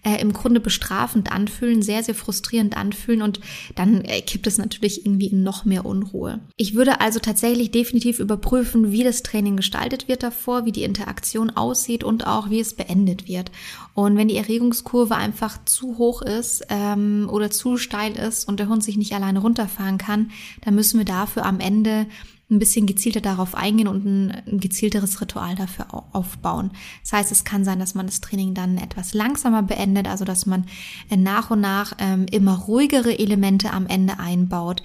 äh, 0.04 0.20
im 0.20 0.32
Grunde 0.32 0.60
bestrafend 0.60 1.32
anfühlen, 1.32 1.82
sehr, 1.82 2.02
sehr 2.02 2.14
frustrierend 2.14 2.76
anfühlen 2.76 3.22
und 3.22 3.40
dann 3.74 4.04
äh, 4.04 4.20
kippt 4.20 4.46
es 4.46 4.58
natürlich 4.58 5.04
irgendwie 5.04 5.28
in 5.28 5.42
noch 5.42 5.64
mehr 5.64 5.86
Unruhe. 5.86 6.40
Ich 6.56 6.74
würde 6.74 7.00
also 7.00 7.20
tatsächlich 7.20 7.70
definitiv 7.70 8.18
überprüfen, 8.18 8.92
wie 8.92 9.02
das 9.02 9.22
Training 9.22 9.56
gestaltet 9.56 10.08
wird 10.08 10.22
davor, 10.22 10.64
wie 10.64 10.72
die 10.72 10.84
Interaktion 10.84 11.50
aussieht 11.50 12.04
und 12.04 12.26
auch 12.26 12.50
wie 12.50 12.60
es 12.60 12.74
beendet 12.74 13.28
wird. 13.28 13.50
Und 13.94 14.16
wenn 14.16 14.28
die 14.28 14.36
Erregungskurve 14.36 15.14
einfach 15.14 15.64
zu 15.64 15.98
hoch 15.98 16.20
ist 16.22 16.66
ähm, 16.68 17.28
oder 17.30 17.50
zu 17.50 17.76
steil 17.76 18.12
ist 18.12 18.48
und 18.48 18.60
der 18.60 18.68
Hund 18.68 18.82
sich 18.82 18.96
nicht 18.96 19.14
alleine 19.14 19.38
runterfahren 19.38 19.98
kann, 19.98 20.30
dann 20.62 20.74
müssen 20.74 20.98
wir 20.98 21.04
dafür 21.04 21.46
am 21.46 21.60
Ende 21.60 22.06
ein 22.50 22.58
bisschen 22.58 22.86
gezielter 22.86 23.20
darauf 23.20 23.54
eingehen 23.54 23.88
und 23.88 24.04
ein, 24.04 24.30
ein, 24.46 24.60
gezielteres 24.60 25.20
Ritual 25.20 25.54
dafür 25.54 25.86
aufbauen. 26.12 26.70
Das 27.02 27.12
heißt, 27.12 27.32
es 27.32 27.44
kann 27.44 27.64
sein, 27.64 27.78
dass 27.78 27.94
man 27.94 28.06
das 28.06 28.20
Training 28.20 28.54
dann 28.54 28.76
etwas 28.76 29.14
langsamer 29.14 29.62
beendet, 29.62 30.06
also 30.06 30.24
dass 30.24 30.44
man 30.44 30.66
äh, 31.10 31.16
nach 31.16 31.50
und 31.50 31.60
nach 31.60 31.94
ähm, 31.98 32.26
immer 32.30 32.54
ruhigere 32.54 33.18
Elemente 33.18 33.72
am 33.72 33.86
Ende 33.86 34.18
einbaut. 34.18 34.82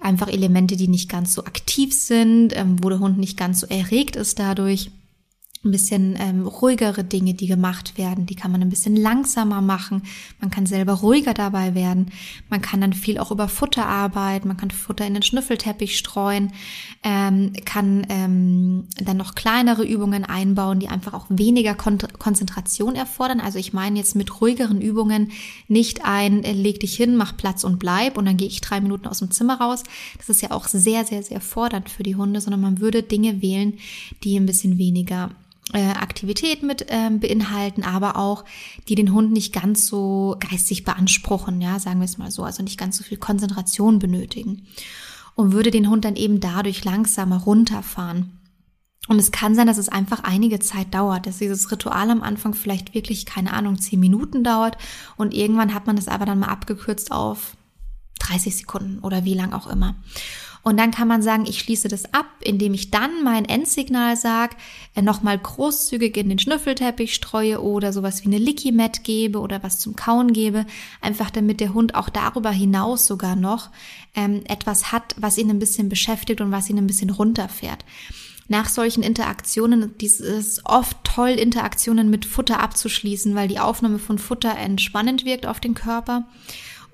Einfach 0.00 0.28
Elemente, 0.28 0.76
die 0.76 0.88
nicht 0.88 1.08
ganz 1.08 1.32
so 1.32 1.44
aktiv 1.44 1.94
sind, 1.94 2.54
ähm, 2.56 2.82
wo 2.82 2.88
der 2.88 2.98
Hund 2.98 3.18
nicht 3.18 3.38
ganz 3.38 3.60
so 3.60 3.66
erregt 3.66 4.16
ist 4.16 4.38
dadurch 4.38 4.90
ein 5.66 5.70
bisschen 5.70 6.16
ähm, 6.18 6.46
ruhigere 6.46 7.04
Dinge, 7.04 7.34
die 7.34 7.46
gemacht 7.46 7.98
werden. 7.98 8.24
Die 8.26 8.34
kann 8.34 8.52
man 8.52 8.62
ein 8.62 8.70
bisschen 8.70 8.96
langsamer 8.96 9.60
machen. 9.60 10.02
Man 10.40 10.50
kann 10.50 10.66
selber 10.66 10.94
ruhiger 10.94 11.34
dabei 11.34 11.74
werden. 11.74 12.10
Man 12.48 12.62
kann 12.62 12.80
dann 12.80 12.92
viel 12.92 13.18
auch 13.18 13.30
über 13.30 13.48
Futter 13.48 13.86
arbeiten. 13.86 14.48
Man 14.48 14.56
kann 14.56 14.70
Futter 14.70 15.06
in 15.06 15.14
den 15.14 15.22
Schnüffelteppich 15.22 15.98
streuen. 15.98 16.52
Ähm, 17.02 17.52
kann 17.64 18.06
ähm, 18.08 18.84
dann 18.96 19.16
noch 19.16 19.34
kleinere 19.34 19.84
Übungen 19.84 20.24
einbauen, 20.24 20.80
die 20.80 20.88
einfach 20.88 21.12
auch 21.12 21.26
weniger 21.28 21.74
Kon 21.74 21.98
Konzentration 22.18 22.94
erfordern. 22.94 23.40
Also 23.40 23.58
ich 23.58 23.72
meine 23.72 23.98
jetzt 23.98 24.16
mit 24.16 24.40
ruhigeren 24.40 24.80
Übungen 24.80 25.32
nicht 25.68 26.04
ein, 26.04 26.44
äh, 26.44 26.52
leg 26.52 26.80
dich 26.80 26.94
hin, 26.96 27.16
mach 27.16 27.36
Platz 27.36 27.64
und 27.64 27.78
bleib 27.78 28.16
und 28.16 28.26
dann 28.26 28.36
gehe 28.36 28.48
ich 28.48 28.60
drei 28.60 28.80
Minuten 28.80 29.06
aus 29.06 29.18
dem 29.18 29.30
Zimmer 29.30 29.60
raus. 29.60 29.82
Das 30.18 30.28
ist 30.28 30.42
ja 30.42 30.50
auch 30.50 30.68
sehr, 30.68 31.04
sehr, 31.04 31.22
sehr 31.22 31.40
fordernd 31.40 31.88
für 31.88 32.02
die 32.02 32.16
Hunde, 32.16 32.40
sondern 32.40 32.60
man 32.60 32.80
würde 32.80 33.02
Dinge 33.02 33.42
wählen, 33.42 33.78
die 34.22 34.36
ein 34.36 34.46
bisschen 34.46 34.78
weniger 34.78 35.30
Aktivität 35.72 36.62
mit 36.62 36.86
ähm, 36.88 37.20
beinhalten, 37.20 37.82
aber 37.82 38.16
auch 38.16 38.44
die 38.88 38.94
den 38.94 39.12
Hund 39.12 39.32
nicht 39.32 39.52
ganz 39.52 39.86
so 39.86 40.36
geistig 40.38 40.84
beanspruchen, 40.84 41.60
ja, 41.60 41.78
sagen 41.78 42.00
wir 42.00 42.04
es 42.04 42.18
mal 42.18 42.30
so, 42.30 42.44
also 42.44 42.62
nicht 42.62 42.78
ganz 42.78 42.96
so 42.96 43.04
viel 43.04 43.18
Konzentration 43.18 43.98
benötigen 43.98 44.66
und 45.34 45.52
würde 45.52 45.70
den 45.70 45.90
Hund 45.90 46.04
dann 46.04 46.16
eben 46.16 46.40
dadurch 46.40 46.84
langsamer 46.84 47.38
runterfahren. 47.38 48.32
Und 49.08 49.20
es 49.20 49.30
kann 49.30 49.54
sein, 49.54 49.68
dass 49.68 49.78
es 49.78 49.88
einfach 49.88 50.24
einige 50.24 50.58
Zeit 50.58 50.92
dauert, 50.92 51.26
dass 51.26 51.38
dieses 51.38 51.70
Ritual 51.70 52.10
am 52.10 52.22
Anfang 52.22 52.54
vielleicht 52.54 52.94
wirklich, 52.94 53.24
keine 53.24 53.52
Ahnung, 53.52 53.78
zehn 53.78 54.00
Minuten 54.00 54.42
dauert 54.42 54.78
und 55.16 55.32
irgendwann 55.32 55.74
hat 55.74 55.86
man 55.86 55.96
das 55.96 56.08
aber 56.08 56.26
dann 56.26 56.40
mal 56.40 56.48
abgekürzt 56.48 57.12
auf 57.12 57.56
30 58.20 58.56
Sekunden 58.56 58.98
oder 59.00 59.24
wie 59.24 59.34
lang 59.34 59.52
auch 59.52 59.66
immer. 59.68 59.94
Und 60.66 60.78
dann 60.78 60.90
kann 60.90 61.06
man 61.06 61.22
sagen, 61.22 61.46
ich 61.46 61.60
schließe 61.60 61.86
das 61.86 62.12
ab, 62.12 62.26
indem 62.42 62.74
ich 62.74 62.90
dann 62.90 63.22
mein 63.22 63.44
Endsignal 63.44 64.16
sage, 64.16 64.56
äh, 64.96 65.00
nochmal 65.00 65.38
großzügig 65.38 66.16
in 66.16 66.28
den 66.28 66.40
Schnüffelteppich 66.40 67.14
streue 67.14 67.62
oder 67.62 67.92
sowas 67.92 68.24
wie 68.24 68.26
eine 68.26 68.38
Licky 68.38 68.72
Mat 68.72 69.04
gebe 69.04 69.38
oder 69.38 69.62
was 69.62 69.78
zum 69.78 69.94
Kauen 69.94 70.32
gebe, 70.32 70.66
einfach 71.00 71.30
damit 71.30 71.60
der 71.60 71.72
Hund 71.72 71.94
auch 71.94 72.08
darüber 72.08 72.50
hinaus 72.50 73.06
sogar 73.06 73.36
noch 73.36 73.70
ähm, 74.16 74.42
etwas 74.48 74.90
hat, 74.90 75.14
was 75.16 75.38
ihn 75.38 75.50
ein 75.50 75.60
bisschen 75.60 75.88
beschäftigt 75.88 76.40
und 76.40 76.50
was 76.50 76.68
ihn 76.68 76.78
ein 76.78 76.88
bisschen 76.88 77.10
runterfährt 77.10 77.84
nach 78.48 78.68
solchen 78.68 79.02
Interaktionen, 79.02 79.94
dies 79.98 80.20
ist 80.20 80.62
oft 80.64 80.96
toll, 81.02 81.30
Interaktionen 81.30 82.10
mit 82.10 82.24
Futter 82.24 82.60
abzuschließen, 82.60 83.34
weil 83.34 83.48
die 83.48 83.58
Aufnahme 83.58 83.98
von 83.98 84.18
Futter 84.18 84.56
entspannend 84.56 85.24
wirkt 85.24 85.46
auf 85.46 85.58
den 85.58 85.74
Körper. 85.74 86.28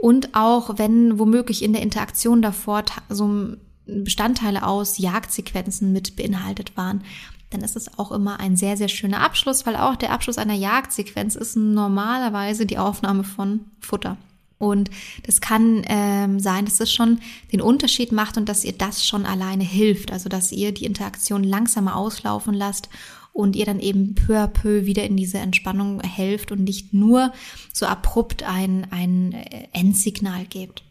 Und 0.02 0.34
auch 0.34 0.78
wenn 0.78 1.20
womöglich 1.20 1.62
in 1.62 1.72
der 1.72 1.82
Interaktion 1.82 2.42
davor 2.42 2.82
so 3.08 3.54
Bestandteile 3.86 4.66
aus 4.66 4.98
Jagdsequenzen 4.98 5.92
mit 5.92 6.16
beinhaltet 6.16 6.76
waren, 6.76 7.04
dann 7.50 7.60
ist 7.60 7.76
es 7.76 8.00
auch 8.00 8.10
immer 8.10 8.40
ein 8.40 8.56
sehr, 8.56 8.76
sehr 8.76 8.88
schöner 8.88 9.20
Abschluss, 9.20 9.64
weil 9.64 9.76
auch 9.76 9.94
der 9.94 10.10
Abschluss 10.10 10.38
einer 10.38 10.54
Jagdsequenz 10.54 11.36
ist 11.36 11.54
normalerweise 11.54 12.66
die 12.66 12.78
Aufnahme 12.78 13.22
von 13.22 13.60
Futter. 13.78 14.16
Und 14.58 14.90
das 15.24 15.40
kann 15.40 15.82
ähm, 15.86 16.40
sein, 16.40 16.64
dass 16.64 16.80
es 16.80 16.92
schon 16.92 17.20
den 17.52 17.60
Unterschied 17.60 18.10
macht 18.10 18.36
und 18.36 18.48
dass 18.48 18.64
ihr 18.64 18.72
das 18.72 19.06
schon 19.06 19.24
alleine 19.24 19.62
hilft. 19.62 20.10
Also 20.10 20.28
dass 20.28 20.50
ihr 20.50 20.72
die 20.72 20.84
Interaktion 20.84 21.44
langsamer 21.44 21.94
auslaufen 21.94 22.54
lasst 22.54 22.88
und 23.32 23.56
ihr 23.56 23.64
dann 23.64 23.80
eben 23.80 24.14
peu 24.14 24.38
à 24.38 24.46
peu 24.46 24.84
wieder 24.86 25.04
in 25.04 25.16
diese 25.16 25.38
Entspannung 25.38 26.00
helft 26.00 26.52
und 26.52 26.64
nicht 26.64 26.92
nur 26.92 27.32
so 27.72 27.86
abrupt 27.86 28.42
ein, 28.42 28.86
ein 28.90 29.32
Endsignal 29.72 30.44
gebt. 30.46 30.84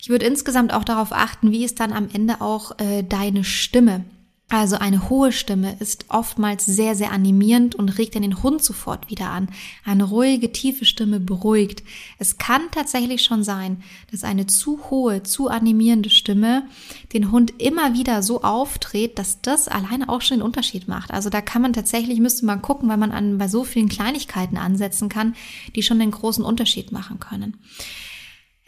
Ich 0.00 0.08
würde 0.08 0.26
insgesamt 0.26 0.72
auch 0.72 0.84
darauf 0.84 1.12
achten, 1.12 1.52
wie 1.52 1.64
ist 1.64 1.78
dann 1.78 1.92
am 1.92 2.08
Ende 2.12 2.40
auch 2.40 2.78
äh, 2.78 3.02
deine 3.02 3.44
Stimme 3.44 4.04
also 4.50 4.76
eine 4.76 5.08
hohe 5.08 5.30
Stimme 5.30 5.76
ist 5.78 6.06
oftmals 6.08 6.66
sehr, 6.66 6.96
sehr 6.96 7.12
animierend 7.12 7.76
und 7.76 7.88
regt 7.98 8.16
den 8.16 8.42
Hund 8.42 8.64
sofort 8.64 9.08
wieder 9.08 9.30
an. 9.30 9.48
Eine 9.84 10.02
ruhige, 10.02 10.50
tiefe 10.50 10.84
Stimme 10.84 11.20
beruhigt. 11.20 11.84
Es 12.18 12.36
kann 12.36 12.62
tatsächlich 12.72 13.22
schon 13.22 13.44
sein, 13.44 13.84
dass 14.10 14.24
eine 14.24 14.48
zu 14.48 14.90
hohe, 14.90 15.22
zu 15.22 15.48
animierende 15.48 16.10
Stimme 16.10 16.64
den 17.12 17.30
Hund 17.30 17.54
immer 17.62 17.94
wieder 17.94 18.24
so 18.24 18.42
auftritt, 18.42 19.20
dass 19.20 19.40
das 19.40 19.68
alleine 19.68 20.08
auch 20.08 20.20
schon 20.20 20.38
den 20.38 20.44
Unterschied 20.44 20.88
macht. 20.88 21.12
Also 21.12 21.30
da 21.30 21.40
kann 21.40 21.62
man 21.62 21.72
tatsächlich, 21.72 22.18
müsste 22.18 22.44
man 22.44 22.60
gucken, 22.60 22.88
weil 22.88 22.96
man 22.96 23.12
an, 23.12 23.38
bei 23.38 23.46
so 23.46 23.62
vielen 23.62 23.88
Kleinigkeiten 23.88 24.56
ansetzen 24.56 25.08
kann, 25.08 25.36
die 25.76 25.84
schon 25.84 26.00
den 26.00 26.10
großen 26.10 26.44
Unterschied 26.44 26.90
machen 26.90 27.20
können. 27.20 27.56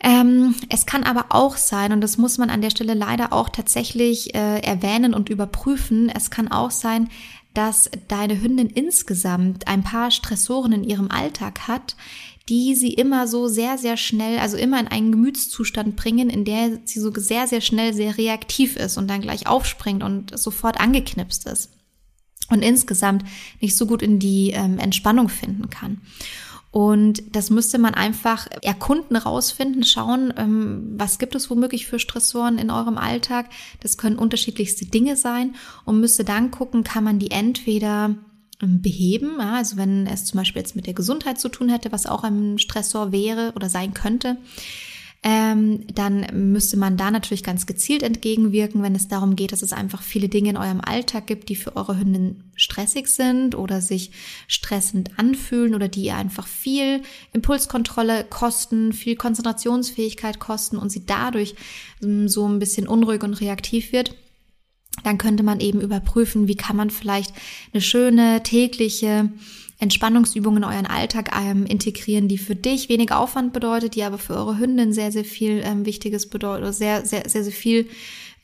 Ähm, 0.03 0.57
es 0.69 0.85
kann 0.85 1.05
aber 1.05 1.27
auch 1.29 1.57
sein, 1.57 1.93
und 1.93 2.01
das 2.01 2.19
muss 2.19 2.37
man 2.37 2.51
an 2.51 2.61
der 2.61 2.71
Stelle 2.71 2.95
leider 2.95 3.33
auch 3.33 3.49
tatsächlich 3.49 4.35
äh, 4.35 4.59
erwähnen 4.59 5.15
und 5.15 5.29
überprüfen, 5.29 6.09
es 6.09 6.31
kann 6.31 6.49
auch 6.49 6.73
sein, 6.73 7.09
dass 7.55 7.91
deine 8.09 8.41
Hündin 8.41 8.69
insgesamt 8.69 9.69
ein 9.69 9.85
paar 9.85 10.11
Stressoren 10.11 10.73
in 10.73 10.85
ihrem 10.85 11.11
Alltag 11.11 11.69
hat, 11.69 11.97
die 12.49 12.75
sie 12.75 12.93
immer 12.93 13.29
so 13.29 13.47
sehr, 13.47 13.79
sehr 13.79 13.97
schnell, 13.97 14.39
also 14.39 14.57
immer 14.57 14.81
in 14.81 14.89
einen 14.89 15.13
Gemütszustand 15.13 15.95
bringen, 15.95 16.31
in 16.31 16.45
der 16.45 16.81
sie 16.85 16.99
so 16.99 17.13
sehr, 17.15 17.47
sehr 17.47 17.61
schnell 17.61 17.95
sehr 17.95 18.19
reaktiv 18.19 18.77
ist 18.77 18.97
und 18.97 19.09
dann 19.09 19.21
gleich 19.21 19.47
aufspringt 19.47 20.03
und 20.03 20.37
sofort 20.37 20.81
angeknipst 20.81 21.47
ist 21.47 21.71
und 22.51 22.63
insgesamt 22.63 23.25
nicht 23.61 23.77
so 23.77 23.87
gut 23.87 24.03
in 24.03 24.19
die 24.19 24.51
ähm, 24.51 24.79
Entspannung 24.79 25.29
finden 25.29 25.71
kann. 25.71 26.01
Und 26.73 27.37
das 27.37 27.51
müsste 27.51 27.79
man 27.79 27.93
einfach 27.93 28.49
erkunden, 28.63 29.15
rausfinden, 29.17 29.85
schauen, 29.85 30.33
ähm, 30.39 30.95
was 30.97 31.19
gibt 31.19 31.35
es 31.35 31.51
womöglich 31.51 31.87
für 31.87 31.99
Stressoren 31.99 32.57
in 32.57 32.71
eurem 32.71 32.97
Alltag. 32.97 33.51
Das 33.81 33.99
können 33.99 34.19
unterschiedlichste 34.19 34.87
Dinge 34.87 35.17
sein 35.17 35.55
und 35.85 36.01
müsste 36.01 36.25
dann 36.25 36.51
gucken, 36.51 36.83
kann 36.83 37.05
man 37.05 37.19
die 37.19 37.31
entweder 37.31 38.15
ähm, 38.63 38.81
beheben, 38.81 39.39
also 39.39 39.77
wenn 39.77 40.07
es 40.07 40.25
zum 40.25 40.39
Beispiel 40.39 40.63
jetzt 40.63 40.75
mit 40.75 40.87
der 40.87 40.95
Gesundheit 40.95 41.39
zu 41.39 41.51
tun 41.51 41.69
hätte, 41.69 41.93
was 41.93 42.07
auch 42.07 42.25
ein 42.25 42.59
Stressor 42.59 43.13
wäre 43.13 43.53
oder 43.55 43.69
sein 43.69 43.93
könnte, 43.93 44.39
ähm, 45.25 45.87
dann 45.95 46.27
müsste 46.53 46.77
man 46.77 46.97
da 46.97 47.11
natürlich 47.13 47.45
ganz 47.45 47.67
gezielt 47.67 48.03
entgegenwirken, 48.03 48.83
wenn 48.83 48.97
es 48.97 49.07
darum 49.07 49.37
geht, 49.37 49.53
dass 49.53 49.63
es 49.63 49.73
einfach 49.73 50.03
viele 50.03 50.29
Dinge 50.29 50.51
in 50.51 50.57
eurem 50.57 50.81
Alltag 50.81 51.29
gibt, 51.29 51.49
die 51.49 51.55
für 51.55 51.77
eure 51.77 51.97
Hündin 51.97 52.43
stressig 52.57 53.07
sind 53.07 53.55
oder 53.55 53.81
sich 53.81 54.11
stressend 54.49 55.19
anfühlen 55.19 55.77
oder 55.77 55.87
die 55.87 56.07
ihr 56.07 56.17
einfach 56.17 56.49
viel 56.49 57.03
Impulskontrolle 57.33 58.25
kosten, 58.25 58.93
viel 58.93 59.15
Konzentrationsfähigkeit 59.15 60.41
kosten 60.41 60.77
und 60.77 60.91
sie 60.91 61.07
dadurch 61.07 61.55
ähm, 62.03 62.29
so 62.29 62.49
ein 62.49 62.59
bisschen 62.59 62.89
unruhig 62.89 63.23
und 63.23 63.35
reaktiv 63.35 63.93
wird 63.93 64.17
dann 65.05 65.19
könnte 65.19 65.43
man 65.43 65.61
eben 65.61 65.81
überprüfen, 65.81 66.49
wie 66.49 66.55
kann 66.55 66.77
man 66.77 66.91
vielleicht 66.91 67.33
eine 67.73 67.81
schöne 67.81 68.43
tägliche 68.43 69.31
Entspannungsübungen 69.83 70.63
in 70.63 70.69
euren 70.69 70.87
Alltag 70.87 71.37
ähm, 71.37 71.67
integrieren, 71.67 72.29
die 72.29 72.39
für 72.39 72.55
dich 72.55 72.89
weniger 72.89 73.19
Aufwand 73.19 73.53
bedeutet, 73.53 73.97
die 73.97 74.05
aber 74.05 74.17
für 74.17 74.37
eure 74.37 74.59
Hündin 74.59 74.93
sehr, 74.93 75.11
sehr 75.11 75.25
viel 75.25 75.61
ähm, 75.65 75.85
Wichtiges 75.85 76.31
bedeutet, 76.31 76.63
oder 76.63 76.73
sehr, 76.73 77.05
sehr, 77.05 77.29
sehr, 77.29 77.43
sehr 77.43 77.53
viel 77.53 77.89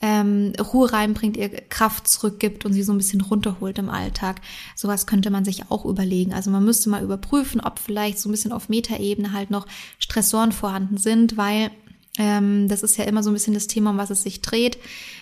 ähm, 0.00 0.52
Ruhe 0.60 0.92
reinbringt, 0.92 1.36
ihr 1.36 1.48
Kraft 1.48 2.08
zurückgibt 2.08 2.64
und 2.64 2.72
sie 2.72 2.82
so 2.82 2.92
ein 2.92 2.98
bisschen 2.98 3.20
runterholt 3.20 3.78
im 3.78 3.88
Alltag. 3.88 4.40
Sowas 4.74 5.06
könnte 5.06 5.30
man 5.30 5.44
sich 5.44 5.70
auch 5.70 5.84
überlegen. 5.84 6.32
Also 6.32 6.50
man 6.50 6.64
müsste 6.64 6.90
mal 6.90 7.04
überprüfen, 7.04 7.60
ob 7.60 7.78
vielleicht 7.78 8.18
so 8.18 8.28
ein 8.28 8.32
bisschen 8.32 8.52
auf 8.52 8.68
Metaebene 8.68 9.32
halt 9.32 9.50
noch 9.50 9.66
Stressoren 10.00 10.50
vorhanden 10.50 10.96
sind, 10.96 11.36
weil 11.36 11.70
das 12.16 12.82
ist 12.82 12.96
ja 12.96 13.04
immer 13.04 13.22
so 13.22 13.30
ein 13.30 13.34
bisschen 13.34 13.54
das 13.54 13.68
Thema, 13.68 13.90
um 13.90 13.96
was 13.96 14.10
es 14.10 14.22
sich 14.24 14.40
dreht. 14.40 14.78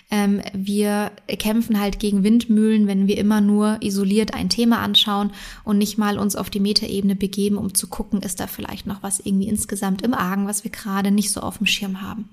Ähm, 0.09 0.41
wir 0.53 1.11
kämpfen 1.27 1.79
halt 1.79 1.99
gegen 1.99 2.23
Windmühlen, 2.23 2.87
wenn 2.87 3.07
wir 3.07 3.17
immer 3.17 3.41
nur 3.41 3.77
isoliert 3.81 4.33
ein 4.33 4.49
Thema 4.49 4.79
anschauen 4.79 5.31
und 5.63 5.77
nicht 5.77 5.97
mal 5.97 6.17
uns 6.17 6.35
auf 6.35 6.49
die 6.49 6.59
Metaebene 6.59 7.15
begeben, 7.15 7.57
um 7.57 7.75
zu 7.75 7.87
gucken, 7.87 8.21
ist 8.21 8.39
da 8.39 8.47
vielleicht 8.47 8.87
noch 8.87 9.03
was 9.03 9.19
irgendwie 9.19 9.47
insgesamt 9.47 10.01
im 10.01 10.13
Argen, 10.13 10.47
was 10.47 10.63
wir 10.63 10.71
gerade 10.71 11.11
nicht 11.11 11.31
so 11.31 11.41
auf 11.41 11.57
dem 11.57 11.67
Schirm 11.67 12.01
haben. 12.01 12.29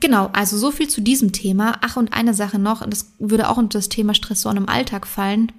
Genau, 0.00 0.28
also 0.32 0.58
so 0.58 0.70
viel 0.70 0.88
zu 0.88 1.00
diesem 1.00 1.32
Thema. 1.32 1.78
Ach, 1.80 1.96
und 1.96 2.12
eine 2.12 2.34
Sache 2.34 2.58
noch, 2.58 2.82
und 2.82 2.92
das 2.92 3.12
würde 3.18 3.48
auch 3.48 3.56
unter 3.56 3.78
das 3.78 3.88
Thema 3.88 4.12
Stressoren 4.12 4.58
im 4.58 4.68
Alltag 4.68 5.06
fallen. 5.06 5.50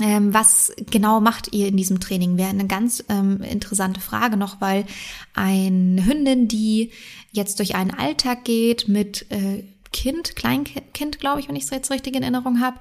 Ähm, 0.00 0.34
was 0.34 0.72
genau 0.90 1.20
macht 1.20 1.52
ihr 1.52 1.68
in 1.68 1.76
diesem 1.76 2.00
Training? 2.00 2.36
Wäre 2.36 2.50
eine 2.50 2.66
ganz 2.66 3.02
ähm, 3.08 3.40
interessante 3.40 4.00
Frage 4.00 4.36
noch, 4.36 4.60
weil 4.60 4.84
eine 5.32 6.04
Hündin, 6.04 6.48
die 6.48 6.90
jetzt 7.32 7.58
durch 7.58 7.74
einen 7.74 7.92
Alltag 7.92 8.44
geht 8.44 8.88
mit 8.88 9.30
äh, 9.30 9.64
Kind, 9.96 10.36
Kleinkind, 10.36 11.18
glaube 11.20 11.40
ich, 11.40 11.48
wenn 11.48 11.56
ich 11.56 11.64
es 11.64 11.70
jetzt 11.70 11.90
richtig 11.90 12.14
in 12.14 12.22
Erinnerung 12.22 12.60
habe. 12.60 12.78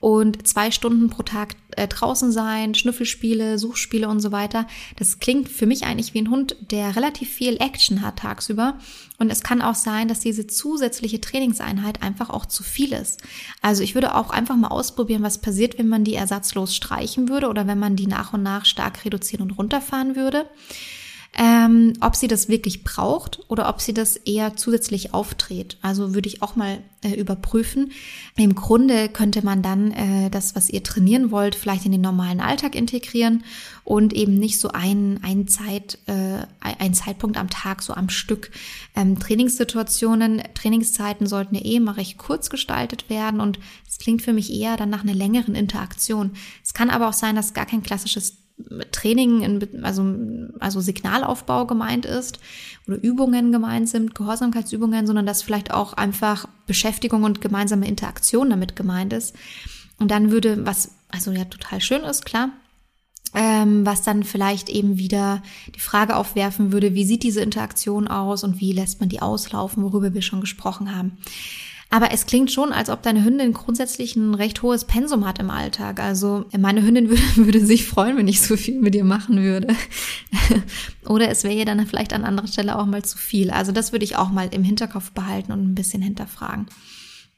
Und 0.00 0.48
zwei 0.48 0.72
Stunden 0.72 1.08
pro 1.10 1.22
Tag 1.22 1.54
äh, 1.76 1.86
draußen 1.86 2.32
sein, 2.32 2.74
Schnüffelspiele, 2.74 3.56
Suchspiele 3.56 4.08
und 4.08 4.18
so 4.18 4.32
weiter. 4.32 4.66
Das 4.96 5.20
klingt 5.20 5.48
für 5.48 5.66
mich 5.66 5.84
eigentlich 5.84 6.12
wie 6.12 6.18
ein 6.18 6.30
Hund, 6.30 6.56
der 6.72 6.96
relativ 6.96 7.30
viel 7.30 7.56
Action 7.58 8.02
hat 8.02 8.18
tagsüber. 8.18 8.78
Und 9.18 9.30
es 9.30 9.44
kann 9.44 9.62
auch 9.62 9.76
sein, 9.76 10.08
dass 10.08 10.18
diese 10.18 10.48
zusätzliche 10.48 11.20
Trainingseinheit 11.20 12.02
einfach 12.02 12.30
auch 12.30 12.46
zu 12.46 12.64
viel 12.64 12.92
ist. 12.92 13.22
Also 13.62 13.84
ich 13.84 13.94
würde 13.94 14.16
auch 14.16 14.30
einfach 14.30 14.56
mal 14.56 14.68
ausprobieren, 14.68 15.22
was 15.22 15.40
passiert, 15.40 15.78
wenn 15.78 15.88
man 15.88 16.02
die 16.02 16.14
ersatzlos 16.14 16.74
streichen 16.74 17.28
würde 17.28 17.48
oder 17.48 17.68
wenn 17.68 17.78
man 17.78 17.94
die 17.94 18.08
nach 18.08 18.32
und 18.32 18.42
nach 18.42 18.64
stark 18.64 19.04
reduzieren 19.04 19.42
und 19.42 19.56
runterfahren 19.56 20.16
würde 20.16 20.46
ähm, 21.38 21.92
ob 22.00 22.16
sie 22.16 22.28
das 22.28 22.48
wirklich 22.48 22.82
braucht 22.82 23.40
oder 23.48 23.68
ob 23.68 23.82
sie 23.82 23.92
das 23.92 24.16
eher 24.16 24.56
zusätzlich 24.56 25.12
auftritt. 25.12 25.76
Also 25.82 26.14
würde 26.14 26.28
ich 26.28 26.40
auch 26.40 26.56
mal 26.56 26.78
äh, 27.02 27.12
überprüfen. 27.12 27.92
Im 28.36 28.54
Grunde 28.54 29.10
könnte 29.10 29.44
man 29.44 29.60
dann 29.60 29.90
äh, 29.90 30.30
das, 30.30 30.56
was 30.56 30.70
ihr 30.70 30.82
trainieren 30.82 31.30
wollt, 31.30 31.54
vielleicht 31.54 31.84
in 31.84 31.92
den 31.92 32.00
normalen 32.00 32.40
Alltag 32.40 32.74
integrieren 32.74 33.44
und 33.84 34.14
eben 34.14 34.34
nicht 34.34 34.58
so 34.58 34.68
ein, 34.68 35.20
ein, 35.22 35.46
Zeit, 35.46 35.98
äh, 36.06 36.38
ein 36.60 36.94
Zeitpunkt 36.94 37.36
am 37.36 37.50
Tag, 37.50 37.82
so 37.82 37.92
am 37.92 38.08
Stück. 38.08 38.50
Ähm, 38.94 39.18
Trainingssituationen, 39.18 40.42
Trainingszeiten 40.54 41.26
sollten 41.26 41.54
ja 41.54 41.64
eh 41.66 41.80
mal 41.80 41.92
recht 41.92 42.16
kurz 42.16 42.48
gestaltet 42.48 43.10
werden 43.10 43.40
und 43.40 43.58
es 43.86 43.98
klingt 43.98 44.22
für 44.22 44.32
mich 44.32 44.50
eher 44.54 44.78
dann 44.78 44.88
nach 44.88 45.02
einer 45.02 45.14
längeren 45.14 45.54
Interaktion. 45.54 46.30
Es 46.64 46.72
kann 46.72 46.88
aber 46.88 47.10
auch 47.10 47.12
sein, 47.12 47.36
dass 47.36 47.52
gar 47.52 47.66
kein 47.66 47.82
klassisches 47.82 48.38
Training, 48.90 49.82
also, 49.82 50.14
also 50.60 50.80
Signalaufbau 50.80 51.66
gemeint 51.66 52.06
ist 52.06 52.38
oder 52.86 53.02
Übungen 53.02 53.52
gemeint 53.52 53.88
sind, 53.88 54.14
Gehorsamkeitsübungen, 54.14 55.06
sondern 55.06 55.26
dass 55.26 55.42
vielleicht 55.42 55.72
auch 55.72 55.92
einfach 55.92 56.48
Beschäftigung 56.66 57.24
und 57.24 57.40
gemeinsame 57.40 57.86
Interaktion 57.86 58.48
damit 58.48 58.74
gemeint 58.74 59.12
ist. 59.12 59.34
Und 59.98 60.10
dann 60.10 60.30
würde, 60.30 60.64
was 60.64 60.92
also 61.08 61.32
ja 61.32 61.44
total 61.44 61.80
schön 61.80 62.02
ist, 62.02 62.24
klar, 62.24 62.50
ähm, 63.34 63.84
was 63.84 64.02
dann 64.02 64.24
vielleicht 64.24 64.68
eben 64.70 64.96
wieder 64.96 65.42
die 65.74 65.80
Frage 65.80 66.16
aufwerfen 66.16 66.72
würde, 66.72 66.94
wie 66.94 67.04
sieht 67.04 67.22
diese 67.22 67.42
Interaktion 67.42 68.08
aus 68.08 68.42
und 68.42 68.60
wie 68.60 68.72
lässt 68.72 69.00
man 69.00 69.08
die 69.08 69.20
auslaufen, 69.20 69.82
worüber 69.82 70.14
wir 70.14 70.22
schon 70.22 70.40
gesprochen 70.40 70.96
haben. 70.96 71.18
Aber 71.88 72.10
es 72.12 72.26
klingt 72.26 72.50
schon, 72.50 72.72
als 72.72 72.90
ob 72.90 73.02
deine 73.02 73.24
Hündin 73.24 73.52
grundsätzlich 73.52 74.16
ein 74.16 74.34
recht 74.34 74.62
hohes 74.62 74.84
Pensum 74.84 75.26
hat 75.26 75.38
im 75.38 75.50
Alltag. 75.50 76.00
Also 76.00 76.44
meine 76.56 76.82
Hündin 76.82 77.08
würde, 77.10 77.22
würde 77.36 77.64
sich 77.64 77.86
freuen, 77.86 78.16
wenn 78.16 78.28
ich 78.28 78.40
so 78.40 78.56
viel 78.56 78.80
mit 78.80 78.94
ihr 78.94 79.04
machen 79.04 79.40
würde. 79.42 79.68
Oder 81.06 81.28
es 81.30 81.44
wäre 81.44 81.54
ihr 81.54 81.64
dann 81.64 81.86
vielleicht 81.86 82.12
an 82.12 82.24
anderer 82.24 82.48
Stelle 82.48 82.78
auch 82.78 82.86
mal 82.86 83.04
zu 83.04 83.18
viel. 83.18 83.50
Also 83.50 83.72
das 83.72 83.92
würde 83.92 84.04
ich 84.04 84.16
auch 84.16 84.30
mal 84.30 84.48
im 84.52 84.64
Hinterkopf 84.64 85.12
behalten 85.12 85.52
und 85.52 85.62
ein 85.62 85.74
bisschen 85.74 86.02
hinterfragen. 86.02 86.66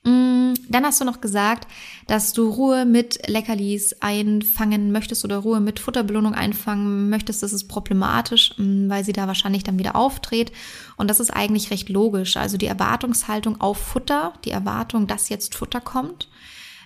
Mm, 0.05 0.55
dann 0.68 0.84
hast 0.84 1.01
du 1.01 1.05
noch 1.05 1.20
gesagt, 1.20 1.66
dass 2.07 2.32
du 2.32 2.49
Ruhe 2.49 2.84
mit 2.84 3.28
Leckerlis 3.28 3.96
einfangen 4.01 4.92
möchtest 4.92 5.24
oder 5.24 5.38
Ruhe 5.38 5.61
mit 5.61 5.80
Futterbelohnung 5.80 6.34
einfangen 6.34 7.11
möchtest. 7.11 7.42
Das 7.42 7.53
ist 7.53 7.68
problematisch, 7.68 8.55
mm, 8.59 8.88
weil 8.88 9.05
sie 9.05 9.12
da 9.12 9.26
wahrscheinlich 9.26 9.64
dann 9.64 9.78
wieder 9.78 9.96
auftritt. 9.96 10.53
Und 10.96 11.09
das 11.11 11.20
ist 11.20 11.30
eigentlich 11.30 11.70
recht 11.70 11.88
logisch. 11.88 12.36
Also 12.36 12.57
die 12.57 12.66
Erwartungshaltung 12.66 13.61
auf 13.61 13.78
Futter, 13.78 14.34
die 14.44 14.51
Erwartung, 14.51 15.07
dass 15.07 15.28
jetzt 15.28 15.55
Futter 15.55 15.80
kommt, 15.80 16.28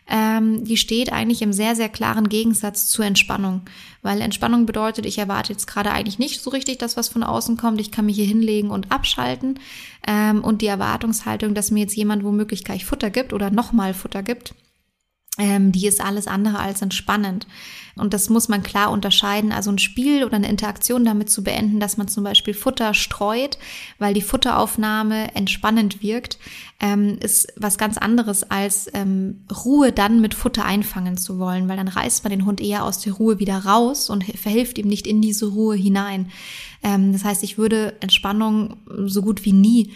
ähm, 0.08 0.64
die 0.64 0.76
steht 0.76 1.12
eigentlich 1.12 1.42
im 1.42 1.52
sehr, 1.52 1.76
sehr 1.76 1.88
klaren 1.88 2.28
Gegensatz 2.28 2.88
zur 2.88 3.04
Entspannung. 3.04 3.62
Weil 4.02 4.20
Entspannung 4.20 4.66
bedeutet, 4.66 5.06
ich 5.06 5.18
erwarte 5.18 5.52
jetzt 5.52 5.66
gerade 5.66 5.92
eigentlich 5.92 6.18
nicht 6.18 6.40
so 6.40 6.50
richtig, 6.50 6.78
dass 6.78 6.96
was 6.96 7.08
von 7.08 7.22
außen 7.22 7.56
kommt. 7.56 7.80
Ich 7.80 7.92
kann 7.92 8.06
mich 8.06 8.16
hier 8.16 8.26
hinlegen 8.26 8.70
und 8.70 8.90
abschalten. 8.90 9.60
Ähm, 10.06 10.42
und 10.42 10.60
die 10.60 10.66
Erwartungshaltung, 10.66 11.54
dass 11.54 11.70
mir 11.70 11.80
jetzt 11.80 11.96
jemand 11.96 12.24
womöglich 12.24 12.64
gleich 12.64 12.84
Futter 12.84 13.10
gibt 13.10 13.32
oder 13.32 13.50
nochmal 13.50 13.94
Futter 13.94 14.22
gibt, 14.22 14.54
ähm, 15.38 15.72
die 15.72 15.86
ist 15.86 16.00
alles 16.00 16.26
andere 16.26 16.58
als 16.58 16.82
entspannend. 16.82 17.46
Und 17.96 18.14
das 18.14 18.30
muss 18.30 18.48
man 18.48 18.62
klar 18.62 18.90
unterscheiden. 18.90 19.52
Also 19.52 19.70
ein 19.70 19.78
Spiel 19.78 20.24
oder 20.24 20.36
eine 20.36 20.48
Interaktion 20.48 21.04
damit 21.04 21.30
zu 21.30 21.42
beenden, 21.44 21.80
dass 21.80 21.96
man 21.96 22.08
zum 22.08 22.24
Beispiel 22.24 22.54
Futter 22.54 22.94
streut, 22.94 23.58
weil 23.98 24.14
die 24.14 24.22
Futteraufnahme 24.22 25.34
entspannend 25.34 26.02
wirkt, 26.02 26.38
ähm, 26.80 27.18
ist 27.20 27.52
was 27.56 27.78
ganz 27.78 27.98
anderes 27.98 28.50
als 28.50 28.88
ähm, 28.94 29.44
Ruhe 29.64 29.92
dann 29.92 30.20
mit 30.20 30.34
Futter 30.34 30.64
einfangen 30.64 31.16
zu 31.16 31.38
wollen, 31.38 31.68
weil 31.68 31.76
dann 31.76 31.88
reißt 31.88 32.24
man 32.24 32.30
den 32.30 32.46
Hund 32.46 32.60
eher 32.60 32.84
aus 32.84 32.98
der 33.00 33.14
Ruhe 33.14 33.38
wieder 33.38 33.58
raus 33.58 34.10
und 34.10 34.24
verhilft 34.24 34.78
ihm 34.78 34.88
nicht 34.88 35.06
in 35.06 35.20
diese 35.20 35.46
Ruhe 35.46 35.76
hinein. 35.76 36.30
Ähm, 36.82 37.12
das 37.12 37.24
heißt, 37.24 37.42
ich 37.42 37.58
würde 37.58 37.94
Entspannung 38.00 38.76
so 39.06 39.22
gut 39.22 39.44
wie 39.44 39.52
nie 39.52 39.92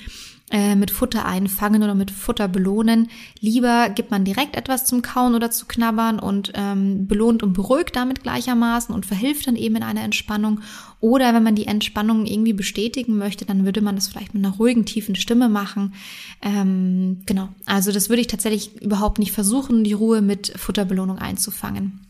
mit 0.77 0.93
Futter 0.93 1.25
einfangen 1.25 1.83
oder 1.83 1.95
mit 1.97 2.13
Futter 2.13 2.47
belohnen. 2.47 3.09
Lieber 3.41 3.91
gibt 3.91 4.13
man 4.13 4.25
direkt 4.25 4.57
etwas 4.57 4.85
zum 4.85 5.03
Kauen 5.03 5.35
oder 5.35 5.51
zu 5.51 5.67
knabbern 5.67 6.21
und 6.21 6.53
ähm, 6.55 7.09
belohnt 7.09 7.43
und 7.43 7.53
beruhigt 7.53 7.97
damit 7.97 8.23
gleichermaßen 8.23 8.95
und 8.95 9.07
verhilft 9.07 9.49
dann 9.49 9.57
eben 9.57 9.75
in 9.75 9.83
einer 9.83 10.05
Entspannung. 10.05 10.61
Oder 11.01 11.35
wenn 11.35 11.43
man 11.43 11.57
die 11.57 11.67
Entspannung 11.67 12.27
irgendwie 12.27 12.53
bestätigen 12.53 13.19
möchte, 13.19 13.45
dann 13.45 13.65
würde 13.65 13.81
man 13.81 13.97
das 13.97 14.07
vielleicht 14.07 14.35
mit 14.35 14.45
einer 14.45 14.55
ruhigen, 14.55 14.87
tiefen 14.87 15.17
Stimme 15.17 15.49
machen. 15.49 15.95
Ähm, 16.43 17.23
genau, 17.27 17.49
also 17.65 17.91
das 17.91 18.09
würde 18.09 18.21
ich 18.21 18.29
tatsächlich 18.29 18.81
überhaupt 18.81 19.19
nicht 19.19 19.33
versuchen, 19.33 19.83
die 19.83 19.95
Ruhe 19.95 20.23
mit 20.23 20.53
Futterbelohnung 20.57 21.19
einzufangen. 21.19 22.06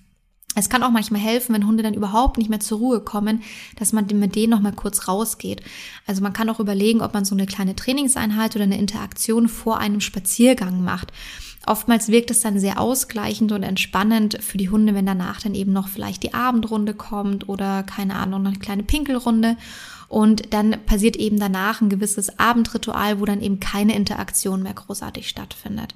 Es 0.59 0.71
kann 0.71 0.83
auch 0.83 0.91
manchmal 0.91 1.21
helfen, 1.21 1.55
wenn 1.55 1.67
Hunde 1.67 1.83
dann 1.83 1.93
überhaupt 1.93 2.39
nicht 2.39 2.49
mehr 2.49 2.61
zur 2.61 2.79
Ruhe 2.79 3.01
kommen, 3.01 3.43
dass 3.79 3.93
man 3.93 4.07
mit 4.15 4.35
denen 4.35 4.51
noch 4.51 4.63
mal 4.63 4.73
kurz 4.73 5.07
rausgeht. 5.07 5.63
Also 6.07 6.23
man 6.23 6.33
kann 6.33 6.49
auch 6.49 6.61
überlegen, 6.61 7.03
ob 7.03 7.13
man 7.13 7.27
so 7.27 7.35
eine 7.35 7.45
kleine 7.45 7.77
Trainingseinheit 7.77 8.57
oder 8.57 8.65
eine 8.65 8.79
Interaktion 8.79 9.49
vor 9.49 9.79
einem 9.79 10.01
Spaziergang 10.01 10.83
macht. 10.83 11.13
Oftmals 11.67 12.09
wirkt 12.09 12.31
es 12.31 12.41
dann 12.41 12.59
sehr 12.59 12.81
ausgleichend 12.81 13.53
und 13.53 13.65
entspannend 13.65 14.39
für 14.41 14.57
die 14.57 14.71
Hunde, 14.71 14.95
wenn 14.95 15.05
danach 15.05 15.43
dann 15.43 15.55
eben 15.55 15.75
noch 15.75 15.89
vielleicht 15.89 16.23
die 16.23 16.33
Abendrunde 16.33 16.95
kommt 16.95 17.51
oder 17.51 17.83
keine 17.83 18.15
Ahnung, 18.15 18.47
eine 18.47 18.59
kleine 18.59 18.83
Pinkelrunde. 18.85 19.59
Und 20.09 20.55
dann 20.55 20.77
passiert 20.87 21.17
eben 21.17 21.39
danach 21.39 21.83
ein 21.83 21.91
gewisses 21.91 22.39
Abendritual, 22.39 23.21
wo 23.21 23.27
dann 23.27 23.43
eben 23.43 23.61
keine 23.61 23.95
Interaktion 23.95 24.63
mehr 24.63 24.75
großartig 24.75 25.29
stattfindet. 25.29 25.95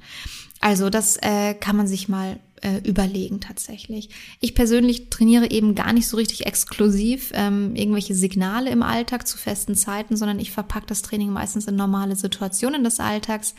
Also 0.61 0.91
das 0.91 1.17
äh, 1.23 1.55
kann 1.55 1.77
man 1.77 1.87
sich 1.87 2.09
mal 2.09 2.39
äh, 2.63 2.79
überlegen 2.85 3.41
tatsächlich. 3.41 4.11
Ich 4.41 4.55
persönlich 4.55 5.11
trainiere 5.11 5.51
eben 5.51 5.75
gar 5.75 5.93
nicht 5.93 6.09
so 6.09 6.17
richtig 6.17 6.47
exklusiv 6.47 7.33
ähm, 7.35 7.75
irgendwelche 7.75 8.15
Signale 8.15 8.71
im 8.71 8.83
Alltag 8.83 9.27
zu 9.27 9.39
festen 9.39 9.75
Zeiten, 9.75 10.17
sondern 10.17 10.39
ich 10.39 10.51
verpacke 10.51 10.87
das 10.87 11.03
Training 11.03 11.31
meistens 11.31 11.67
in 11.67 11.77
normale 11.77 12.17
Situationen 12.17 12.85
des 12.85 13.01
Alltags. 13.01 13.55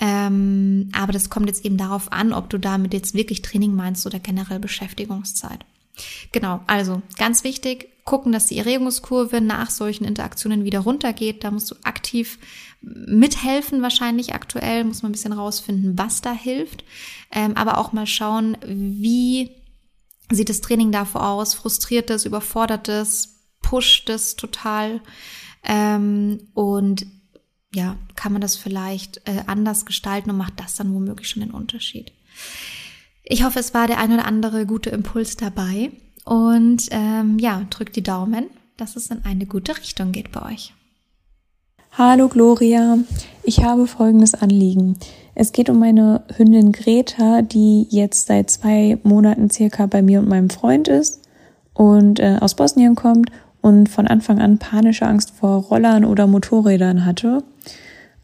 Ähm, 0.00 0.90
aber 0.92 1.12
das 1.12 1.30
kommt 1.30 1.46
jetzt 1.46 1.64
eben 1.64 1.76
darauf 1.76 2.10
an, 2.12 2.32
ob 2.32 2.50
du 2.50 2.58
damit 2.58 2.92
jetzt 2.94 3.14
wirklich 3.14 3.42
Training 3.42 3.74
meinst 3.74 4.06
oder 4.06 4.18
generell 4.18 4.58
Beschäftigungszeit. 4.58 5.64
Genau, 6.32 6.60
also 6.66 7.02
ganz 7.18 7.44
wichtig, 7.44 7.88
gucken, 8.04 8.32
dass 8.32 8.46
die 8.46 8.58
Erregungskurve 8.58 9.40
nach 9.40 9.70
solchen 9.70 10.04
Interaktionen 10.04 10.64
wieder 10.64 10.80
runtergeht. 10.80 11.44
Da 11.44 11.50
musst 11.50 11.70
du 11.70 11.76
aktiv 11.84 12.38
mithelfen 12.82 13.82
wahrscheinlich 13.82 14.34
aktuell, 14.34 14.84
muss 14.84 15.02
man 15.02 15.10
ein 15.10 15.12
bisschen 15.12 15.32
rausfinden, 15.32 15.98
was 15.98 16.20
da 16.20 16.32
hilft. 16.32 16.84
Ähm, 17.30 17.56
aber 17.56 17.78
auch 17.78 17.92
mal 17.92 18.06
schauen, 18.06 18.56
wie 18.66 19.50
sieht 20.30 20.48
das 20.48 20.60
Training 20.60 20.92
davor 20.92 21.28
aus? 21.28 21.54
Frustriert 21.54 22.10
es, 22.10 22.24
überfordert 22.24 22.88
es, 22.88 23.40
pusht 23.60 24.10
es 24.10 24.36
total? 24.36 25.00
Ähm, 25.64 26.48
und 26.54 27.06
ja, 27.74 27.96
kann 28.16 28.32
man 28.32 28.42
das 28.42 28.56
vielleicht 28.56 29.26
äh, 29.28 29.44
anders 29.46 29.86
gestalten 29.86 30.30
und 30.30 30.36
macht 30.36 30.60
das 30.60 30.74
dann 30.74 30.92
womöglich 30.94 31.28
schon 31.28 31.42
den 31.42 31.52
Unterschied. 31.52 32.12
Ich 33.22 33.44
hoffe, 33.44 33.60
es 33.60 33.72
war 33.72 33.86
der 33.86 33.98
ein 33.98 34.12
oder 34.12 34.26
andere 34.26 34.66
gute 34.66 34.90
Impuls 34.90 35.36
dabei. 35.36 35.92
Und 36.24 36.88
ähm, 36.90 37.38
ja, 37.38 37.64
drückt 37.70 37.96
die 37.96 38.02
Daumen, 38.02 38.50
dass 38.76 38.96
es 38.96 39.10
in 39.10 39.24
eine 39.24 39.46
gute 39.46 39.76
Richtung 39.78 40.12
geht 40.12 40.32
bei 40.32 40.52
euch. 40.52 40.74
Hallo 41.96 42.28
Gloria, 42.28 42.98
ich 43.42 43.62
habe 43.62 43.86
folgendes 43.86 44.34
Anliegen. 44.34 44.96
Es 45.34 45.52
geht 45.52 45.70
um 45.70 45.78
meine 45.78 46.22
Hündin 46.36 46.72
Greta, 46.72 47.42
die 47.42 47.86
jetzt 47.90 48.26
seit 48.26 48.50
zwei 48.50 48.98
Monaten 49.02 49.50
circa 49.50 49.86
bei 49.86 50.02
mir 50.02 50.20
und 50.20 50.28
meinem 50.28 50.50
Freund 50.50 50.88
ist 50.88 51.20
und 51.74 52.20
äh, 52.20 52.38
aus 52.40 52.54
Bosnien 52.54 52.94
kommt 52.94 53.30
und 53.60 53.88
von 53.88 54.06
Anfang 54.06 54.40
an 54.40 54.58
panische 54.58 55.06
Angst 55.06 55.32
vor 55.38 55.64
Rollern 55.64 56.04
oder 56.04 56.26
Motorrädern 56.26 57.04
hatte. 57.04 57.42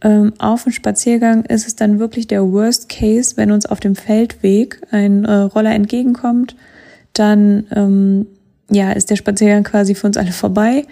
Ähm, 0.01 0.33
auf 0.39 0.65
dem 0.65 0.73
Spaziergang 0.73 1.45
ist 1.45 1.67
es 1.67 1.77
dann 1.77 1.99
wirklich 1.99 2.27
der 2.27 2.51
Worst 2.51 2.89
Case, 2.89 3.37
wenn 3.37 3.51
uns 3.51 3.67
auf 3.67 3.81
dem 3.81 3.97
Feldweg 3.97 4.81
ein 4.91 5.25
äh, 5.25 5.33
Roller 5.33 5.75
entgegenkommt 5.75 6.57
dann 7.19 7.67
ähm, 7.75 8.27
ja, 8.71 8.93
ist 8.93 9.11
der 9.11 9.17
Spaziergang 9.17 9.65
quasi 9.65 9.95
für 9.95 10.07
uns 10.07 10.17
alle 10.17 10.33
vorbei. 10.33 10.87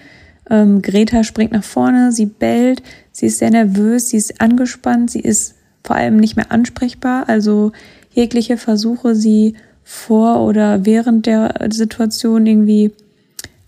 Ähm, 0.51 0.82
Greta 0.82 1.24
springt 1.24 1.53
nach 1.53 1.64
vorne, 1.64 2.12
sie 2.12 2.26
bellt, 2.26 2.82
sie 3.12 3.26
ist 3.26 3.38
sehr 3.38 3.51
nervös, 3.51 4.11
sie 4.11 4.16
ist 4.16 4.40
angespannt, 4.40 5.11
sie 5.11 5.20
ist 5.20 5.55
vor 5.82 5.97
allem 5.97 6.16
nicht 6.16 6.36
mehr 6.36 6.53
ansprechbar. 6.53 7.28
Also 7.28 7.72
jegliche 8.11 8.57
Versuche, 8.57 9.14
sie 9.14 9.55
vor 9.82 10.40
oder 10.40 10.84
während 10.84 11.26
der 11.26 11.68
Situation 11.70 12.47
irgendwie 12.47 12.92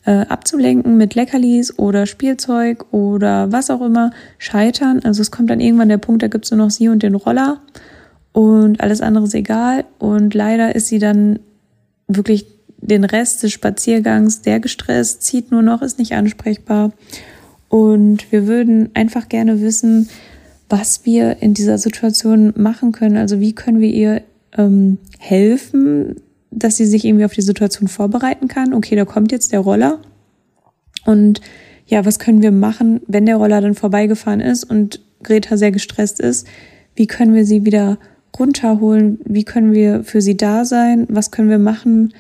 äh, 0.05 0.26
abzulenken 0.26 0.97
mit 0.97 1.14
Leckerlis 1.14 1.79
oder 1.79 2.07
Spielzeug 2.07 2.87
oder 2.93 3.53
was 3.53 3.70
auch 3.70 3.83
immer, 3.83 4.11
scheitern. 4.39 5.01
Also 5.05 5.22
es 5.22 5.31
kommt 5.31 5.51
dann 5.51 5.61
irgendwann 5.61 5.89
der 5.89 5.99
Punkt, 5.99 6.22
da 6.22 6.29
gibt's 6.29 6.51
nur 6.51 6.59
noch 6.59 6.70
sie 6.70 6.89
und 6.89 7.03
den 7.03 7.14
Roller 7.14 7.61
und 8.33 8.81
alles 8.81 9.01
andere 9.01 9.24
ist 9.24 9.35
egal. 9.35 9.85
Und 9.99 10.35
leider 10.35 10.74
ist 10.74 10.89
sie 10.89 10.99
dann 10.99 11.41
wirklich 12.07 12.47
den 12.79 13.05
Rest 13.05 13.43
des 13.43 13.53
Spaziergangs 13.53 14.43
sehr 14.43 14.61
gestresst, 14.61 15.22
zieht 15.22 15.51
nur 15.51 15.62
noch, 15.62 15.83
ist 15.83 15.99
nicht 15.99 16.14
ansprechbar. 16.14 16.93
Und 17.68 18.31
wir 18.33 18.47
würden 18.47 18.91
einfach 18.95 19.29
gerne 19.29 19.61
wissen, 19.61 20.09
was 20.68 21.05
wir 21.05 21.43
in 21.43 21.55
dieser 21.55 21.79
Situation 21.79 22.53
machen 22.57 22.93
können. 22.93 23.16
Also 23.16 23.41
wie 23.41 23.55
können 23.55 23.81
wir 23.81 23.91
ihr 23.91 24.22
ähm, 24.57 24.99
helfen, 25.18 26.16
dass 26.51 26.76
sie 26.76 26.87
sich 26.87 27.05
irgendwie 27.05 27.24
auf 27.24 27.35
die 27.35 27.43
Situation 27.43 27.89
vorbereiten 27.89 28.49
kann. 28.49 28.72
Okay, 28.72 28.97
da 28.97 29.05
kommt 29.05 29.33
jetzt 29.33 29.53
der 29.53 29.61
Roller. 29.61 30.01
Und 31.05 31.41
ja, 31.87 32.05
was 32.05 32.18
können 32.18 32.43
wir 32.43 32.53
machen, 32.53 33.01
wenn 33.07 33.26
der 33.26 33.37
Roller 33.37 33.61
dann 33.61 33.74
vorbeigefahren 33.74 34.41
ist 34.41 34.64
und 34.64 35.01
Greta 35.22 35.57
sehr 35.57 35.72
gestresst 35.72 36.20
ist? 36.20 36.47
Wie 36.95 37.07
können 37.07 37.35
wir 37.35 37.45
sie 37.45 37.64
wieder 37.64 37.99
runterholen? 38.39 39.20
Wie 39.24 39.45
können 39.45 39.72
wir 39.72 40.05
für 40.05 40.20
sie 40.20 40.37
da 40.37 40.64
sein? 40.64 41.07
Was 41.09 41.31
können 41.31 41.51
wir 41.51 41.59
machen, 41.59 42.12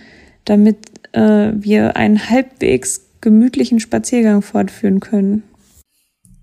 damit 0.44 0.78
äh, 1.12 1.52
wir 1.54 1.96
einen 1.96 2.30
halbwegs 2.30 3.02
gemütlichen 3.20 3.80
Spaziergang 3.80 4.42
fortführen 4.42 5.00
können? 5.00 5.42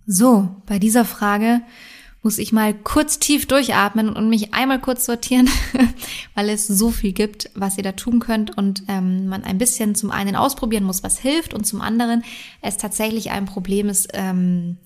So, 0.06 0.50
bei 0.66 0.80
dieser 0.80 1.06
Frage 1.06 1.62
muss 2.26 2.40
ich 2.40 2.52
mal 2.52 2.74
kurz 2.74 3.20
tief 3.20 3.46
durchatmen 3.46 4.10
und 4.10 4.30
mich 4.30 4.54
einmal 4.54 4.82
kurz 4.82 5.06
sortieren, 5.06 5.48
weil 6.34 6.50
es 6.50 6.66
so 6.66 6.90
viel 6.90 7.14
gibt, 7.14 7.52
was 7.54 7.78
ihr 7.78 7.84
da 7.84 7.92
tun 7.92 8.20
könnt 8.20 8.58
und 8.58 8.84
ähm, 8.88 9.28
man 9.28 9.44
ein 9.44 9.60
bisschen 9.60 9.94
zum 9.94 10.10
einen 10.10 10.36
ausprobieren 10.36 10.86
muss, 10.86 11.04
was 11.04 11.20
hilft 11.20 11.54
und 11.54 11.66
zum 11.66 11.82
anderen 11.82 12.24
es 12.62 12.78
tatsächlich 12.78 13.30
ein 13.30 13.46
Problem 13.46 13.90
ist, 13.90 14.10
ähm, 14.14 14.78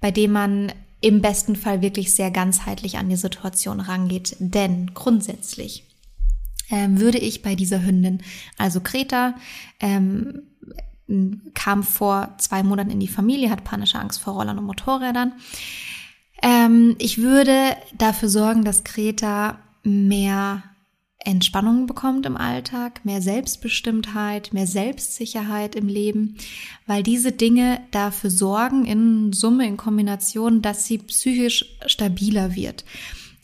bei 0.00 0.10
dem 0.10 0.32
man 0.32 0.72
im 1.00 1.20
besten 1.20 1.56
Fall 1.56 1.82
wirklich 1.82 2.14
sehr 2.14 2.30
ganzheitlich 2.30 2.96
an 2.96 3.10
die 3.10 3.16
Situation 3.16 3.80
rangeht. 3.80 4.36
Denn 4.38 4.92
grundsätzlich 4.94 5.84
ähm, 6.70 7.00
würde 7.00 7.18
ich 7.18 7.42
bei 7.42 7.54
dieser 7.54 7.84
Hündin, 7.84 8.22
also 8.56 8.80
Greta, 8.80 9.34
ähm, 9.80 10.42
kam 11.54 11.82
vor 11.82 12.34
zwei 12.38 12.62
Monaten 12.62 12.90
in 12.90 13.00
die 13.00 13.08
Familie, 13.08 13.50
hat 13.50 13.64
panische 13.64 13.98
Angst 13.98 14.20
vor 14.20 14.34
Rollern 14.34 14.58
und 14.58 14.66
Motorrädern. 14.66 15.32
Ähm, 16.42 16.96
ich 16.98 17.18
würde 17.18 17.76
dafür 17.96 18.28
sorgen, 18.28 18.64
dass 18.64 18.84
Greta 18.84 19.58
mehr 19.82 20.62
Entspannung 21.24 21.86
bekommt 21.86 22.26
im 22.26 22.36
Alltag, 22.36 23.04
mehr 23.04 23.20
Selbstbestimmtheit, 23.20 24.52
mehr 24.52 24.66
Selbstsicherheit 24.66 25.74
im 25.74 25.88
Leben, 25.88 26.36
weil 26.86 27.02
diese 27.02 27.32
Dinge 27.32 27.80
dafür 27.90 28.30
sorgen 28.30 28.86
in 28.86 29.32
Summe, 29.32 29.66
in 29.66 29.76
Kombination, 29.76 30.62
dass 30.62 30.86
sie 30.86 30.98
psychisch 30.98 31.76
stabiler 31.86 32.54
wird. 32.54 32.84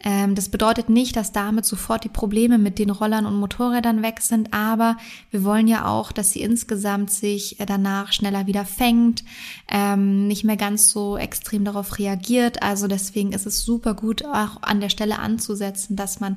Ähm, 0.05 0.35
das 0.35 0.51
bedeutet 0.51 0.91
nicht, 0.91 1.17
dass 1.17 1.33
damit 1.33 1.65
sofort 1.65 2.05
die 2.05 2.11
Probleme 2.11 2.59
mit 2.59 2.79
den 2.79 2.91
Rollern 2.91 3.25
und 3.25 3.37
Motorrädern 3.37 4.03
weg 4.03 4.21
sind, 4.21 4.53
aber 4.53 4.99
wir 5.31 5.45
wollen 5.45 5.67
ja 5.67 5.87
auch, 5.87 6.13
dass 6.13 6.31
sie 6.31 6.43
insgesamt 6.43 7.11
sich 7.11 7.57
danach 7.67 8.13
schneller 8.13 8.47
wieder 8.47 8.67
fängt, 8.67 9.25
ähm, 9.69 10.29
nicht 10.29 10.45
mehr 10.45 10.59
ganz 10.59 10.91
so 10.91 11.17
extrem 11.17 11.65
darauf 11.65 11.99
reagiert. 11.99 12.63
Also 12.63 12.87
deswegen 12.87 13.33
ist 13.33 13.47
es 13.47 13.63
super 13.63 13.95
gut, 13.95 14.25
auch 14.27 14.63
an 14.63 14.81
der 14.81 14.91
Stelle 14.91 15.19
anzusetzen, 15.19 15.97
dass 15.97 16.21
man 16.21 16.37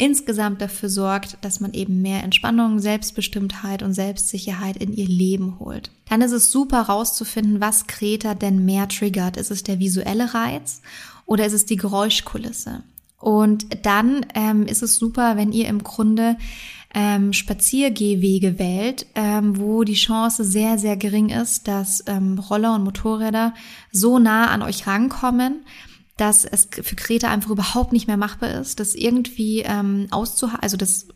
insgesamt 0.00 0.62
dafür 0.62 0.88
sorgt, 0.88 1.36
dass 1.42 1.60
man 1.60 1.74
eben 1.74 2.00
mehr 2.00 2.22
Entspannung, 2.22 2.78
Selbstbestimmtheit 2.78 3.82
und 3.82 3.92
Selbstsicherheit 3.92 4.78
in 4.78 4.94
ihr 4.94 5.06
Leben 5.06 5.58
holt. 5.58 5.90
Dann 6.08 6.22
ist 6.22 6.32
es 6.32 6.50
super 6.50 6.80
rauszufinden, 6.82 7.60
was 7.60 7.86
Kreta 7.86 8.34
denn 8.34 8.64
mehr 8.64 8.88
triggert. 8.88 9.36
Ist 9.36 9.50
es 9.50 9.62
der 9.62 9.78
visuelle 9.78 10.32
Reiz 10.32 10.80
oder 11.30 11.46
ist 11.46 11.52
es 11.52 11.64
die 11.64 11.76
Geräuschkulisse? 11.76 12.82
Und 13.16 13.86
dann 13.86 14.26
ähm, 14.34 14.66
ist 14.66 14.82
es 14.82 14.96
super, 14.96 15.36
wenn 15.36 15.52
ihr 15.52 15.68
im 15.68 15.84
Grunde 15.84 16.36
ähm, 16.92 17.32
Spaziergehwege 17.32 18.58
wählt, 18.58 19.06
ähm, 19.14 19.56
wo 19.56 19.84
die 19.84 19.94
Chance 19.94 20.42
sehr, 20.42 20.76
sehr 20.76 20.96
gering 20.96 21.28
ist, 21.28 21.68
dass 21.68 22.02
ähm, 22.08 22.36
Roller 22.36 22.74
und 22.74 22.82
Motorräder 22.82 23.54
so 23.92 24.18
nah 24.18 24.48
an 24.48 24.62
euch 24.62 24.88
rankommen, 24.88 25.64
dass 26.16 26.44
es 26.44 26.68
für 26.82 26.96
Greta 26.96 27.28
einfach 27.28 27.50
überhaupt 27.50 27.92
nicht 27.92 28.08
mehr 28.08 28.16
machbar 28.16 28.60
ist, 28.60 28.80
das 28.80 28.96
irgendwie 28.96 29.60
ähm, 29.60 30.08
auszuhalten, 30.10 30.64
also 30.64 30.76
das 30.76 31.06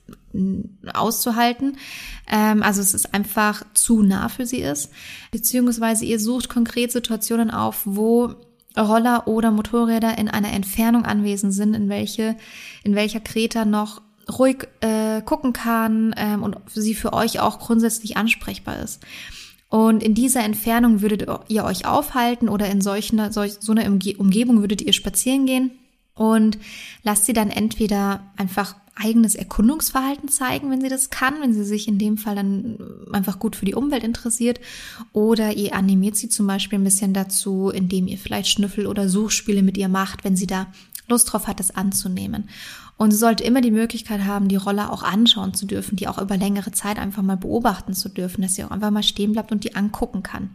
auszuhalten. 0.92 1.76
Ähm, 2.30 2.62
also 2.62 2.80
es 2.80 2.94
ist 2.94 3.12
einfach 3.14 3.64
zu 3.74 4.02
nah 4.04 4.28
für 4.28 4.46
sie 4.46 4.60
ist. 4.60 4.92
Beziehungsweise 5.32 6.04
ihr 6.04 6.20
sucht 6.20 6.48
konkret 6.48 6.92
Situationen 6.92 7.50
auf, 7.50 7.82
wo 7.84 8.36
Roller 8.76 9.28
oder 9.28 9.50
Motorräder 9.50 10.18
in 10.18 10.28
einer 10.28 10.52
Entfernung 10.52 11.04
anwesend 11.04 11.52
sind, 11.52 11.74
in 11.74 11.88
welche, 11.88 12.36
in 12.82 12.94
welcher 12.94 13.20
Greta 13.20 13.64
noch 13.64 14.02
ruhig 14.38 14.66
äh, 14.80 15.20
gucken 15.22 15.52
kann 15.52 16.14
ähm, 16.16 16.42
und 16.42 16.56
sie 16.72 16.94
für 16.94 17.12
euch 17.12 17.40
auch 17.40 17.58
grundsätzlich 17.58 18.16
ansprechbar 18.16 18.80
ist. 18.80 19.02
Und 19.68 20.02
in 20.02 20.14
dieser 20.14 20.44
Entfernung 20.44 21.00
würdet 21.02 21.28
ihr 21.48 21.64
euch 21.64 21.86
aufhalten 21.86 22.48
oder 22.48 22.68
in 22.68 22.80
solchen, 22.80 23.32
solch, 23.32 23.54
so 23.60 23.72
einer 23.72 23.86
Umgebung 23.86 24.60
würdet 24.60 24.82
ihr 24.82 24.92
spazieren 24.92 25.46
gehen 25.46 25.72
und 26.14 26.58
lasst 27.02 27.26
sie 27.26 27.32
dann 27.32 27.50
entweder 27.50 28.22
einfach 28.36 28.76
eigenes 28.96 29.34
Erkundungsverhalten 29.34 30.28
zeigen, 30.28 30.70
wenn 30.70 30.80
sie 30.80 30.88
das 30.88 31.10
kann, 31.10 31.40
wenn 31.40 31.52
sie 31.52 31.64
sich 31.64 31.88
in 31.88 31.98
dem 31.98 32.16
Fall 32.16 32.36
dann 32.36 32.78
einfach 33.12 33.38
gut 33.38 33.56
für 33.56 33.64
die 33.64 33.74
Umwelt 33.74 34.04
interessiert. 34.04 34.60
Oder 35.12 35.56
ihr 35.56 35.74
animiert 35.74 36.16
sie 36.16 36.28
zum 36.28 36.46
Beispiel 36.46 36.78
ein 36.78 36.84
bisschen 36.84 37.12
dazu, 37.12 37.70
indem 37.70 38.06
ihr 38.06 38.18
vielleicht 38.18 38.48
Schnüffel 38.48 38.86
oder 38.86 39.08
Suchspiele 39.08 39.62
mit 39.62 39.76
ihr 39.76 39.88
macht, 39.88 40.24
wenn 40.24 40.36
sie 40.36 40.46
da 40.46 40.68
Lust 41.08 41.32
drauf 41.32 41.46
hat, 41.46 41.60
das 41.60 41.74
anzunehmen. 41.74 42.48
Und 42.96 43.10
sie 43.10 43.16
sollte 43.16 43.42
immer 43.42 43.60
die 43.60 43.72
Möglichkeit 43.72 44.24
haben, 44.24 44.46
die 44.46 44.56
Roller 44.56 44.92
auch 44.92 45.02
anschauen 45.02 45.52
zu 45.52 45.66
dürfen, 45.66 45.96
die 45.96 46.06
auch 46.06 46.20
über 46.20 46.36
längere 46.36 46.70
Zeit 46.70 46.98
einfach 46.98 47.22
mal 47.22 47.36
beobachten 47.36 47.92
zu 47.92 48.08
dürfen, 48.08 48.42
dass 48.42 48.54
sie 48.54 48.62
auch 48.62 48.70
einfach 48.70 48.92
mal 48.92 49.02
stehen 49.02 49.32
bleibt 49.32 49.50
und 49.50 49.64
die 49.64 49.74
angucken 49.74 50.22
kann. 50.22 50.50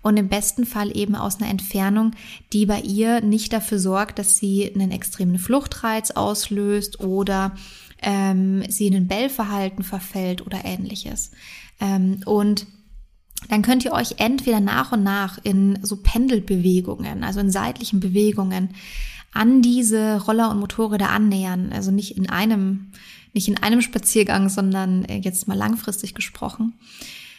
Und 0.00 0.16
im 0.16 0.28
besten 0.28 0.64
Fall 0.64 0.96
eben 0.96 1.14
aus 1.14 1.40
einer 1.40 1.50
Entfernung, 1.50 2.12
die 2.54 2.64
bei 2.64 2.80
ihr 2.80 3.20
nicht 3.20 3.52
dafür 3.52 3.78
sorgt, 3.78 4.18
dass 4.18 4.38
sie 4.38 4.72
einen 4.74 4.92
extremen 4.92 5.38
Fluchtreiz 5.38 6.10
auslöst 6.10 7.00
oder 7.00 7.54
ähm, 8.00 8.64
sie 8.68 8.86
in 8.86 8.94
ein 8.94 9.08
Bellverhalten 9.08 9.84
verfällt 9.84 10.46
oder 10.46 10.64
ähnliches. 10.64 11.32
Ähm, 11.80 12.20
und 12.24 12.66
dann 13.48 13.62
könnt 13.62 13.84
ihr 13.84 13.92
euch 13.92 14.14
entweder 14.18 14.60
nach 14.60 14.92
und 14.92 15.02
nach 15.02 15.38
in 15.42 15.78
so 15.82 15.96
Pendelbewegungen, 15.96 17.24
also 17.24 17.40
in 17.40 17.50
seitlichen 17.50 18.00
Bewegungen, 18.00 18.70
an 19.34 19.60
diese 19.60 20.22
Roller 20.22 20.50
und 20.50 20.60
Motorräder 20.60 21.10
annähern. 21.10 21.72
Also 21.72 21.90
nicht 21.90 22.16
in 22.16 22.30
einem, 22.30 22.92
nicht 23.32 23.48
in 23.48 23.62
einem 23.62 23.82
Spaziergang, 23.82 24.48
sondern 24.48 25.04
äh, 25.04 25.18
jetzt 25.18 25.46
mal 25.48 25.58
langfristig 25.58 26.14
gesprochen. 26.14 26.72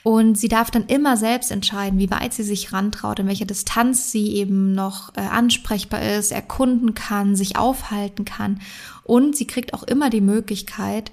Und 0.04 0.38
sie 0.38 0.50
darf 0.50 0.70
dann 0.70 0.86
immer 0.86 1.18
selbst 1.18 1.50
entscheiden, 1.50 1.98
wie 1.98 2.12
weit 2.12 2.32
sie 2.32 2.43
sich 2.43 2.72
rantraut, 2.72 3.18
in 3.18 3.26
welcher 3.26 3.46
Distanz 3.46 4.12
sie 4.12 4.36
eben 4.36 4.74
noch 4.74 5.16
äh, 5.16 5.22
ansprechbar 5.22 6.04
ist, 6.18 6.32
erkunden 6.32 6.93
kann, 6.93 7.36
sich 7.36 7.58
aufhalten 7.58 8.24
kann. 8.24 8.62
Und 9.04 9.36
sie 9.36 9.48
kriegt 9.48 9.74
auch 9.74 9.82
immer 9.82 10.12
die 10.12 10.22
Möglichkeit, 10.22 11.12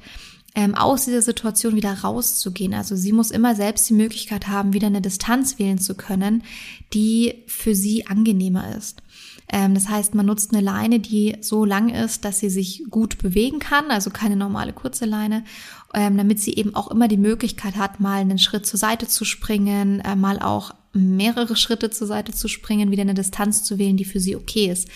ähm, 0.54 0.74
aus 0.74 1.06
dieser 1.06 1.22
Situation 1.22 1.76
wieder 1.76 1.92
rauszugehen. 1.92 2.74
Also 2.74 2.94
sie 2.96 3.12
muss 3.12 3.30
immer 3.30 3.54
selbst 3.54 3.88
die 3.88 3.94
Möglichkeit 3.94 4.48
haben, 4.48 4.74
wieder 4.74 4.88
eine 4.88 5.00
Distanz 5.00 5.58
wählen 5.58 5.78
zu 5.78 5.94
können, 5.94 6.42
die 6.92 7.44
für 7.46 7.74
sie 7.74 8.06
angenehmer 8.06 8.76
ist. 8.76 9.01
Ähm, 9.52 9.74
das 9.74 9.88
heißt, 9.88 10.14
man 10.14 10.26
nutzt 10.26 10.52
eine 10.52 10.62
Leine, 10.62 10.98
die 10.98 11.36
so 11.40 11.64
lang 11.64 11.90
ist, 11.90 12.24
dass 12.24 12.40
sie 12.40 12.50
sich 12.50 12.84
gut 12.90 13.18
bewegen 13.18 13.58
kann, 13.58 13.90
also 13.90 14.10
keine 14.10 14.34
normale 14.34 14.72
kurze 14.72 15.04
Leine, 15.04 15.44
ähm, 15.94 16.16
damit 16.16 16.40
sie 16.40 16.54
eben 16.54 16.74
auch 16.74 16.90
immer 16.90 17.06
die 17.06 17.18
Möglichkeit 17.18 17.76
hat, 17.76 18.00
mal 18.00 18.20
einen 18.20 18.38
Schritt 18.38 18.66
zur 18.66 18.78
Seite 18.78 19.06
zu 19.06 19.24
springen, 19.24 20.00
äh, 20.00 20.16
mal 20.16 20.40
auch 20.40 20.74
mehrere 20.94 21.54
Schritte 21.54 21.90
zur 21.90 22.06
Seite 22.06 22.32
zu 22.32 22.48
springen, 22.48 22.90
wieder 22.90 23.02
eine 23.02 23.14
Distanz 23.14 23.62
zu 23.62 23.78
wählen, 23.78 23.96
die 23.96 24.04
für 24.04 24.20
sie 24.20 24.36
okay 24.36 24.70
ist. 24.70 24.88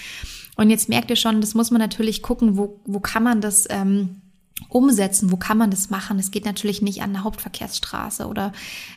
Und 0.57 0.70
jetzt 0.70 0.88
merkt 0.88 1.11
ihr 1.11 1.16
schon, 1.16 1.42
das 1.42 1.54
muss 1.54 1.70
man 1.70 1.80
natürlich 1.80 2.22
gucken, 2.22 2.57
wo, 2.57 2.80
wo 2.86 2.98
kann 3.00 3.22
man 3.22 3.42
das 3.42 3.66
ähm, 3.68 4.22
umsetzen? 4.68 5.30
Wo 5.30 5.36
kann 5.36 5.59
man 5.59 5.70
das 5.70 5.90
machen? 5.90 6.18
Es 6.18 6.30
geht 6.30 6.44
natürlich 6.44 6.82
nicht 6.82 7.02
an 7.02 7.12
der 7.12 7.24
Hauptverkehrsstraße 7.24 8.26
oder 8.26 8.52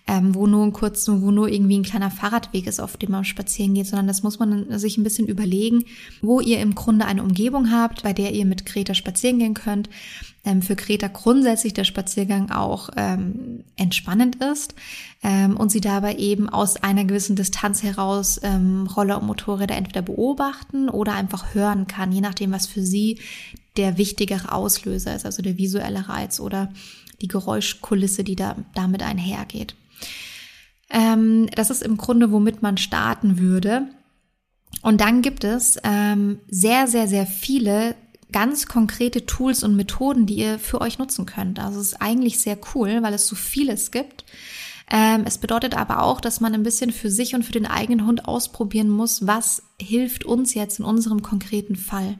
ähm, 0.07 0.33
wo 0.33 0.47
nur 0.47 0.63
ein 0.63 0.73
kurz, 0.73 1.07
wo 1.07 1.31
nur 1.31 1.49
irgendwie 1.49 1.77
ein 1.77 1.83
kleiner 1.83 2.11
Fahrradweg 2.11 2.67
ist, 2.67 2.79
auf 2.79 2.97
dem 2.97 3.11
man 3.11 3.25
spazieren 3.25 3.73
geht, 3.73 3.87
sondern 3.87 4.07
das 4.07 4.23
muss 4.23 4.39
man 4.39 4.77
sich 4.79 4.97
ein 4.97 5.03
bisschen 5.03 5.27
überlegen, 5.27 5.83
wo 6.21 6.39
ihr 6.39 6.59
im 6.59 6.75
Grunde 6.75 7.05
eine 7.05 7.23
Umgebung 7.23 7.71
habt, 7.71 8.03
bei 8.03 8.13
der 8.13 8.33
ihr 8.33 8.45
mit 8.45 8.65
Greta 8.65 8.93
spazieren 8.93 9.39
gehen 9.39 9.53
könnt. 9.53 9.89
Ähm, 10.45 10.61
für 10.61 10.75
Greta 10.75 11.07
grundsätzlich 11.07 11.73
der 11.73 11.83
Spaziergang 11.83 12.49
auch 12.49 12.89
ähm, 12.95 13.65
entspannend 13.75 14.37
ist 14.37 14.73
ähm, 15.21 15.57
und 15.57 15.69
sie 15.69 15.81
dabei 15.81 16.15
eben 16.15 16.47
aus 16.47 16.77
einer 16.77 17.03
gewissen 17.03 17.35
Distanz 17.35 17.83
heraus 17.83 18.39
ähm, 18.43 18.87
Roller 18.87 19.19
und 19.19 19.27
Motorräder 19.27 19.75
entweder 19.75 20.01
beobachten 20.01 20.87
oder 20.87 21.13
einfach 21.13 21.53
hören 21.53 21.87
kann, 21.87 22.11
je 22.11 22.21
nachdem, 22.21 22.51
was 22.51 22.67
für 22.67 22.83
sie 22.83 23.19
der 23.75 23.97
wichtigere 23.97 24.51
Auslöser 24.51 25.15
ist, 25.15 25.25
also 25.25 25.41
der 25.41 25.57
visuelle 25.57 26.07
Reiz 26.07 26.39
oder 26.39 26.71
die 27.21 27.27
Geräuschkulisse, 27.27 28.23
die 28.23 28.35
da 28.35 28.55
damit 28.73 29.03
einhergeht. 29.03 29.75
Ähm, 30.89 31.47
das 31.55 31.69
ist 31.69 31.83
im 31.83 31.97
Grunde, 31.97 32.31
womit 32.31 32.61
man 32.61 32.77
starten 32.77 33.39
würde. 33.39 33.87
Und 34.81 35.01
dann 35.01 35.21
gibt 35.21 35.43
es 35.43 35.77
ähm, 35.83 36.39
sehr, 36.47 36.87
sehr, 36.87 37.07
sehr 37.07 37.27
viele 37.27 37.95
ganz 38.31 38.67
konkrete 38.67 39.25
Tools 39.25 39.63
und 39.63 39.75
Methoden, 39.75 40.25
die 40.25 40.35
ihr 40.35 40.59
für 40.59 40.81
euch 40.81 40.99
nutzen 40.99 41.25
könnt. 41.25 41.59
Also 41.59 41.79
es 41.79 41.87
ist 41.87 42.01
eigentlich 42.01 42.39
sehr 42.39 42.57
cool, 42.75 43.01
weil 43.01 43.13
es 43.13 43.27
so 43.27 43.35
vieles 43.35 43.91
gibt. 43.91 44.25
Ähm, 44.91 45.23
es 45.25 45.37
bedeutet 45.37 45.75
aber 45.75 46.03
auch, 46.03 46.19
dass 46.19 46.39
man 46.39 46.53
ein 46.53 46.63
bisschen 46.63 46.91
für 46.91 47.11
sich 47.11 47.35
und 47.35 47.43
für 47.43 47.51
den 47.51 47.67
eigenen 47.67 48.05
Hund 48.05 48.25
ausprobieren 48.25 48.89
muss, 48.89 49.27
was 49.27 49.63
hilft 49.79 50.25
uns 50.25 50.53
jetzt 50.53 50.79
in 50.79 50.85
unserem 50.85 51.21
konkreten 51.21 51.75
Fall. 51.75 52.19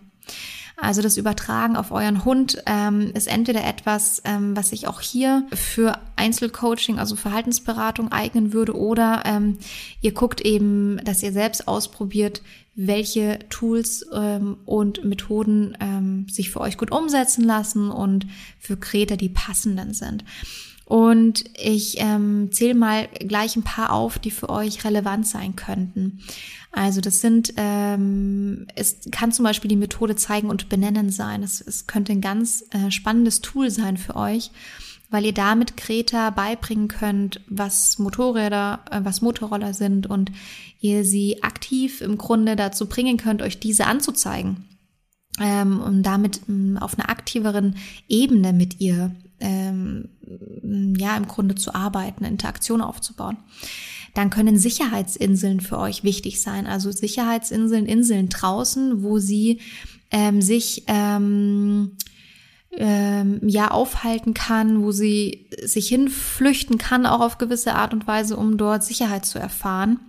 Also 0.82 1.02
das 1.02 1.18
Übertragen 1.18 1.76
auf 1.76 1.92
euren 1.92 2.24
Hund 2.24 2.64
ähm, 2.66 3.12
ist 3.14 3.28
entweder 3.28 3.66
etwas, 3.66 4.22
ähm, 4.24 4.56
was 4.56 4.70
sich 4.70 4.88
auch 4.88 5.02
hier 5.02 5.46
für 5.54 6.00
Einzelcoaching, 6.16 7.00
also 7.00 7.16
Verhaltensberatung 7.16 8.12
eignen 8.12 8.54
würde, 8.54 8.78
oder 8.78 9.24
ähm, 9.26 9.58
ihr 10.02 10.14
guckt 10.14 10.42
eben, 10.42 11.02
dass 11.04 11.22
ihr 11.22 11.34
selbst 11.34 11.68
ausprobiert, 11.68 12.42
welche 12.82 13.40
Tools 13.50 14.06
ähm, 14.14 14.56
und 14.66 15.04
Methoden 15.04 15.76
ähm, 15.82 16.28
sich 16.30 16.50
für 16.50 16.62
euch 16.62 16.78
gut 16.78 16.92
umsetzen 16.92 17.44
lassen 17.44 17.92
und 17.92 18.26
für 18.58 18.78
Kreta 18.78 19.18
die 19.18 19.28
passenden 19.28 19.94
sind. 19.94 20.24
Und 20.86 21.44
ich 21.62 21.98
ähm, 22.00 22.52
zähle 22.54 22.76
mal 22.76 23.10
gleich 23.20 23.58
ein 23.58 23.64
paar 23.64 23.92
auf, 23.92 24.18
die 24.18 24.32
für 24.32 24.50
euch 24.50 24.86
relevant 24.86 25.28
sein 25.28 25.58
könnten. 25.58 26.20
Also 26.72 27.02
das 27.02 27.20
sind, 27.20 27.54
ähm, 27.58 28.66
es 28.76 29.00
kann 29.12 29.34
zum 29.34 29.44
Beispiel 29.44 29.70
die 29.70 29.76
Methode 29.76 30.16
zeigen 30.16 30.50
und 30.50 30.70
benennen 30.70 31.10
sein. 31.10 31.44
Es, 31.44 31.60
es 31.60 31.86
könnte 31.86 32.14
ein 32.14 32.22
ganz 32.22 32.64
äh, 32.72 32.92
spannendes 32.92 33.42
Tool 33.42 33.70
sein 33.70 33.98
für 33.98 34.16
euch, 34.16 34.52
weil 35.10 35.26
ihr 35.26 35.34
damit 35.34 35.78
Kreta 35.78 36.30
beibringen 36.30 36.88
könnt, 36.88 37.42
was 37.48 38.00
Motorräder, 38.00 38.82
äh, 38.92 39.02
was 39.04 39.22
Motorroller 39.22 39.74
sind 39.74 40.08
und 40.08 40.32
ihr 40.80 41.04
sie 41.04 41.44
aktiv 41.44 42.02
im 42.02 42.18
Grunde 42.18 42.56
dazu 42.56 42.88
bringen 42.88 43.18
könnt, 43.18 43.42
euch 43.42 43.60
diese 43.60 43.86
anzuzeigen. 43.88 44.66
Ähm, 45.40 45.80
um 45.82 46.04
damit 46.04 46.42
ähm, 46.50 46.78
auf 46.78 46.98
einer 46.98 47.10
aktiveren 47.10 47.76
Ebene 48.10 48.52
mit 48.52 48.82
ihr 48.82 49.16
ähm, 49.40 50.10
ja 50.98 51.16
im 51.16 51.28
Grunde 51.28 51.56
zu 51.56 51.74
arbeiten, 51.74 52.26
Interaktion 52.26 52.82
aufzubauen 52.82 53.38
dann 54.14 54.30
können 54.30 54.58
Sicherheitsinseln 54.58 55.62
für 55.62 55.78
euch 55.78 56.04
wichtig 56.04 56.42
sein. 56.42 56.68
Also 56.68 56.92
Sicherheitsinseln, 56.92 57.86
Inseln 57.86 58.30
draußen, 58.30 59.04
wo 59.04 59.20
sie 59.20 59.60
ähm, 60.12 60.42
sich 60.42 60.84
ähm, 60.88 61.98
ähm, 62.78 63.40
ja 63.44 63.72
aufhalten 63.72 64.34
kann, 64.34 64.84
wo 64.84 64.92
sie 64.92 65.48
sich 65.64 65.88
hinflüchten 65.88 66.78
kann, 66.78 67.06
auch 67.06 67.22
auf 67.22 67.38
gewisse 67.38 67.76
Art 67.76 67.94
und 67.94 68.08
Weise, 68.08 68.38
um 68.38 68.58
dort 68.58 68.84
Sicherheit 68.84 69.26
zu 69.26 69.40
erfahren. 69.40 70.00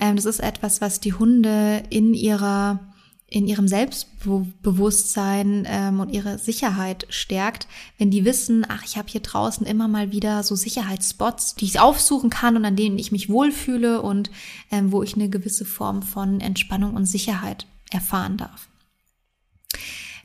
Ähm, 0.00 0.16
das 0.16 0.24
ist 0.24 0.40
etwas, 0.40 0.80
was 0.80 1.00
die 1.00 1.14
Hunde 1.14 1.82
in 1.90 2.14
ihrer 2.14 2.80
in 3.32 3.46
ihrem 3.46 3.68
Selbstbewusstsein 3.68 5.64
ähm, 5.68 6.00
und 6.00 6.10
ihre 6.10 6.38
Sicherheit 6.38 7.06
stärkt, 7.10 7.68
wenn 7.96 8.10
die 8.10 8.24
wissen, 8.24 8.66
ach, 8.68 8.82
ich 8.84 8.96
habe 8.96 9.08
hier 9.08 9.20
draußen 9.20 9.64
immer 9.64 9.86
mal 9.86 10.10
wieder 10.10 10.42
so 10.42 10.56
Sicherheitsspots, 10.56 11.54
die 11.54 11.66
ich 11.66 11.78
aufsuchen 11.78 12.28
kann 12.28 12.56
und 12.56 12.64
an 12.64 12.74
denen 12.74 12.98
ich 12.98 13.12
mich 13.12 13.28
wohlfühle 13.28 14.02
und 14.02 14.32
ähm, 14.72 14.90
wo 14.90 15.04
ich 15.04 15.14
eine 15.14 15.28
gewisse 15.28 15.64
Form 15.64 16.02
von 16.02 16.40
Entspannung 16.40 16.94
und 16.94 17.06
Sicherheit 17.06 17.66
erfahren 17.92 18.36
darf. 18.36 18.68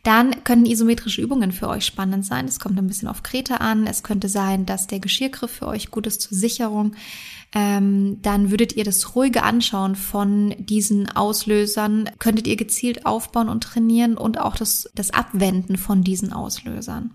Dann 0.05 0.43
können 0.45 0.65
isometrische 0.65 1.21
Übungen 1.21 1.51
für 1.51 1.67
euch 1.67 1.85
spannend 1.85 2.25
sein. 2.25 2.45
Es 2.45 2.61
kommt 2.61 2.77
ein 2.77 2.87
bisschen 2.87 3.09
auf 3.09 3.23
Kreta 3.23 3.55
an. 3.55 3.85
Es 3.87 4.03
könnte 4.03 4.29
sein, 4.29 4.65
dass 4.65 4.87
der 4.87 5.01
Geschirrgriff 5.01 5.51
für 5.51 5.67
euch 5.67 5.91
gut 5.91 6.07
ist 6.07 6.21
zur 6.21 6.37
Sicherung 6.37 6.95
ähm, 7.55 8.21
dann 8.21 8.51
würdet 8.51 8.75
ihr 8.75 8.83
das 8.83 9.15
ruhige 9.15 9.43
Anschauen 9.43 9.95
von 9.95 10.53
diesen 10.59 11.09
Auslösern, 11.09 12.09
könntet 12.19 12.47
ihr 12.47 12.57
gezielt 12.57 13.05
aufbauen 13.05 13.47
und 13.47 13.63
trainieren 13.63 14.17
und 14.17 14.41
auch 14.41 14.57
das, 14.57 14.91
das 14.93 15.11
Abwenden 15.11 15.77
von 15.77 16.03
diesen 16.03 16.33
Auslösern. 16.33 17.11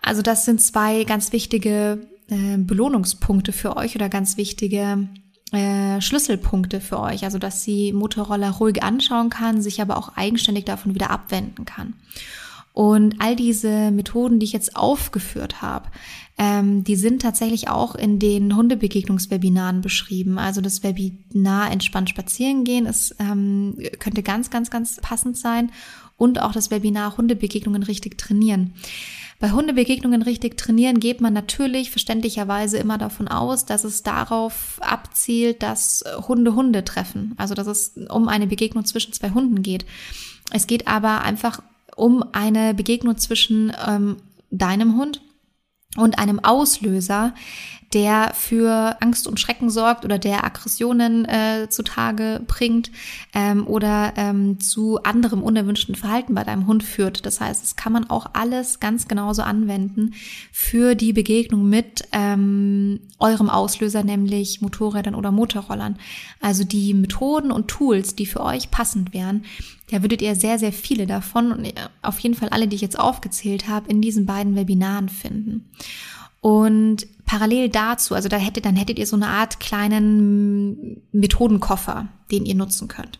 Also 0.00 0.22
das 0.22 0.46
sind 0.46 0.62
zwei 0.62 1.04
ganz 1.04 1.32
wichtige 1.32 2.08
äh, 2.28 2.56
Belohnungspunkte 2.56 3.52
für 3.52 3.76
euch 3.76 3.94
oder 3.94 4.08
ganz 4.08 4.38
wichtige 4.38 5.06
äh, 5.52 6.00
Schlüsselpunkte 6.00 6.80
für 6.80 6.98
euch, 7.00 7.24
also 7.24 7.38
dass 7.38 7.62
sie 7.62 7.92
Motorroller 7.92 8.50
ruhig 8.50 8.82
anschauen 8.82 9.30
kann, 9.30 9.62
sich 9.62 9.80
aber 9.80 9.96
auch 9.96 10.16
eigenständig 10.16 10.64
davon 10.64 10.94
wieder 10.94 11.10
abwenden 11.10 11.64
kann. 11.64 11.94
Und 12.72 13.16
all 13.20 13.36
diese 13.36 13.90
Methoden, 13.90 14.38
die 14.38 14.44
ich 14.44 14.52
jetzt 14.52 14.76
aufgeführt 14.76 15.62
habe, 15.62 15.88
ähm, 16.36 16.84
die 16.84 16.96
sind 16.96 17.22
tatsächlich 17.22 17.70
auch 17.70 17.94
in 17.94 18.18
den 18.18 18.54
Hundebegegnungswebinaren 18.54 19.80
beschrieben. 19.80 20.38
Also 20.38 20.60
das 20.60 20.82
Webinar 20.82 21.70
Entspannt 21.70 22.10
spazieren 22.10 22.64
gehen, 22.64 22.84
es 22.84 23.14
ähm, 23.18 23.78
könnte 23.98 24.22
ganz, 24.22 24.50
ganz, 24.50 24.70
ganz 24.70 24.96
passend 25.00 25.38
sein. 25.38 25.72
Und 26.18 26.40
auch 26.42 26.52
das 26.52 26.70
Webinar 26.70 27.16
Hundebegegnungen 27.16 27.82
richtig 27.82 28.18
trainieren. 28.18 28.74
Bei 29.38 29.50
Hundebegegnungen 29.50 30.22
richtig 30.22 30.56
trainieren 30.56 30.98
geht 30.98 31.20
man 31.20 31.34
natürlich 31.34 31.90
verständlicherweise 31.90 32.78
immer 32.78 32.96
davon 32.96 33.28
aus, 33.28 33.66
dass 33.66 33.84
es 33.84 34.02
darauf 34.02 34.78
abzielt, 34.80 35.62
dass 35.62 36.04
Hunde 36.26 36.54
Hunde 36.54 36.84
treffen. 36.84 37.34
Also 37.36 37.54
dass 37.54 37.66
es 37.66 37.98
um 38.08 38.28
eine 38.28 38.46
Begegnung 38.46 38.84
zwischen 38.86 39.12
zwei 39.12 39.30
Hunden 39.30 39.62
geht. 39.62 39.84
Es 40.52 40.66
geht 40.66 40.88
aber 40.88 41.22
einfach 41.22 41.62
um 41.96 42.24
eine 42.32 42.72
Begegnung 42.72 43.18
zwischen 43.18 43.72
ähm, 43.86 44.16
deinem 44.50 44.96
Hund 44.96 45.20
und 45.96 46.18
einem 46.18 46.40
Auslöser, 46.42 47.34
der 47.92 48.32
für 48.34 48.96
Angst 49.00 49.26
und 49.26 49.38
Schrecken 49.38 49.70
sorgt 49.70 50.04
oder 50.04 50.18
der 50.18 50.44
Aggressionen 50.44 51.24
äh, 51.24 51.68
zutage 51.70 52.40
bringt 52.46 52.90
ähm, 53.32 53.66
oder 53.66 54.12
ähm, 54.16 54.58
zu 54.60 55.02
anderem 55.02 55.42
unerwünschten 55.42 55.94
Verhalten 55.94 56.34
bei 56.34 56.44
deinem 56.44 56.66
Hund 56.66 56.82
führt. 56.82 57.24
Das 57.26 57.40
heißt, 57.40 57.62
das 57.62 57.76
kann 57.76 57.92
man 57.92 58.10
auch 58.10 58.30
alles 58.32 58.80
ganz 58.80 59.08
genauso 59.08 59.42
anwenden 59.42 60.14
für 60.52 60.94
die 60.94 61.12
Begegnung 61.12 61.68
mit 61.68 62.08
ähm, 62.12 63.00
eurem 63.18 63.48
Auslöser, 63.48 64.02
nämlich 64.02 64.60
Motorrädern 64.60 65.14
oder 65.14 65.30
Motorrollern. 65.30 65.96
Also 66.40 66.64
die 66.64 66.92
Methoden 66.92 67.52
und 67.52 67.68
Tools, 67.68 68.14
die 68.14 68.26
für 68.26 68.40
euch 68.40 68.70
passend 68.70 69.14
wären, 69.14 69.44
da 69.90 70.02
würdet 70.02 70.20
ihr 70.20 70.34
sehr, 70.34 70.58
sehr 70.58 70.72
viele 70.72 71.06
davon 71.06 71.52
und 71.52 71.72
auf 72.02 72.18
jeden 72.18 72.34
Fall 72.34 72.48
alle, 72.48 72.66
die 72.66 72.74
ich 72.74 72.82
jetzt 72.82 72.98
aufgezählt 72.98 73.68
habe, 73.68 73.88
in 73.88 74.00
diesen 74.00 74.26
beiden 74.26 74.56
Webinaren 74.56 75.08
finden. 75.08 75.70
Und 76.46 77.08
parallel 77.24 77.70
dazu, 77.70 78.14
also 78.14 78.28
da 78.28 78.36
hättet, 78.36 78.66
dann 78.66 78.76
hättet 78.76 79.00
ihr 79.00 79.06
so 79.08 79.16
eine 79.16 79.26
Art 79.26 79.58
kleinen 79.58 81.02
Methodenkoffer, 81.10 82.06
den 82.30 82.46
ihr 82.46 82.54
nutzen 82.54 82.86
könnt. 82.86 83.18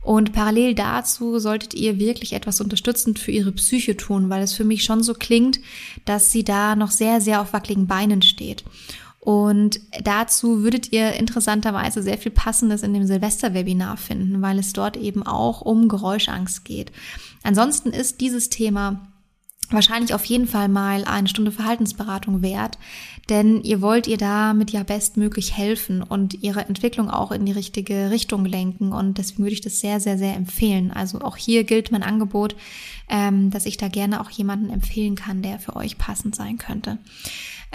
Und 0.00 0.32
parallel 0.32 0.76
dazu 0.76 1.40
solltet 1.40 1.74
ihr 1.74 1.98
wirklich 1.98 2.34
etwas 2.34 2.60
unterstützend 2.60 3.18
für 3.18 3.32
ihre 3.32 3.50
Psyche 3.50 3.96
tun, 3.96 4.30
weil 4.30 4.44
es 4.44 4.52
für 4.52 4.62
mich 4.62 4.84
schon 4.84 5.02
so 5.02 5.12
klingt, 5.14 5.58
dass 6.04 6.30
sie 6.30 6.44
da 6.44 6.76
noch 6.76 6.92
sehr, 6.92 7.20
sehr 7.20 7.40
auf 7.40 7.52
wackeligen 7.52 7.88
Beinen 7.88 8.22
steht. 8.22 8.62
Und 9.18 9.80
dazu 10.04 10.62
würdet 10.62 10.92
ihr 10.92 11.14
interessanterweise 11.14 12.00
sehr 12.00 12.16
viel 12.16 12.30
Passendes 12.30 12.84
in 12.84 12.94
dem 12.94 13.08
Silvester-Webinar 13.08 13.96
finden, 13.96 14.40
weil 14.40 14.60
es 14.60 14.72
dort 14.72 14.96
eben 14.96 15.24
auch 15.24 15.62
um 15.62 15.88
Geräuschangst 15.88 16.64
geht. 16.64 16.92
Ansonsten 17.42 17.90
ist 17.90 18.20
dieses 18.20 18.50
Thema 18.50 19.08
wahrscheinlich 19.70 20.14
auf 20.14 20.24
jeden 20.24 20.46
Fall 20.46 20.68
mal 20.68 21.04
eine 21.04 21.28
Stunde 21.28 21.52
Verhaltensberatung 21.52 22.42
wert, 22.42 22.78
denn 23.28 23.62
ihr 23.62 23.80
wollt 23.80 24.06
ihr 24.06 24.16
damit 24.16 24.70
ja 24.70 24.82
bestmöglich 24.82 25.56
helfen 25.56 26.02
und 26.02 26.42
ihre 26.42 26.66
Entwicklung 26.66 27.10
auch 27.10 27.32
in 27.32 27.44
die 27.44 27.52
richtige 27.52 28.10
Richtung 28.10 28.44
lenken 28.44 28.92
und 28.92 29.18
deswegen 29.18 29.42
würde 29.42 29.54
ich 29.54 29.60
das 29.60 29.80
sehr, 29.80 30.00
sehr, 30.00 30.18
sehr 30.18 30.34
empfehlen. 30.34 30.92
Also 30.92 31.20
auch 31.20 31.36
hier 31.36 31.64
gilt 31.64 31.90
mein 31.90 32.02
Angebot, 32.02 32.54
ähm, 33.08 33.50
dass 33.50 33.66
ich 33.66 33.76
da 33.76 33.88
gerne 33.88 34.20
auch 34.20 34.30
jemanden 34.30 34.70
empfehlen 34.70 35.14
kann, 35.14 35.42
der 35.42 35.58
für 35.58 35.76
euch 35.76 35.98
passend 35.98 36.34
sein 36.34 36.58
könnte. 36.58 36.98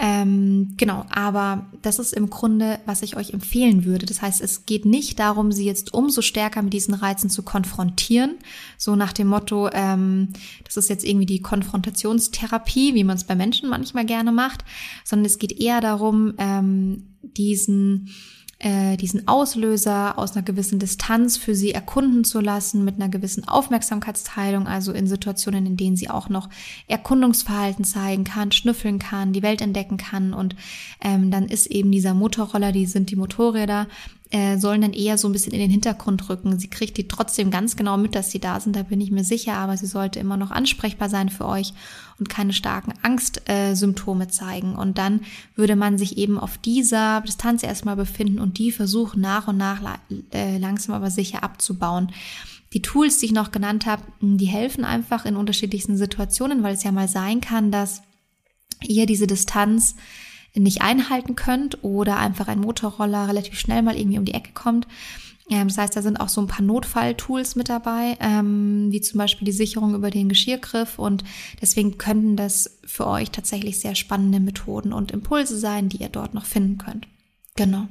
Ähm, 0.04 0.74
genau, 0.76 1.06
aber 1.10 1.66
das 1.80 2.00
ist 2.00 2.12
im 2.12 2.28
Grunde, 2.28 2.80
was 2.86 3.02
ich 3.02 3.16
euch 3.16 3.32
empfehlen 3.32 3.84
würde. 3.84 4.04
Das 4.04 4.20
heißt, 4.20 4.40
es 4.40 4.66
geht 4.66 4.84
nicht 4.84 5.20
darum, 5.20 5.52
sie 5.52 5.64
jetzt 5.64 5.94
umso 5.94 6.22
stärker 6.22 6.60
mit 6.60 6.72
diesen 6.72 6.94
Reizen 6.94 7.30
zu 7.30 7.44
konfrontieren. 7.44 8.34
So 8.76 8.96
nach 8.96 9.12
dem 9.12 9.28
Motto, 9.28 9.70
ähm, 9.72 10.30
das 10.64 10.76
ist 10.76 10.90
jetzt 10.90 11.04
irgendwie 11.04 11.26
die 11.26 11.40
Konfrontationstherapie, 11.40 12.96
wie 12.96 13.04
man 13.04 13.16
es 13.16 13.22
bei 13.22 13.36
Menschen 13.36 13.68
manchmal 13.68 14.04
gerne 14.04 14.32
macht, 14.32 14.64
sondern 15.04 15.26
es 15.26 15.38
geht 15.38 15.60
eher 15.60 15.80
darum, 15.80 16.34
ähm, 16.36 17.04
diesen 17.22 18.10
äh, 18.62 18.96
diesen 18.96 19.26
Auslöser 19.26 20.18
aus 20.18 20.32
einer 20.32 20.44
gewissen 20.44 20.78
Distanz 20.78 21.36
für 21.36 21.54
sie 21.54 21.72
erkunden 21.72 22.22
zu 22.22 22.40
lassen, 22.40 22.84
mit 22.84 22.94
einer 22.94 23.08
gewissen 23.08 23.46
Aufmerksamkeitsteilung, 23.46 24.68
also 24.68 24.92
in 24.92 25.08
Situationen, 25.08 25.66
in 25.66 25.76
denen 25.76 25.96
sie 25.96 26.08
auch 26.08 26.28
noch 26.28 26.48
Erkundungsverhalten 26.86 27.84
zeigen 27.84 28.22
kann, 28.22 28.52
schnüffeln 28.52 29.00
kann, 29.00 29.32
die 29.32 29.42
Welt 29.42 29.60
entdecken 29.60 29.96
kann. 29.96 30.32
Und 30.32 30.54
ähm, 31.00 31.32
dann 31.32 31.48
ist 31.48 31.66
eben 31.66 31.90
dieser 31.90 32.14
Motorroller, 32.14 32.70
die 32.70 32.86
sind 32.86 33.10
die 33.10 33.16
Motorräder, 33.16 33.88
äh, 34.32 34.56
sollen 34.56 34.80
dann 34.80 34.94
eher 34.94 35.18
so 35.18 35.28
ein 35.28 35.32
bisschen 35.32 35.52
in 35.52 35.60
den 35.60 35.70
Hintergrund 35.70 36.30
rücken. 36.30 36.58
Sie 36.58 36.68
kriegt 36.68 36.96
die 36.96 37.06
trotzdem 37.06 37.50
ganz 37.50 37.76
genau 37.76 37.98
mit, 37.98 38.14
dass 38.14 38.30
sie 38.30 38.38
da 38.38 38.58
sind, 38.58 38.74
da 38.74 38.82
bin 38.82 38.98
ich 39.00 39.10
mir 39.10 39.24
sicher, 39.24 39.54
aber 39.54 39.76
sie 39.76 39.86
sollte 39.86 40.20
immer 40.20 40.38
noch 40.38 40.50
ansprechbar 40.50 41.10
sein 41.10 41.28
für 41.28 41.46
euch 41.46 41.74
und 42.18 42.30
keine 42.30 42.54
starken 42.54 42.94
Angstsymptome 43.02 44.24
äh, 44.24 44.28
zeigen. 44.28 44.74
Und 44.74 44.96
dann 44.96 45.20
würde 45.54 45.76
man 45.76 45.98
sich 45.98 46.16
eben 46.16 46.38
auf 46.38 46.56
dieser 46.56 47.20
Distanz 47.20 47.62
erstmal 47.62 47.96
befinden 47.96 48.38
und 48.38 48.56
die 48.56 48.72
versuchen 48.72 49.20
nach 49.20 49.48
und 49.48 49.58
nach 49.58 49.82
äh, 50.32 50.56
langsam 50.56 50.94
aber 50.94 51.10
sicher 51.10 51.44
abzubauen. 51.44 52.10
Die 52.72 52.80
Tools, 52.80 53.18
die 53.18 53.26
ich 53.26 53.32
noch 53.32 53.52
genannt 53.52 53.84
habe, 53.84 54.02
die 54.22 54.46
helfen 54.46 54.86
einfach 54.86 55.26
in 55.26 55.36
unterschiedlichsten 55.36 55.98
Situationen, 55.98 56.62
weil 56.62 56.74
es 56.74 56.84
ja 56.84 56.90
mal 56.90 57.08
sein 57.08 57.42
kann, 57.42 57.70
dass 57.70 58.00
ihr 58.82 59.04
diese 59.04 59.26
Distanz 59.26 59.94
nicht 60.54 60.82
einhalten 60.82 61.34
könnt 61.34 61.82
oder 61.82 62.18
einfach 62.18 62.48
ein 62.48 62.60
Motorroller 62.60 63.28
relativ 63.28 63.58
schnell 63.58 63.82
mal 63.82 63.96
irgendwie 63.96 64.18
um 64.18 64.24
die 64.24 64.34
Ecke 64.34 64.52
kommt. 64.52 64.86
Ähm, 65.50 65.68
das 65.68 65.78
heißt, 65.78 65.96
da 65.96 66.02
sind 66.02 66.18
auch 66.18 66.28
so 66.28 66.40
ein 66.40 66.46
paar 66.46 66.64
Notfalltools 66.64 67.56
mit 67.56 67.68
dabei, 67.68 68.16
ähm, 68.20 68.88
wie 68.90 69.00
zum 69.00 69.18
Beispiel 69.18 69.44
die 69.44 69.52
Sicherung 69.52 69.94
über 69.94 70.10
den 70.10 70.28
Geschirrgriff. 70.28 70.98
Und 70.98 71.24
deswegen 71.60 71.98
könnten 71.98 72.36
das 72.36 72.78
für 72.84 73.06
euch 73.06 73.30
tatsächlich 73.30 73.80
sehr 73.80 73.94
spannende 73.94 74.40
Methoden 74.40 74.92
und 74.92 75.10
Impulse 75.10 75.58
sein, 75.58 75.88
die 75.88 75.98
ihr 75.98 76.08
dort 76.08 76.34
noch 76.34 76.46
finden 76.46 76.78
könnt. 76.78 77.06
Genau. 77.56 77.86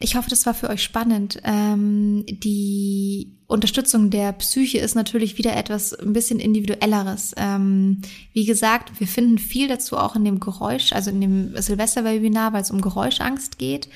Ich 0.00 0.14
hoffe, 0.14 0.30
das 0.30 0.46
war 0.46 0.54
für 0.54 0.70
euch 0.70 0.82
spannend. 0.84 1.40
Ähm, 1.42 2.24
die 2.28 3.32
Unterstützung 3.48 4.10
der 4.10 4.32
Psyche 4.32 4.78
ist 4.78 4.94
natürlich 4.94 5.38
wieder 5.38 5.56
etwas 5.56 5.92
ein 5.92 6.12
bisschen 6.12 6.38
individuelleres. 6.38 7.34
Ähm, 7.36 8.02
wie 8.32 8.44
gesagt, 8.44 9.00
wir 9.00 9.08
finden 9.08 9.38
viel 9.38 9.66
dazu 9.66 9.96
auch 9.96 10.14
in 10.14 10.24
dem 10.24 10.38
Geräusch, 10.38 10.92
also 10.92 11.10
in 11.10 11.20
dem 11.20 11.60
Silvester-Webinar, 11.60 12.52
weil 12.52 12.62
es 12.62 12.70
um 12.70 12.80
Geräuschangst 12.80 13.58
geht 13.58 13.88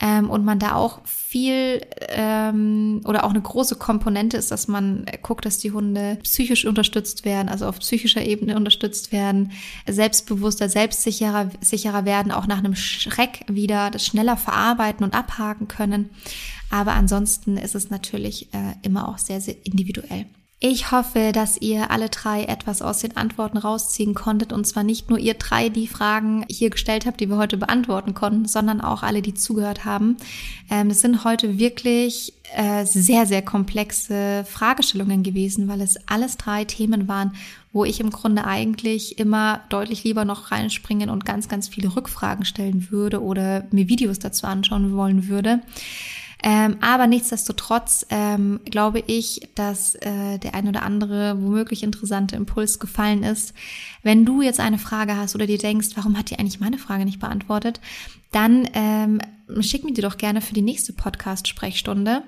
ähm, 0.00 0.30
und 0.30 0.44
man 0.44 0.58
da 0.58 0.74
auch 0.74 1.00
viel 1.04 1.82
ähm, 2.08 3.02
oder 3.04 3.24
auch 3.24 3.30
eine 3.30 3.40
große 3.40 3.76
Komponente 3.76 4.36
ist, 4.36 4.50
dass 4.50 4.66
man 4.66 5.04
guckt, 5.22 5.44
dass 5.44 5.58
die 5.58 5.72
Hunde 5.72 6.18
psychisch 6.22 6.64
unterstützt 6.64 7.24
werden, 7.24 7.48
also 7.48 7.66
auf 7.66 7.78
psychischer 7.80 8.24
Ebene 8.24 8.56
unterstützt 8.56 9.12
werden, 9.12 9.52
selbstbewusster, 9.86 10.68
selbstsicherer 10.68 11.50
sicherer 11.60 12.04
werden, 12.04 12.32
auch 12.32 12.46
nach 12.46 12.58
einem 12.58 12.74
Schreck 12.74 13.44
wieder 13.48 13.90
das 13.90 14.06
schneller 14.06 14.36
verarbeiten 14.36 15.04
und 15.04 15.14
abhaken 15.14 15.68
können. 15.68 16.10
Aber 16.70 16.92
ansonsten 16.92 17.56
ist 17.56 17.74
es 17.74 17.90
natürlich 17.90 18.52
äh, 18.54 18.74
immer 18.82 19.08
auch 19.08 19.18
sehr, 19.18 19.40
sehr 19.40 19.56
individuell. 19.64 20.26
Ich 20.62 20.90
hoffe, 20.90 21.32
dass 21.32 21.56
ihr 21.56 21.90
alle 21.90 22.10
drei 22.10 22.44
etwas 22.44 22.82
aus 22.82 22.98
den 22.98 23.16
Antworten 23.16 23.56
rausziehen 23.56 24.12
konntet 24.12 24.52
und 24.52 24.66
zwar 24.66 24.82
nicht 24.82 25.08
nur 25.08 25.18
ihr 25.18 25.32
drei 25.32 25.70
die 25.70 25.86
Fragen 25.86 26.44
hier 26.50 26.68
gestellt 26.68 27.06
habt, 27.06 27.18
die 27.18 27.30
wir 27.30 27.38
heute 27.38 27.56
beantworten 27.56 28.12
konnten, 28.12 28.46
sondern 28.46 28.82
auch 28.82 29.02
alle, 29.02 29.22
die 29.22 29.32
zugehört 29.32 29.86
haben. 29.86 30.18
Ähm, 30.68 30.90
es 30.90 31.00
sind 31.00 31.24
heute 31.24 31.58
wirklich 31.58 32.34
äh, 32.54 32.84
sehr, 32.84 33.24
sehr 33.24 33.40
komplexe 33.40 34.44
Fragestellungen 34.46 35.22
gewesen, 35.22 35.66
weil 35.66 35.80
es 35.80 35.96
alles 36.06 36.36
drei 36.36 36.66
Themen 36.66 37.08
waren, 37.08 37.32
wo 37.72 37.86
ich 37.86 37.98
im 37.98 38.10
Grunde 38.10 38.44
eigentlich 38.44 39.18
immer 39.18 39.62
deutlich 39.70 40.04
lieber 40.04 40.26
noch 40.26 40.50
reinspringen 40.50 41.08
und 41.08 41.24
ganz, 41.24 41.48
ganz 41.48 41.68
viele 41.68 41.96
Rückfragen 41.96 42.44
stellen 42.44 42.88
würde 42.90 43.22
oder 43.22 43.64
mir 43.70 43.88
Videos 43.88 44.18
dazu 44.18 44.46
anschauen 44.46 44.94
wollen 44.94 45.26
würde. 45.26 45.60
Ähm, 46.42 46.78
aber 46.80 47.06
nichtsdestotrotz 47.06 48.06
ähm, 48.10 48.60
glaube 48.64 49.02
ich, 49.06 49.48
dass 49.54 49.94
äh, 49.96 50.38
der 50.38 50.54
ein 50.54 50.68
oder 50.68 50.82
andere 50.82 51.40
womöglich 51.40 51.82
interessante 51.82 52.36
Impuls 52.36 52.78
gefallen 52.78 53.22
ist. 53.22 53.52
Wenn 54.02 54.24
du 54.24 54.40
jetzt 54.40 54.60
eine 54.60 54.78
Frage 54.78 55.16
hast 55.16 55.34
oder 55.34 55.46
dir 55.46 55.58
denkst, 55.58 55.88
warum 55.96 56.16
hat 56.16 56.30
die 56.30 56.38
eigentlich 56.38 56.60
meine 56.60 56.78
Frage 56.78 57.04
nicht 57.04 57.20
beantwortet, 57.20 57.80
dann 58.32 58.68
ähm, 58.72 59.20
schick 59.60 59.84
mir 59.84 59.92
die 59.92 60.00
doch 60.00 60.16
gerne 60.16 60.40
für 60.40 60.54
die 60.54 60.62
nächste 60.62 60.92
Podcast-Sprechstunde. 60.92 62.22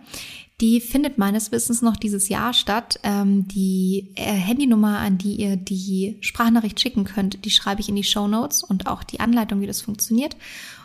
Die 0.61 0.81
findet 0.81 1.19
meines 1.19 1.51
Wissens 1.51 1.83
noch 1.83 1.97
dieses 1.97 2.29
Jahr 2.29 2.53
statt. 2.53 3.01
Ähm, 3.03 3.49
die 3.49 4.11
äh, 4.15 4.23
Handynummer, 4.23 4.99
an 4.99 5.19
die 5.19 5.37
ihr 5.37 5.57
die 5.57 6.19
Sprachnachricht 6.21 6.79
schicken 6.81 7.05
könnt, 7.05 7.45
die 7.45 7.51
schreibe 7.51 7.81
ich 7.81 7.89
in 7.89 7.97
die 7.97 8.05
Show 8.05 8.29
Notes 8.29 8.63
und 8.63 8.87
auch 8.87 9.03
die 9.03 9.21
Anleitung, 9.21 9.61
wie 9.61 9.67
das 9.67 9.81
funktioniert. 9.81 10.37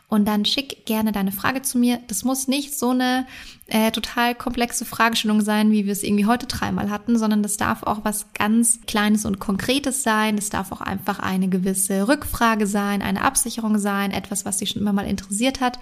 Und 0.09 0.25
dann 0.25 0.45
schick 0.45 0.85
gerne 0.85 1.11
deine 1.11 1.33
Frage 1.33 1.61
zu 1.63 1.77
mir. 1.77 1.99
Das 2.07 2.23
muss 2.23 2.47
nicht 2.47 2.79
so 2.79 2.91
eine 2.91 3.27
äh, 3.65 3.91
total 3.91 4.35
komplexe 4.35 4.85
Fragestellung 4.85 5.41
sein, 5.41 5.71
wie 5.71 5.85
wir 5.85 5.91
es 5.91 6.03
irgendwie 6.03 6.25
heute 6.25 6.47
dreimal 6.47 6.89
hatten, 6.89 7.19
sondern 7.19 7.43
das 7.43 7.57
darf 7.57 7.83
auch 7.83 8.05
was 8.05 8.31
ganz 8.31 8.79
Kleines 8.87 9.25
und 9.25 9.39
Konkretes 9.39 10.03
sein. 10.03 10.37
Es 10.37 10.49
darf 10.49 10.71
auch 10.71 10.79
einfach 10.79 11.19
eine 11.19 11.49
gewisse 11.49 12.07
Rückfrage 12.07 12.67
sein, 12.67 13.01
eine 13.01 13.21
Absicherung 13.21 13.79
sein, 13.79 14.11
etwas, 14.11 14.45
was 14.45 14.57
dich 14.57 14.69
schon 14.69 14.81
immer 14.81 14.93
mal 14.93 15.05
interessiert 15.05 15.59
hat. 15.59 15.77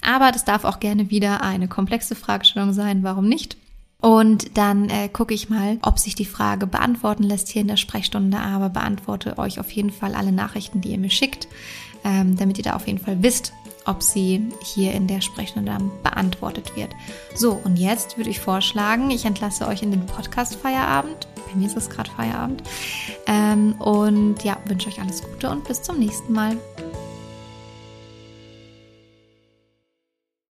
Aber 0.00 0.32
das 0.32 0.46
darf 0.46 0.64
auch 0.64 0.80
gerne 0.80 1.10
wieder 1.10 1.42
eine 1.42 1.68
komplexe 1.68 2.14
Fragestellung 2.14 2.72
sein. 2.72 3.02
Warum 3.02 3.28
nicht? 3.28 3.58
Und 4.00 4.56
dann 4.56 4.88
äh, 4.88 5.08
gucke 5.08 5.34
ich 5.34 5.50
mal, 5.50 5.78
ob 5.82 5.98
sich 5.98 6.14
die 6.14 6.24
Frage 6.24 6.66
beantworten 6.66 7.24
lässt 7.24 7.48
hier 7.48 7.62
in 7.62 7.68
der 7.68 7.76
Sprechstunde, 7.76 8.38
aber 8.38 8.70
beantworte 8.70 9.36
euch 9.36 9.60
auf 9.60 9.70
jeden 9.70 9.90
Fall 9.90 10.14
alle 10.14 10.32
Nachrichten, 10.32 10.80
die 10.80 10.90
ihr 10.90 10.98
mir 10.98 11.10
schickt, 11.10 11.48
ähm, 12.04 12.36
damit 12.36 12.56
ihr 12.56 12.64
da 12.64 12.74
auf 12.74 12.86
jeden 12.86 12.98
Fall 12.98 13.22
wisst, 13.22 13.52
ob 13.86 14.02
sie 14.02 14.50
hier 14.62 14.92
in 14.92 15.06
der 15.06 15.20
Sprechstunde 15.20 15.76
beantwortet 16.02 16.76
wird. 16.76 16.90
So, 17.34 17.60
und 17.64 17.76
jetzt 17.76 18.16
würde 18.16 18.30
ich 18.30 18.40
vorschlagen, 18.40 19.10
ich 19.10 19.24
entlasse 19.24 19.66
euch 19.66 19.82
in 19.82 19.90
den 19.90 20.06
Podcast 20.06 20.56
Feierabend. 20.56 21.28
Bei 21.48 21.54
mir 21.54 21.66
ist 21.66 21.76
es 21.76 21.88
gerade 21.88 22.10
Feierabend. 22.10 22.62
Ähm, 23.26 23.74
und 23.80 24.42
ja, 24.42 24.56
wünsche 24.66 24.88
euch 24.88 25.00
alles 25.00 25.22
Gute 25.22 25.50
und 25.50 25.64
bis 25.64 25.82
zum 25.82 25.98
nächsten 25.98 26.32
Mal. 26.32 26.56